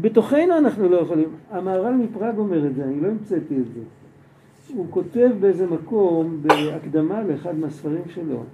בתוכנו 0.00 0.58
אנחנו 0.58 0.88
לא 0.88 0.96
יכולים. 0.96 1.28
המהר"ל 1.50 1.94
מפראג 1.94 2.38
אומר 2.38 2.66
את 2.66 2.74
זה, 2.74 2.84
אני 2.84 3.00
לא 3.00 3.08
המצאתי 3.08 3.54
את 3.54 3.64
זה. 3.74 3.80
הוא 4.74 4.86
כותב 4.90 5.30
באיזה 5.40 5.66
מקום, 5.66 6.42
בהקדמה 6.42 7.22
לאחד 7.22 7.58
מהספרים 7.58 8.02
שלו, 8.14 8.44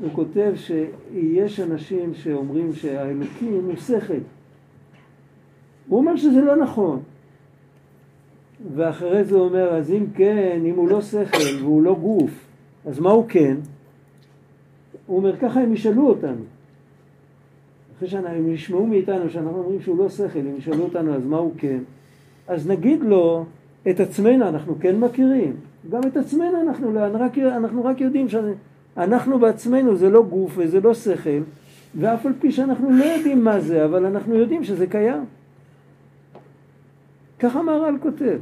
הוא 0.00 0.10
כותב 0.12 0.52
שיש 0.56 1.60
אנשים 1.60 2.14
שאומרים 2.14 2.74
שהאלוקים 2.74 3.64
הוא 3.64 3.76
שכל. 3.76 4.18
הוא 5.88 5.98
אומר 5.98 6.16
שזה 6.16 6.40
לא 6.40 6.56
נכון. 6.56 7.00
ואחרי 8.74 9.24
זה 9.24 9.34
הוא 9.34 9.44
אומר, 9.44 9.68
אז 9.74 9.90
אם 9.90 10.06
כן, 10.14 10.60
אם 10.64 10.74
הוא 10.74 10.88
לא 10.88 11.02
שכל 11.02 11.62
והוא 11.62 11.82
לא 11.82 11.94
גוף, 11.94 12.30
אז 12.86 13.00
מה 13.00 13.10
הוא 13.10 13.24
כן? 13.28 13.56
הוא 15.06 15.16
אומר, 15.16 15.36
ככה 15.36 15.60
הם 15.60 15.72
ישאלו 15.72 16.08
אותנו. 16.08 16.42
אחרי 17.96 18.08
שהם 18.08 18.52
ישמעו 18.52 18.86
מאיתנו 18.86 19.30
שאנחנו 19.30 19.58
אומרים 19.58 19.80
שהוא 19.80 19.98
לא 19.98 20.08
שכל, 20.08 20.38
הם 20.38 20.56
ישאלו 20.58 20.84
אותנו, 20.84 21.14
אז 21.14 21.24
מה 21.24 21.36
הוא 21.36 21.52
כן? 21.58 21.78
אז 22.48 22.68
נגיד 22.68 23.00
לו, 23.02 23.44
את 23.90 24.00
עצמנו 24.00 24.48
אנחנו 24.48 24.74
כן 24.80 25.00
מכירים. 25.00 25.56
גם 25.90 26.00
את 26.06 26.16
עצמנו 26.16 26.60
אנחנו 26.60 26.92
לא, 26.92 27.00
רק, 27.12 27.38
אנחנו 27.38 27.84
רק 27.84 28.00
יודעים 28.00 28.28
שאנחנו 28.28 28.54
בעצמנו 29.40 29.96
זה 29.96 30.10
לא 30.10 30.22
גוף 30.22 30.52
וזה 30.56 30.80
לא 30.80 30.94
שכל, 30.94 31.40
ואף 31.94 32.26
על 32.26 32.32
פי 32.40 32.52
שאנחנו 32.52 32.90
לא 32.90 33.04
יודעים 33.04 33.44
מה 33.44 33.60
זה, 33.60 33.84
אבל 33.84 34.06
אנחנו 34.06 34.34
יודעים 34.34 34.64
שזה 34.64 34.86
קיים. 34.86 35.24
ככה 37.38 37.62
מהר"ל 37.62 37.98
כותב. 38.02 38.38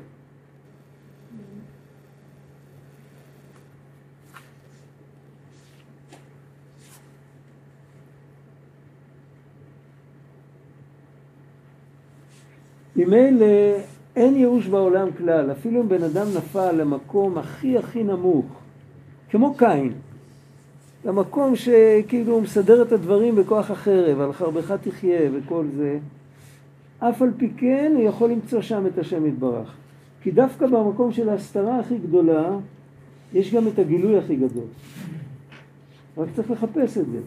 ממילא 12.97 13.47
אין 14.17 14.37
ייאוש 14.37 14.67
בעולם 14.67 15.09
כלל, 15.19 15.53
אפילו 15.53 15.83
אם 15.83 15.89
בן 15.89 16.03
אדם 16.03 16.27
נפל 16.37 16.73
למקום 16.73 17.39
הכי 17.39 17.79
הכי 17.79 18.03
נמוך, 18.03 18.47
כמו 19.31 19.55
קין, 19.55 19.93
למקום 21.05 21.57
שכאילו 21.57 22.33
הוא 22.33 22.43
מסדר 22.43 22.83
את 22.83 22.93
הדברים 22.93 23.37
בכוח 23.37 23.71
החרב, 23.71 24.21
על 24.21 24.33
חרבך 24.33 24.73
תחיה 24.73 25.31
וכל 25.33 25.67
זה, 25.77 25.99
אף 26.99 27.23
על 27.23 27.31
פי 27.37 27.51
כן 27.57 27.93
הוא 27.97 28.03
יכול 28.03 28.31
למצוא 28.31 28.61
שם 28.61 28.87
את 28.87 28.99
השם 28.99 29.27
יתברך. 29.27 29.77
כי 30.23 30.31
דווקא 30.31 30.67
במקום 30.67 31.13
של 31.13 31.29
ההסתרה 31.29 31.81
הכי 31.81 31.99
גדולה, 31.99 32.57
יש 33.33 33.55
גם 33.55 33.69
את 33.69 33.79
הגילוי 33.79 34.19
הכי 34.19 34.37
גדול. 34.37 34.65
רק 36.19 36.29
צריך 36.35 36.51
לחפש 36.51 36.99
את 36.99 37.07
זה. 37.07 37.19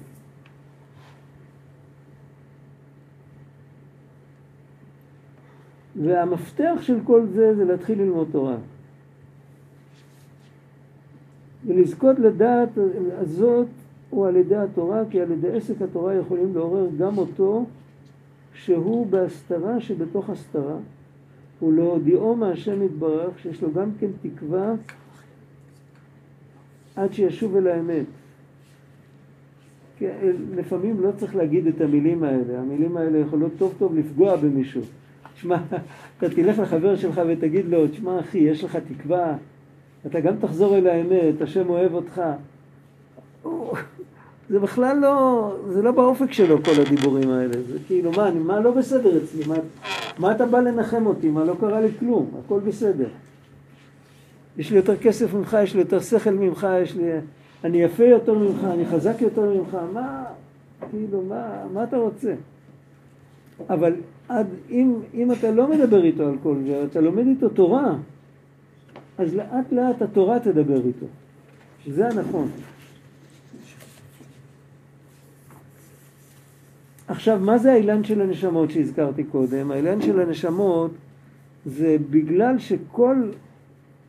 והמפתח 5.96 6.76
של 6.82 7.00
כל 7.04 7.26
זה 7.26 7.56
זה 7.56 7.66
להתחיל 7.66 8.02
ללמוד 8.02 8.28
תורה. 8.32 8.56
ולזכות 11.68 12.20
לדעת 12.20 12.70
הזאת 13.18 13.68
הוא 14.09 14.28
על 14.28 14.36
ידי 14.36 14.55
התורה, 14.55 15.03
כי 15.09 15.22
על 15.22 15.32
ידי 15.32 15.51
עסק 15.51 15.82
התורה 15.82 16.16
יכולים 16.16 16.55
לעורר 16.55 16.88
גם 16.97 17.18
אותו 17.18 17.66
שהוא 18.53 19.07
בהסתרה 19.07 19.82
שבתוך 19.82 20.30
הסתרה, 20.30 20.76
ולהודיעו 21.61 22.36
מהשם 22.36 22.84
יתברך 22.84 23.39
שיש 23.39 23.61
לו 23.61 23.74
גם 23.74 23.89
כן 23.99 24.07
תקווה 24.22 24.74
עד 26.95 27.14
שישוב 27.14 27.55
אל 27.55 27.68
האמת. 27.68 28.05
כי 29.97 30.05
לפעמים 30.55 31.01
לא 31.01 31.11
צריך 31.18 31.36
להגיד 31.36 31.68
את 31.68 31.82
המילים 31.82 32.24
האלה, 32.24 32.59
המילים 32.59 32.97
האלה 32.97 33.18
יכולות 33.18 33.51
טוב 33.57 33.74
טוב 33.80 33.95
לפגוע 33.95 34.36
במישהו. 34.36 34.82
תשמע, 35.34 35.57
אתה 36.18 36.30
תלך 36.30 36.59
לחבר 36.59 36.95
שלך 36.95 37.22
ותגיד 37.28 37.66
לו, 37.66 37.88
תשמע 37.88 38.20
אחי, 38.20 38.38
יש 38.38 38.64
לך 38.64 38.76
תקווה, 38.76 39.38
אתה 40.08 40.20
גם 40.20 40.34
תחזור 40.39 40.78
אל 40.78 40.88
האמת, 40.88 41.41
השם 41.41 41.70
אוהב 41.70 41.93
אותך. 41.93 42.22
זה 44.49 44.60
בכלל 44.60 44.97
לא, 45.01 45.56
זה 45.68 45.82
לא 45.82 45.91
באופק 45.91 46.32
שלו 46.32 46.64
כל 46.64 46.82
הדיבורים 46.82 47.30
האלה, 47.30 47.54
זה 47.68 47.78
כאילו, 47.88 48.12
מה, 48.12 48.28
אני, 48.28 48.39
מה 48.39 48.60
לא 48.60 48.72
בסדר 48.72 49.18
אצלי, 49.24 49.47
מה, 49.47 49.56
מה 50.20 50.32
אתה 50.32 50.45
בא 50.45 50.60
לנחם 50.60 51.06
אותי, 51.06 51.30
מה 51.30 51.43
לא 51.43 51.56
קרה 51.60 51.82
לי 51.82 51.88
כלום, 51.99 52.32
הכל 52.45 52.60
בסדר. 52.60 53.08
יש 54.58 54.72
לי 54.72 54.78
יותר 54.78 54.97
כסף 54.97 55.34
ממך, 55.34 55.58
יש 55.64 55.74
לי 55.74 55.80
יותר 55.80 55.99
שכל 55.99 56.30
ממך, 56.30 56.68
יש 56.84 56.95
לי, 56.95 57.04
אני 57.64 57.78
יפה 57.78 58.04
יותר 58.04 58.34
ממך, 58.34 58.64
אני 58.74 58.86
חזק 58.86 59.22
יותר 59.22 59.41
ממך, 59.41 59.78
מה, 59.93 60.24
כאילו, 60.91 61.22
מה, 61.22 61.64
מה 61.74 61.84
אתה 61.84 61.97
רוצה? 61.97 62.34
אבל 63.70 63.93
עד, 64.30 64.47
אם, 64.70 64.93
אם 65.14 65.32
אתה 65.32 65.51
לא 65.51 65.68
מדבר 65.68 66.04
איתו 66.04 66.24
על 66.24 66.36
כל 66.43 66.56
זה, 66.68 66.84
אתה 66.91 67.01
לומד 67.01 67.28
איתו 67.28 67.49
תורה, 67.49 67.95
אז 69.18 69.36
לאט 69.36 69.72
לאט 69.72 70.01
התורה 70.01 70.39
תדבר 70.39 70.86
איתו. 70.86 71.05
זה 71.88 72.07
הנכון. 72.07 72.49
עכשיו, 77.07 77.39
מה 77.39 77.57
זה 77.57 77.72
האילן 77.74 78.03
של 78.03 78.22
הנשמות 78.22 78.72
שהזכרתי 78.72 79.24
קודם? 79.24 79.72
האילן 79.72 80.01
של 80.01 80.20
הנשמות 80.20 80.91
זה 81.66 81.97
בגלל 82.09 82.59
שכל 82.59 83.16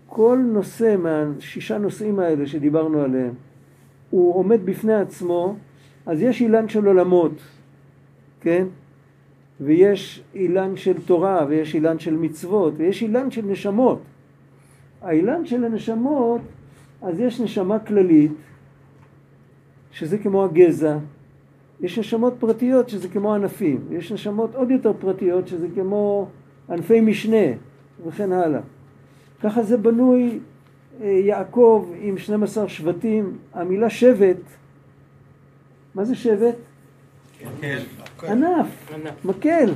כל 0.06 0.38
נושא 0.52 0.96
מהשישה 0.98 1.78
נושאים 1.78 2.18
האלה 2.18 2.46
שדיברנו 2.46 3.00
עליהם, 3.00 3.32
הוא 4.10 4.34
עומד 4.34 4.66
בפני 4.66 4.94
עצמו, 4.94 5.56
אז 6.06 6.22
יש 6.22 6.40
אילן 6.40 6.68
של 6.68 6.86
עולמות, 6.86 7.32
כן? 8.40 8.66
ויש 9.60 10.22
אילן 10.34 10.76
של 10.76 11.02
תורה, 11.06 11.46
ויש 11.48 11.74
אילן 11.74 11.98
של 11.98 12.16
מצוות, 12.16 12.74
ויש 12.76 13.02
אילן 13.02 13.30
של 13.30 13.44
נשמות. 13.46 14.00
האילן 15.04 15.46
של 15.46 15.64
הנשמות, 15.64 16.40
אז 17.02 17.20
יש 17.20 17.40
נשמה 17.40 17.78
כללית, 17.78 18.32
שזה 19.92 20.18
כמו 20.18 20.44
הגזע, 20.44 20.98
יש 21.80 21.98
נשמות 21.98 22.34
פרטיות 22.38 22.88
שזה 22.88 23.08
כמו 23.08 23.34
ענפים, 23.34 23.80
יש 23.90 24.12
נשמות 24.12 24.54
עוד 24.54 24.70
יותר 24.70 24.92
פרטיות 25.00 25.48
שזה 25.48 25.66
כמו 25.74 26.28
ענפי 26.70 27.00
משנה 27.00 27.46
וכן 28.06 28.32
הלאה. 28.32 28.60
ככה 29.42 29.62
זה 29.62 29.76
בנוי 29.76 30.38
אה, 31.00 31.06
יעקב 31.06 31.88
עם 32.00 32.18
12 32.18 32.68
שבטים, 32.68 33.38
המילה 33.54 33.90
שבט, 33.90 34.40
מה 35.94 36.04
זה 36.04 36.14
שבט? 36.14 36.56
ענף, 38.22 38.92
מקל, 39.24 39.70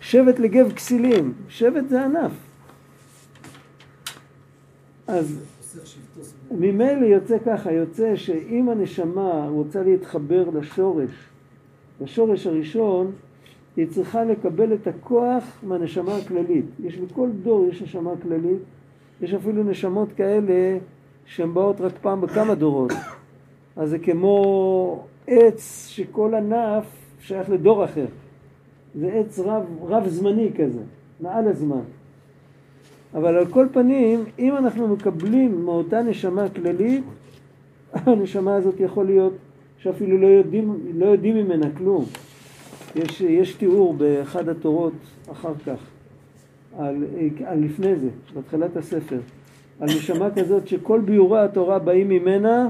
שבט 0.00 0.38
לגב 0.38 0.72
כסילים, 0.72 1.32
שבט 1.48 1.88
זה 1.88 2.04
ענף. 2.04 2.32
אז 5.06 5.40
ממילא 6.50 7.06
יוצא 7.06 7.36
ככה, 7.46 7.72
יוצא 7.72 8.16
שאם 8.16 8.68
הנשמה 8.68 9.48
רוצה 9.48 9.82
להתחבר 9.82 10.50
לשורש, 10.50 11.10
לשורש 12.00 12.46
הראשון, 12.46 13.12
היא 13.76 13.86
צריכה 13.86 14.24
לקבל 14.24 14.74
את 14.74 14.86
הכוח 14.86 15.44
מהנשמה 15.62 16.16
הכללית. 16.16 16.64
יש 16.84 16.96
בכל 16.96 17.28
דור 17.42 17.66
יש 17.70 17.82
נשמה 17.82 18.10
כללית, 18.22 18.58
יש 19.22 19.34
אפילו 19.34 19.62
נשמות 19.62 20.12
כאלה 20.12 20.78
שהן 21.24 21.54
באות 21.54 21.80
רק 21.80 21.92
פעם 22.00 22.20
בכמה 22.20 22.54
דורות. 22.54 22.92
אז 23.76 23.90
זה 23.90 23.98
כמו 23.98 25.04
עץ 25.26 25.86
שכל 25.88 26.34
ענף 26.34 26.84
שייך 27.20 27.50
לדור 27.50 27.84
אחר. 27.84 28.06
זה 28.94 29.12
עץ 29.12 29.38
רב, 29.38 29.62
רב 29.82 30.08
זמני 30.08 30.50
כזה, 30.58 30.80
מעל 31.20 31.48
הזמן. 31.48 31.80
אבל 33.14 33.36
על 33.36 33.46
כל 33.46 33.66
פנים, 33.72 34.24
אם 34.38 34.56
אנחנו 34.56 34.88
מקבלים 34.88 35.64
מאותה 35.64 36.02
נשמה 36.02 36.48
כללית, 36.48 37.04
הנשמה 37.92 38.56
הזאת 38.56 38.80
יכול 38.80 39.06
להיות 39.06 39.32
שאפילו 39.78 40.18
לא 40.18 40.26
יודעים, 40.26 40.78
לא 40.94 41.06
יודעים 41.06 41.36
ממנה 41.36 41.66
כלום. 41.76 42.04
יש, 42.96 43.20
יש 43.20 43.54
תיאור 43.54 43.94
באחד 43.94 44.48
התורות 44.48 44.92
אחר 45.32 45.52
כך, 45.66 45.78
על, 46.78 47.04
על 47.44 47.58
לפני 47.58 47.96
זה, 47.96 48.08
בהתחלת 48.34 48.76
הספר, 48.76 49.18
על 49.80 49.88
נשמה 49.88 50.28
כזאת 50.30 50.68
שכל 50.68 51.00
ביאורי 51.00 51.40
התורה 51.40 51.78
באים 51.78 52.08
ממנה 52.08 52.68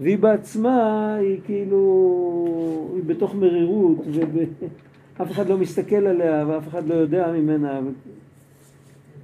והיא 0.00 0.18
בעצמה 0.18 1.14
היא 1.14 1.40
כאילו, 1.44 2.90
היא 2.94 3.02
בתוך 3.06 3.34
מרירות 3.34 3.98
ואף 5.18 5.30
אחד 5.32 5.48
לא 5.48 5.58
מסתכל 5.58 6.06
עליה 6.06 6.44
ואף 6.48 6.68
אחד 6.68 6.86
לא 6.86 6.94
יודע 6.94 7.32
ממנה 7.32 7.80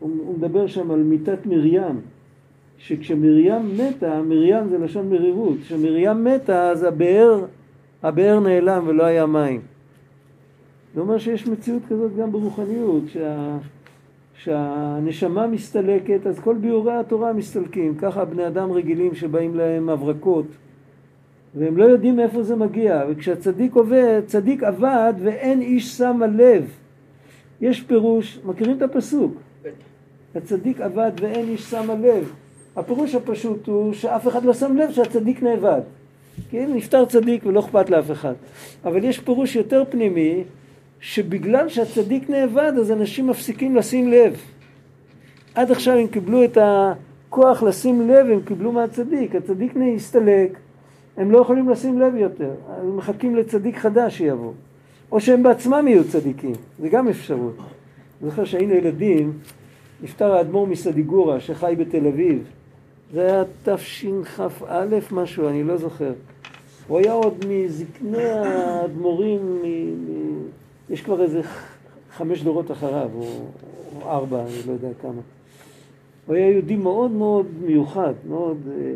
הוא, 0.03 0.11
הוא 0.27 0.39
מדבר 0.39 0.67
שם 0.67 0.91
על 0.91 1.03
מיתת 1.03 1.47
מרים, 1.47 2.01
שכשמרים 2.79 3.77
מתה, 3.77 4.23
מרים 4.23 4.69
זה 4.69 4.79
לשון 4.79 5.11
מרירות, 5.11 5.57
כשמרים 5.63 6.25
מתה 6.25 6.71
אז 6.71 6.83
הבאר, 6.83 7.45
הבאר 8.03 8.41
נעלם 8.41 8.85
ולא 8.87 9.03
היה 9.03 9.27
מים. 9.27 9.61
זה 10.95 11.01
אומר 11.01 11.19
שיש 11.19 11.47
מציאות 11.47 11.83
כזאת 11.89 12.17
גם 12.17 12.33
ברוחניות, 12.33 13.03
שה, 13.09 13.59
שהנשמה 14.35 15.47
מסתלקת, 15.47 16.27
אז 16.27 16.39
כל 16.39 16.57
ביאורי 16.61 16.93
התורה 16.93 17.33
מסתלקים. 17.33 17.95
ככה 17.95 18.25
בני 18.25 18.47
אדם 18.47 18.73
רגילים 18.73 19.15
שבאים 19.15 19.55
להם 19.55 19.89
הברקות, 19.89 20.47
והם 21.55 21.77
לא 21.77 21.85
יודעים 21.85 22.17
מאיפה 22.17 22.43
זה 22.43 22.57
מגיע. 22.57 23.05
וכשהצדיק 23.09 23.75
עובד, 23.75 24.23
צדיק 24.27 24.63
עבד 24.63 25.15
ואין 25.23 25.61
איש 25.61 26.01
על 26.01 26.31
לב. 26.37 26.71
יש 27.61 27.83
פירוש, 27.83 28.41
מכירים 28.45 28.77
את 28.77 28.83
הפסוק? 28.83 29.35
הצדיק 30.37 30.81
עבד 30.81 31.13
ואין 31.21 31.49
איש 31.49 31.75
על 31.75 31.99
לב. 32.01 32.33
הפירוש 32.77 33.15
הפשוט 33.15 33.67
הוא 33.67 33.93
שאף 33.93 34.29
אחד 34.29 34.45
לא 34.45 34.55
שם 34.55 34.77
לב 34.77 34.93
שהצדיק 34.93 35.43
נאבד. 35.43 35.81
כן, 36.51 36.71
נפטר 36.75 37.05
צדיק 37.05 37.47
ולא 37.47 37.61
אכפת 37.61 37.91
לאף 37.91 38.11
אחד. 38.11 38.35
אבל 38.85 39.05
יש 39.05 39.19
פירוש 39.19 39.57
יותר 39.57 39.85
פנימי, 39.91 40.45
שבגלל 41.01 41.69
שהצדיק 41.69 42.31
נאבד 42.31 42.73
אז 42.79 42.93
אנשים 42.93 43.27
מפסיקים 43.27 43.77
לשים 43.77 44.09
לב. 44.09 44.37
עד 45.55 45.71
עכשיו 45.71 45.95
הם 45.95 46.07
קיבלו 46.07 46.45
את 46.45 46.59
הכוח 46.61 47.63
לשים 47.63 48.09
לב, 48.09 48.27
הם 48.31 48.41
קיבלו 48.45 48.73
מהצדיק. 48.73 49.35
הצדיק 49.35 49.75
הסתלק, 49.97 50.59
הם 51.17 51.31
לא 51.31 51.39
יכולים 51.39 51.69
לשים 51.69 52.01
לב 52.01 52.15
יותר. 52.15 52.51
הם 52.81 52.97
מחכים 52.97 53.37
לצדיק 53.37 53.77
חדש 53.77 54.19
שיבוא. 54.19 54.53
או 55.13 55.21
שהם 55.21 55.43
בעצמם 55.43 55.89
יהיו 55.89 56.05
צדיקים, 56.09 56.53
זה 56.79 56.89
גם 56.89 57.09
אפשרות. 57.09 57.57
אני 57.59 58.31
זוכר 58.31 58.45
שהיינו 58.45 58.75
ילדים, 58.75 59.33
נפטר 60.03 60.33
האדמו"ר 60.33 60.67
מסדיגורה 60.67 61.41
שחי 61.41 61.75
בתל 61.79 62.07
אביב. 62.07 62.45
זה 63.13 63.21
היה 63.21 63.45
תשכ"א 63.65 64.99
משהו, 65.13 65.49
אני 65.49 65.63
לא 65.63 65.77
זוכר. 65.77 66.13
הוא 66.89 66.99
היה 66.99 67.13
עוד 67.13 67.45
מזקני 67.49 68.25
האדמו"רים, 68.25 69.63
מ... 69.63 69.65
מ... 69.65 70.43
יש 70.91 71.03
כבר 71.03 71.23
איזה 71.23 71.41
חמש 72.11 72.43
דורות 72.43 72.71
אחריו, 72.71 73.11
או, 73.15 73.27
או 73.97 74.11
ארבע, 74.11 74.43
אני 74.43 74.57
לא 74.67 74.73
יודע 74.73 74.89
כמה. 75.03 75.21
הוא 76.27 76.37
היה 76.37 76.51
יהודי 76.51 76.77
מאוד 76.77 77.11
מאוד 77.11 77.47
מיוחד, 77.63 78.15
מאוד... 78.29 78.59
אה, 78.71 78.93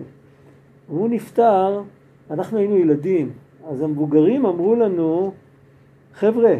הוא 0.89 1.09
נפטר, 1.09 1.83
אנחנו 2.31 2.59
היינו 2.59 2.77
ילדים, 2.77 3.31
אז 3.69 3.83
המבוגרים 3.83 4.47
אמרו 4.47 4.75
לנו, 4.75 5.33
חבר'ה, 6.15 6.55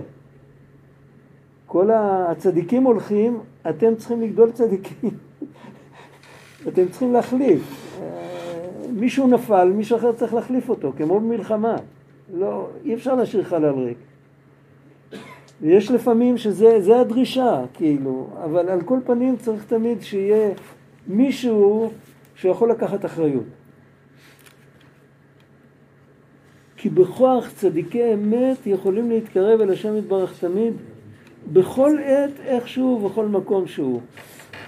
כל 1.67 1.91
הצדיקים 1.91 2.83
הולכים, 2.85 3.39
אתם 3.71 3.97
צריכים 3.97 4.23
לגדול 4.23 4.53
צדיקים. 4.53 5.11
אתם 6.69 6.89
צריכים 6.89 7.13
להחליף. 7.13 7.93
מישהו 8.93 9.27
נפל, 9.27 9.73
מישהו 9.75 9.97
אחר 9.97 10.13
צריך 10.13 10.35
להחליף 10.35 10.69
אותו, 10.69 10.93
כמו 10.97 11.21
במלחמה. 11.21 11.77
לא, 12.35 12.69
אי 12.85 12.95
אפשר 12.95 13.15
להשאיר 13.15 13.45
חלל 13.45 13.75
ריק. 13.75 13.99
ויש 15.61 15.91
לפעמים 15.91 16.39
שזה 16.39 17.01
הדרישה, 17.01 17.63
כאילו, 17.75 18.29
אבל 18.45 18.69
על 18.69 18.83
כל 18.83 18.99
פנים 19.07 19.37
צריך 19.37 19.65
תמיד 19.65 20.03
שיהיה 20.03 20.51
מישהו 21.07 21.91
שיכול 22.37 22.71
לקחת 22.71 23.05
אחריות. 23.05 23.45
כי 26.77 26.91
בכוח 26.91 27.51
צדיקי 27.57 28.15
אמת 28.15 28.67
יכולים 28.67 29.09
להתקרב 29.11 29.61
אל 29.61 29.71
השם 29.71 29.97
יתברך 29.97 30.41
תמיד 30.41 30.75
בכל 31.53 31.99
עת, 32.05 32.41
איכשהו, 32.41 33.09
בכל 33.09 33.27
מקום 33.27 33.67
שהוא. 33.67 34.01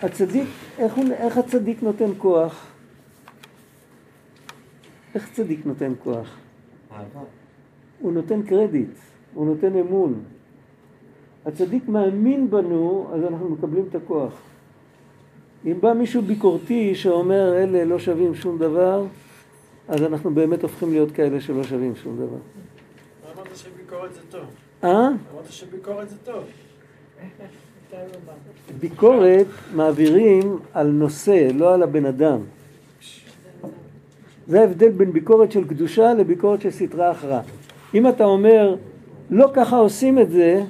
הצדיק, 0.02 0.48
איך, 0.78 0.94
הוא, 0.94 1.04
איך 1.12 1.38
הצדיק 1.38 1.82
נותן 1.82 2.10
כוח? 2.18 2.66
איך 5.14 5.32
צדיק 5.32 5.66
נותן 5.66 5.92
כוח? 6.02 6.36
הוא 8.00 8.12
נותן 8.12 8.42
קרדיט, 8.42 8.90
הוא 9.34 9.46
נותן 9.46 9.76
אמון. 9.76 10.22
הצדיק 11.46 11.88
מאמין 11.88 12.50
בנו, 12.50 13.10
אז 13.14 13.24
אנחנו 13.24 13.48
מקבלים 13.48 13.84
את 13.90 13.94
הכוח. 13.94 14.32
אם 15.66 15.80
בא 15.80 15.92
מישהו 15.92 16.22
ביקורתי 16.22 16.94
שאומר 16.94 17.54
אלה 17.56 17.84
לא 17.84 17.98
שווים 17.98 18.34
שום 18.34 18.58
דבר, 18.58 19.06
אז 19.88 20.02
אנחנו 20.02 20.34
באמת 20.34 20.62
הופכים 20.62 20.90
להיות 20.92 21.12
כאלה 21.12 21.40
שלא 21.40 21.62
שווים 21.64 21.96
שום 21.96 22.16
דבר. 22.16 22.38
אמרת 23.34 23.56
שביקורת 23.56 24.14
זה 24.14 24.20
טוב. 24.30 24.44
אה? 24.84 25.08
אמרת 25.08 25.50
שביקורת 25.50 26.10
זה 26.10 26.16
טוב. 26.24 26.44
ביקורת 28.80 29.46
מעבירים 29.74 30.58
על 30.74 30.86
נושא, 30.86 31.48
לא 31.54 31.74
על 31.74 31.82
הבן 31.82 32.06
אדם. 32.06 32.38
זה 34.46 34.60
ההבדל 34.60 34.88
בין 34.88 35.12
ביקורת 35.12 35.52
של 35.52 35.68
קדושה 35.68 36.14
לביקורת 36.14 36.60
של 36.60 36.70
סטרה 36.70 37.10
אחרא. 37.10 37.40
אם 37.94 38.08
אתה 38.08 38.24
אומר, 38.24 38.76
לא 39.30 39.50
ככה 39.54 39.76
עושים 39.76 40.18
את 40.18 40.30
זה, 40.30 40.64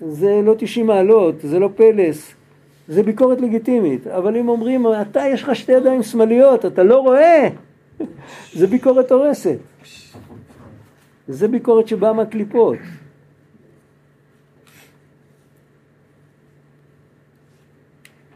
זה 0.00 0.40
לא 0.44 0.54
90 0.58 0.86
מעלות, 0.86 1.34
זה 1.42 1.58
לא 1.58 1.70
פלס, 1.76 2.34
זה 2.88 3.02
ביקורת 3.02 3.40
לגיטימית. 3.40 4.06
אבל 4.06 4.36
אם 4.36 4.48
אומרים, 4.48 4.86
אתה 5.02 5.22
יש 5.32 5.42
לך 5.42 5.56
שתי 5.56 5.72
ידיים 5.72 6.02
שמאליות, 6.02 6.66
אתה 6.66 6.82
לא 6.82 6.98
רואה, 6.98 7.48
זה 8.58 8.66
ביקורת 8.66 9.12
הורסת. 9.12 9.58
זה 11.28 11.48
ביקורת 11.48 11.88
שבאה 11.88 12.12
מהקליפות. 12.12 12.76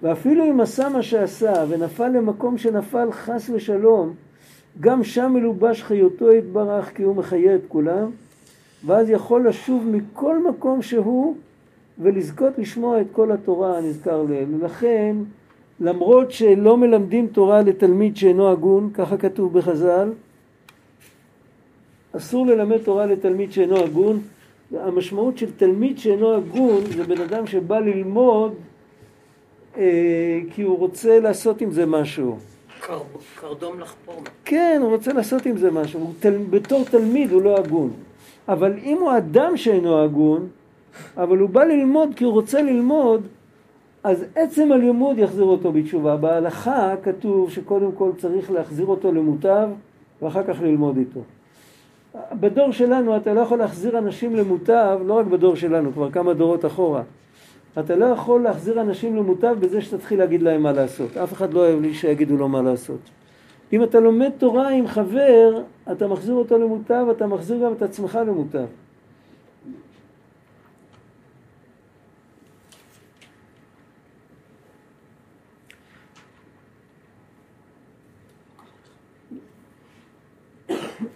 ואפילו 0.03 0.45
אם 0.45 0.61
עשה 0.61 0.89
מה 0.89 1.03
שעשה 1.03 1.65
ונפל 1.69 2.09
למקום 2.09 2.59
שנפל 2.59 3.13
חס 3.13 3.51
ושלום, 3.51 4.15
גם 4.81 5.05
שם 5.05 5.33
מלובש 5.35 5.83
חיותו 5.83 6.33
יתברך 6.33 6.97
כי 6.97 7.03
הוא 7.03 7.17
מחיה 7.17 7.55
את 7.55 7.61
כולם, 7.69 8.11
ואז 8.87 9.11
יכול 9.11 9.49
לשוב 9.49 9.87
מכל 9.87 10.49
מקום 10.49 10.83
שהוא 10.83 11.37
ולזכות 11.99 12.59
לשמוע 12.59 13.01
את 13.01 13.07
כל 13.13 13.33
התורה 13.33 13.79
הנזכר 13.79 14.23
לעיל. 14.23 14.49
ולכן 14.61 15.17
למרות 15.81 16.31
שלא 16.31 16.77
מלמדים 16.77 17.27
תורה 17.27 17.63
לתלמיד 17.63 18.17
שאינו 18.17 18.49
הגון, 18.51 18.91
ככה 18.95 19.17
כתוב 19.17 19.59
בחז"ל, 19.59 20.13
אסור 22.13 22.47
ללמד 22.47 22.79
תורה 22.79 23.07
לתלמיד 23.07 23.53
שאינו 23.53 23.77
הגון. 23.77 24.21
המשמעות 24.73 25.39
של 25.39 25.51
תלמיד 25.57 25.99
שאינו 25.99 26.35
הגון 26.35 26.81
זה 26.97 27.05
בן 27.05 27.21
אדם 27.21 27.47
שבא 27.47 27.79
ללמוד 27.79 28.55
כי 29.75 30.63
הוא 30.63 30.79
רוצה 30.79 31.21
לעשות 31.21 31.61
עם 31.61 31.71
זה 31.71 31.87
משהו. 31.87 32.37
קר- 32.81 32.99
קרדום 33.41 33.81
לחפור. 33.81 34.23
כן, 34.45 34.79
הוא 34.83 34.91
רוצה 34.91 35.13
לעשות 35.13 35.47
עם 35.47 35.57
זה 35.57 35.71
משהו. 35.71 36.01
הוא 36.01 36.13
תל... 36.21 36.37
בתור 36.51 36.85
תלמיד 36.85 37.33
הוא 37.33 37.43
לא 37.43 37.59
הגון. 37.59 37.91
אבל 38.49 38.73
אם 38.83 38.97
הוא 39.01 39.17
אדם 39.17 39.57
שאינו 39.57 40.03
הגון, 40.03 40.47
אבל 41.17 41.39
הוא 41.39 41.49
בא 41.51 41.65
ללמוד 41.65 42.09
כי 42.17 42.25
הוא 42.25 42.33
רוצה 42.33 42.63
ללמוד, 42.63 43.23
אז 44.05 44.25
עצם 44.35 44.73
הלימוד 44.73 45.19
יחזיר 45.19 45.45
אותו 45.45 45.73
בתשובה. 45.73 46.17
בהלכה 46.17 46.95
כתוב 47.03 47.51
שקודם 47.51 47.93
כל 47.93 48.11
צריך 48.19 48.51
להחזיר 48.51 48.87
אותו 48.87 49.13
למוטב 49.13 49.69
ואחר 50.23 50.43
כך 50.43 50.61
ללמוד 50.63 50.97
איתו. 50.97 51.21
בדור 52.33 52.73
שלנו 52.73 53.17
אתה 53.17 53.35
לא 53.35 53.41
יכול 53.41 53.59
להחזיר 53.59 53.99
אנשים 53.99 54.37
למוטב, 54.37 54.99
לא 55.07 55.15
רק 55.15 55.27
בדור 55.27 55.57
שלנו, 55.57 55.93
כבר 55.93 56.11
כמה 56.11 56.35
דורות 56.35 56.65
אחורה. 56.65 57.03
אתה 57.79 57.97
לא 57.97 58.05
יכול 58.05 58.43
להחזיר 58.43 58.81
אנשים 58.81 59.17
למוטב 59.17 59.57
בזה 59.61 59.81
שתתחיל 59.81 60.19
להגיד 60.19 60.43
להם 60.43 60.63
מה 60.63 60.73
לעשות. 60.73 61.17
אף 61.17 61.33
אחד 61.33 61.55
לא 61.55 61.61
אוהב 61.61 61.81
לי 61.81 61.95
שיגידו 61.95 62.37
לו 62.37 62.49
מה 62.49 62.63
לעשות. 62.63 63.01
אם 63.73 63.83
אתה 63.83 64.01
לומד 64.01 64.31
תורה 64.39 64.71
עם 64.71 64.87
חבר, 64.87 65.63
אתה 65.93 66.07
מחזיר 66.07 66.35
אותו 66.35 66.59
למוטב, 66.59 67.07
אתה 67.17 67.27
מחזיר 67.27 67.65
גם 67.65 67.73
את 67.73 67.83
עצמך 67.83 68.19
למוטב. 68.27 68.67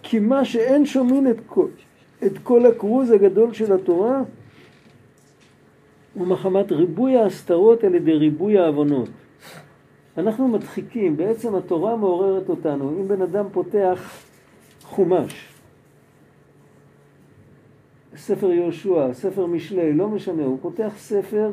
כי 0.03 0.19
מה 0.19 0.45
שאין 0.45 0.85
שומעים 0.85 1.27
את 1.27 1.37
כל, 1.45 1.67
את 2.25 2.37
כל 2.43 2.65
הכרוז 2.65 3.11
הגדול 3.11 3.53
של 3.53 3.73
התורה 3.73 4.21
הוא 6.13 6.27
מחמת 6.27 6.71
ריבוי 6.71 7.17
ההסתרות 7.17 7.83
על 7.83 7.95
ידי 7.95 8.13
ריבוי 8.13 8.59
העוונות. 8.59 9.09
אנחנו 10.17 10.47
מדחיקים, 10.47 11.17
בעצם 11.17 11.55
התורה 11.55 11.95
מעוררת 11.95 12.49
אותנו. 12.49 12.89
אם 12.89 13.07
בן 13.07 13.21
אדם 13.21 13.45
פותח 13.51 14.23
חומש, 14.83 15.53
ספר 18.15 18.51
יהושע, 18.51 19.13
ספר 19.13 19.45
משלי, 19.45 19.93
לא 19.93 20.09
משנה, 20.09 20.43
הוא 20.43 20.57
פותח 20.61 20.93
ספר, 20.97 21.51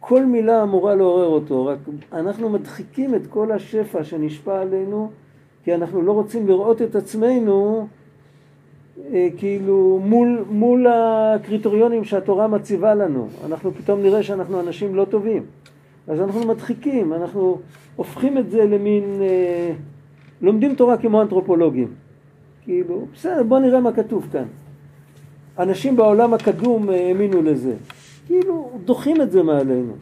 כל 0.00 0.26
מילה 0.26 0.62
אמורה 0.62 0.94
לעורר 0.94 1.26
אותו, 1.26 1.66
רק 1.66 1.78
אנחנו 2.12 2.50
מדחיקים 2.50 3.14
את 3.14 3.26
כל 3.26 3.52
השפע 3.52 4.04
שנשפע 4.04 4.60
עלינו, 4.60 5.10
כי 5.64 5.74
אנחנו 5.74 6.02
לא 6.02 6.12
רוצים 6.12 6.48
לראות 6.48 6.82
את 6.82 6.96
עצמנו 6.96 7.86
כאילו 9.36 10.00
מול, 10.04 10.44
מול 10.50 10.86
הקריטריונים 10.86 12.04
שהתורה 12.04 12.48
מציבה 12.48 12.94
לנו. 12.94 13.28
אנחנו 13.46 13.74
פתאום 13.74 14.02
נראה 14.02 14.22
שאנחנו 14.22 14.60
אנשים 14.60 14.94
לא 14.94 15.04
טובים. 15.04 15.42
אז 16.08 16.20
אנחנו 16.20 16.46
מדחיקים, 16.46 17.12
אנחנו 17.12 17.58
הופכים 17.96 18.38
את 18.38 18.50
זה 18.50 18.64
למין... 18.64 19.04
אה, 19.20 19.72
לומדים 20.42 20.74
תורה 20.74 20.96
כמו 20.96 21.22
אנתרופולוגים. 21.22 21.88
כאילו, 22.64 23.06
בסדר, 23.14 23.42
בוא 23.42 23.58
נראה 23.58 23.80
מה 23.80 23.92
כתוב 23.92 24.28
כאן. 24.32 24.44
אנשים 25.58 25.96
בעולם 25.96 26.34
הקדום 26.34 26.90
אה, 26.90 27.08
האמינו 27.08 27.42
לזה. 27.42 27.74
כאילו, 28.26 28.70
דוחים 28.84 29.22
את 29.22 29.30
זה 29.30 29.42
מעלינו. 29.42 29.92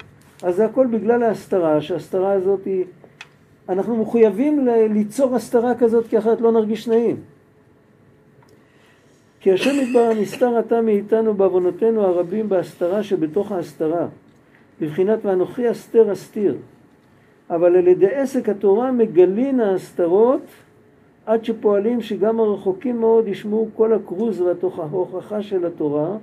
אז 0.42 0.56
זה 0.56 0.64
הכל 0.64 0.86
בגלל 0.86 1.22
ההסתרה, 1.22 1.80
שההסתרה 1.80 2.32
הזאת 2.32 2.64
היא... 2.64 2.84
אנחנו 3.68 3.96
מחויבים 3.96 4.68
ליצור 4.90 5.36
הסתרה 5.36 5.74
כזאת, 5.74 6.06
כי 6.08 6.18
אחרת 6.18 6.40
לא 6.40 6.52
נרגיש 6.52 6.88
נעים. 6.88 7.16
כי 9.44 9.52
השם 9.52 9.70
יתברך 9.70 10.18
נסתר 10.18 10.58
אתה 10.60 10.80
מאיתנו 10.80 11.34
בעוונותינו 11.34 12.02
הרבים 12.02 12.48
בהסתרה 12.48 13.02
שבתוך 13.02 13.52
ההסתרה. 13.52 14.06
בבחינת 14.80 15.18
ואנוכי 15.24 15.70
אסתר 15.70 16.12
אסתיר. 16.12 16.56
אבל 17.50 17.76
על 17.76 17.88
ידי 17.88 18.14
עסק 18.14 18.48
התורה 18.48 18.92
מגלין 18.92 19.60
ההסתרות 19.60 20.40
עד 21.26 21.44
שפועלים 21.44 22.00
שגם 22.00 22.40
הרחוקים 22.40 23.00
מאוד 23.00 23.28
ישמעו 23.28 23.68
כל 23.76 23.92
הכרוז 23.92 24.40
וההוכחה 24.40 25.42
של 25.42 25.66
התורה, 25.66 26.16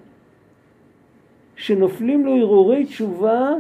שנופלים 1.56 2.26
לו 2.26 2.36
הרהורי 2.36 2.86
תשובה 2.86 3.54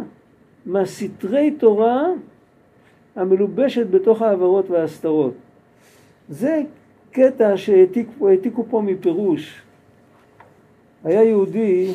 מהסתרי 0.65 1.51
תורה 1.51 2.05
המלובשת 3.15 3.87
בתוך 3.87 4.21
העברות 4.21 4.69
וההסתרות. 4.69 5.33
זה 6.29 6.61
קטע 7.11 7.57
שהעתיקו 7.57 8.65
פה 8.69 8.81
מפירוש. 8.81 9.61
היה 11.03 11.23
יהודי, 11.23 11.91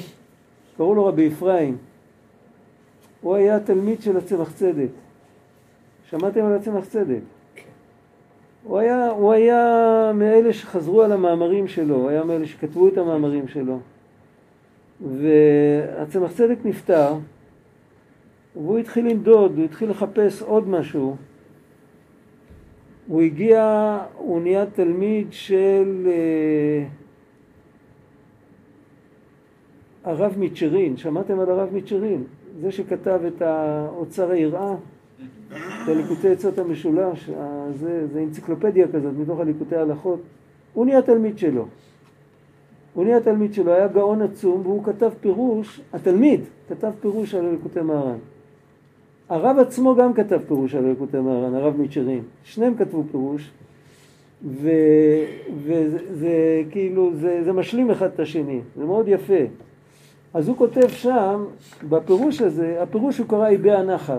קראו 0.77 0.95
לו 0.95 1.07
רבי 1.07 1.29
אפרים, 1.29 1.77
הוא 3.21 3.35
היה 3.35 3.61
תלמיד 3.61 4.03
של 4.03 4.17
הצמח 4.17 4.53
צדק. 4.53 4.89
שמעתם 6.11 6.45
על 6.45 6.55
הצמח 6.55 6.85
צדק? 6.85 7.21
הוא 8.65 8.79
היה, 8.79 9.11
הוא 9.11 9.33
היה 9.33 10.11
מאלה 10.15 10.53
שחזרו 10.53 11.03
על 11.03 11.13
המאמרים 11.13 11.69
שלו, 11.69 11.95
הוא 11.95 12.09
היה 12.09 12.25
מאלה 12.25 12.47
שכתבו 12.47 12.89
את 12.89 12.99
המאמרים 12.99 13.49
שלו. 13.49 13.79
והצמח 15.01 16.33
צדק 16.33 16.59
נפטר, 16.65 17.15
והוא 18.55 18.79
התחיל 18.79 19.07
לנדוד, 19.07 19.57
הוא 19.57 19.65
התחיל 19.65 19.91
לחפש 19.91 20.43
עוד 20.43 20.69
משהו. 20.69 21.17
הוא 23.09 23.23
הגיע, 23.23 23.99
הוא 24.17 24.41
נהיה 24.41 24.67
תלמיד 24.67 25.27
של 25.31 26.07
אה, 26.07 26.87
הרב 30.05 30.35
מיצ'רין, 30.39 30.97
שמעתם 30.97 31.41
על 31.41 31.51
הרב 31.51 31.69
מיצ'רין? 31.73 32.25
זה 32.61 32.73
שכתב 32.73 33.21
את 33.27 33.43
האוצר 33.43 34.31
היראה, 34.31 34.75
את 35.49 35.89
הליקוטי 35.89 36.29
עצות 36.29 36.59
המשולש, 36.59 37.31
ה- 37.31 37.67
זה, 37.75 38.07
זה 38.13 38.23
אנציקלופדיה 38.23 38.87
כזאת 38.89 39.13
מתוך 39.19 39.41
הליקוטי 39.41 39.77
ההלכות, 39.77 40.21
הוא 40.75 40.87
נהיה 40.87 41.03
תלמיד 41.03 41.39
שלו. 41.39 41.67
הוא 42.95 43.05
נהיה 43.05 43.21
תלמיד 43.21 43.55
שלו, 43.55 43.73
היה 43.73 43.89
גאון 43.89 44.23
עצום, 44.23 44.61
והוא 44.61 44.85
כתב 44.85 45.11
פירוש, 45.21 45.81
התלמיד 45.93 46.41
כתב 46.69 46.91
פירוש 47.01 47.35
על 47.35 47.47
הליקוטי 47.47 47.81
מהר"ן. 47.81 48.19
הרב 49.29 49.59
עצמו 49.59 49.95
גם 49.95 50.15
כתב 50.15 50.39
פירוש 50.47 50.75
על 50.75 50.85
הליקוטי 50.85 51.17
מהר"ן, 51.17 51.55
הרב 51.55 51.77
מיצ'רין. 51.77 52.23
שניהם 52.45 52.75
כתבו 52.75 53.05
פירוש, 53.11 53.51
ו, 54.45 54.71
וזה 55.65 55.99
זה, 56.15 56.63
כאילו, 56.71 57.11
זה, 57.15 57.45
זה 57.45 57.53
משלים 57.53 57.91
אחד 57.91 58.07
את 58.07 58.21
השני, 58.21 58.61
זה 58.77 58.85
מאוד 58.85 59.09
יפה. 59.09 59.45
אז 60.35 60.49
הוא 60.49 60.57
כותב 60.57 60.89
שם, 60.89 61.45
בפירוש 61.89 62.43
הזה, 62.43 62.83
הפירוש 62.83 63.19
הוא 63.19 63.27
קרא 63.27 63.49
איבי 63.49 63.73
הנחל. 63.73 64.19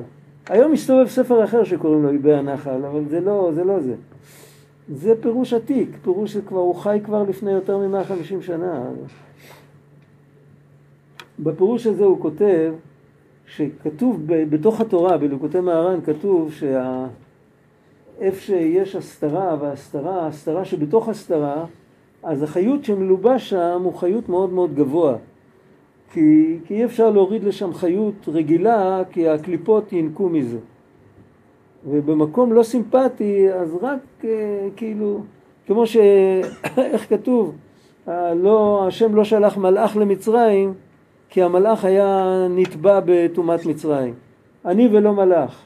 היום 0.49 0.72
מסתובב 0.72 1.08
ספר 1.08 1.43
אחר 1.43 1.64
שקוראים 1.64 2.03
לו 2.03 2.10
איבי 2.10 2.34
הנחל, 2.34 2.86
אבל 2.86 3.03
זה 3.10 3.20
לא 3.20 3.51
זה. 3.53 3.64
לא 3.64 3.80
זה. 3.80 3.95
זה 4.93 5.14
פירוש 5.22 5.53
עתיק, 5.53 5.89
פירוש 6.03 6.34
שכבר, 6.34 6.60
הוא 6.60 6.76
חי 6.76 6.99
כבר 7.03 7.24
לפני 7.24 7.51
יותר 7.51 7.78
מ-150 7.78 8.41
שנה. 8.41 8.84
בפירוש 11.39 11.88
הזה 11.88 12.03
הוא 12.03 12.22
כותב 12.22 12.74
שכתוב 13.48 14.22
בתוך 14.28 14.82
התורה, 14.82 15.18
בליקוטי 15.18 15.60
מהר"ן, 15.60 16.00
כתוב 16.02 16.54
שה... 16.54 17.08
שיש 18.39 18.95
הסתרה 18.95 19.58
והסתרה, 19.62 20.24
ההסתרה 20.24 20.66
שבתוך 20.66 21.10
הסתרה, 21.10 21.66
אז 22.24 22.43
החיות 22.43 22.84
שמלובש 22.84 23.50
שם 23.50 23.82
הוא 23.84 23.93
חיות 23.93 24.30
מאוד 24.30 24.54
מאוד 24.54 24.76
גבוה. 24.76 25.16
כי, 26.14 26.58
כי 26.66 26.74
אי 26.74 26.86
אפשר 26.86 27.10
להוריד 27.10 27.43
לשם 27.43 27.74
חיות 27.74 28.28
רגילה, 28.28 29.02
כי 29.12 29.30
הקליפות 29.30 29.93
ינקו 29.93 30.30
מזה. 30.30 30.58
ובמקום 31.86 32.54
לא 32.54 32.64
סימפטי, 32.64 33.54
אז 33.54 33.76
רק 33.82 34.00
אה, 34.24 34.68
כאילו, 34.76 35.22
כמו 35.68 35.88
ש... 35.88 35.98
איך 36.78 37.10
כתוב? 37.10 37.56
לא, 38.36 38.86
השם 38.88 39.16
לא 39.16 39.24
שלח 39.24 39.58
מלאך 39.58 39.98
למצרים, 39.98 40.74
כי 41.30 41.44
המלאך 41.44 41.86
היה 41.86 42.48
נתבע 42.50 43.00
בטומאת 43.06 43.66
מצרים. 43.66 44.14
אני 44.66 44.88
ולא 44.92 45.14
מלאך. 45.14 45.62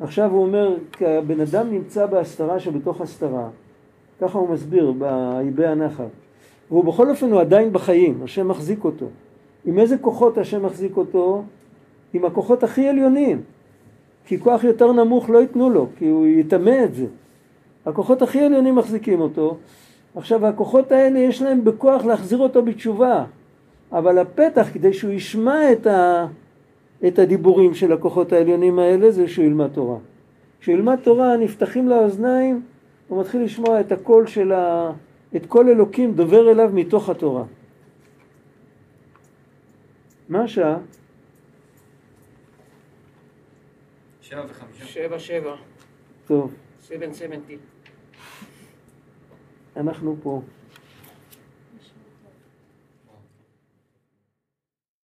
עכשיו 0.00 0.30
הוא 0.30 0.42
אומר, 0.42 0.76
הבן 1.00 1.40
אדם 1.40 1.70
נמצא 1.70 2.06
בהסתרה 2.06 2.60
שבתוך 2.60 3.00
הסתרה, 3.00 3.48
ככה 4.20 4.38
הוא 4.38 4.48
מסביר 4.48 4.92
באיבי 4.92 5.66
הנחל. 5.66 6.04
והוא 6.70 6.84
בכל 6.84 7.10
אופן 7.10 7.32
הוא 7.32 7.40
עדיין 7.40 7.72
בחיים, 7.72 8.20
השם 8.24 8.48
מחזיק 8.48 8.84
אותו. 8.84 9.06
עם 9.64 9.78
איזה 9.78 9.98
כוחות 9.98 10.38
השם 10.38 10.66
מחזיק 10.66 10.96
אותו? 10.96 11.42
עם 12.14 12.24
הכוחות 12.24 12.62
הכי 12.62 12.88
עליונים. 12.88 13.42
כי 14.26 14.40
כוח 14.40 14.64
יותר 14.64 14.92
נמוך 14.92 15.30
לא 15.30 15.38
ייתנו 15.38 15.70
לו, 15.70 15.86
כי 15.98 16.08
הוא 16.08 16.26
יטמא 16.26 16.84
את 16.84 16.94
זה. 16.94 17.06
הכוחות 17.86 18.22
הכי 18.22 18.40
עליונים 18.40 18.74
מחזיקים 18.74 19.20
אותו. 19.20 19.56
עכשיו 20.16 20.46
הכוחות 20.46 20.92
האלה 20.92 21.18
יש 21.18 21.42
להם 21.42 21.64
בכוח 21.64 22.04
להחזיר 22.04 22.38
אותו 22.38 22.62
בתשובה. 22.62 23.24
אבל 23.92 24.18
הפתח 24.18 24.66
כדי 24.72 24.92
שהוא 24.92 25.12
ישמע 25.12 25.72
את, 25.72 25.86
ה... 25.86 26.26
את 27.06 27.18
הדיבורים 27.18 27.74
של 27.74 27.92
הכוחות 27.92 28.32
העליונים 28.32 28.78
האלה 28.78 29.10
זה 29.10 29.28
שהוא 29.28 29.44
ילמד 29.44 29.68
תורה. 29.72 29.98
כשהוא 30.60 30.74
ילמד 30.74 30.98
תורה 31.02 31.36
נפתחים 31.36 31.88
לאוזניים, 31.88 32.62
הוא 33.08 33.20
מתחיל 33.20 33.42
לשמוע 33.42 33.80
את 33.80 33.92
הקול 33.92 34.26
של 34.26 34.52
ה... 34.52 34.92
את 35.36 35.46
כל 35.46 35.68
אלוקים 35.68 36.14
דובר 36.14 36.50
אליו 36.50 36.70
מתוך 36.74 37.08
התורה. 37.08 37.44
מה 40.28 40.42
השעה? 40.42 40.78
שבע 44.20 44.44
וחמישה. 44.48 44.84
שבע 44.84 45.18
שבע, 45.18 45.54
טוב, 46.26 46.52
סבן 46.82 47.12
סבנטי. 47.12 47.56
אנחנו 49.76 50.16
פה. 50.22 50.40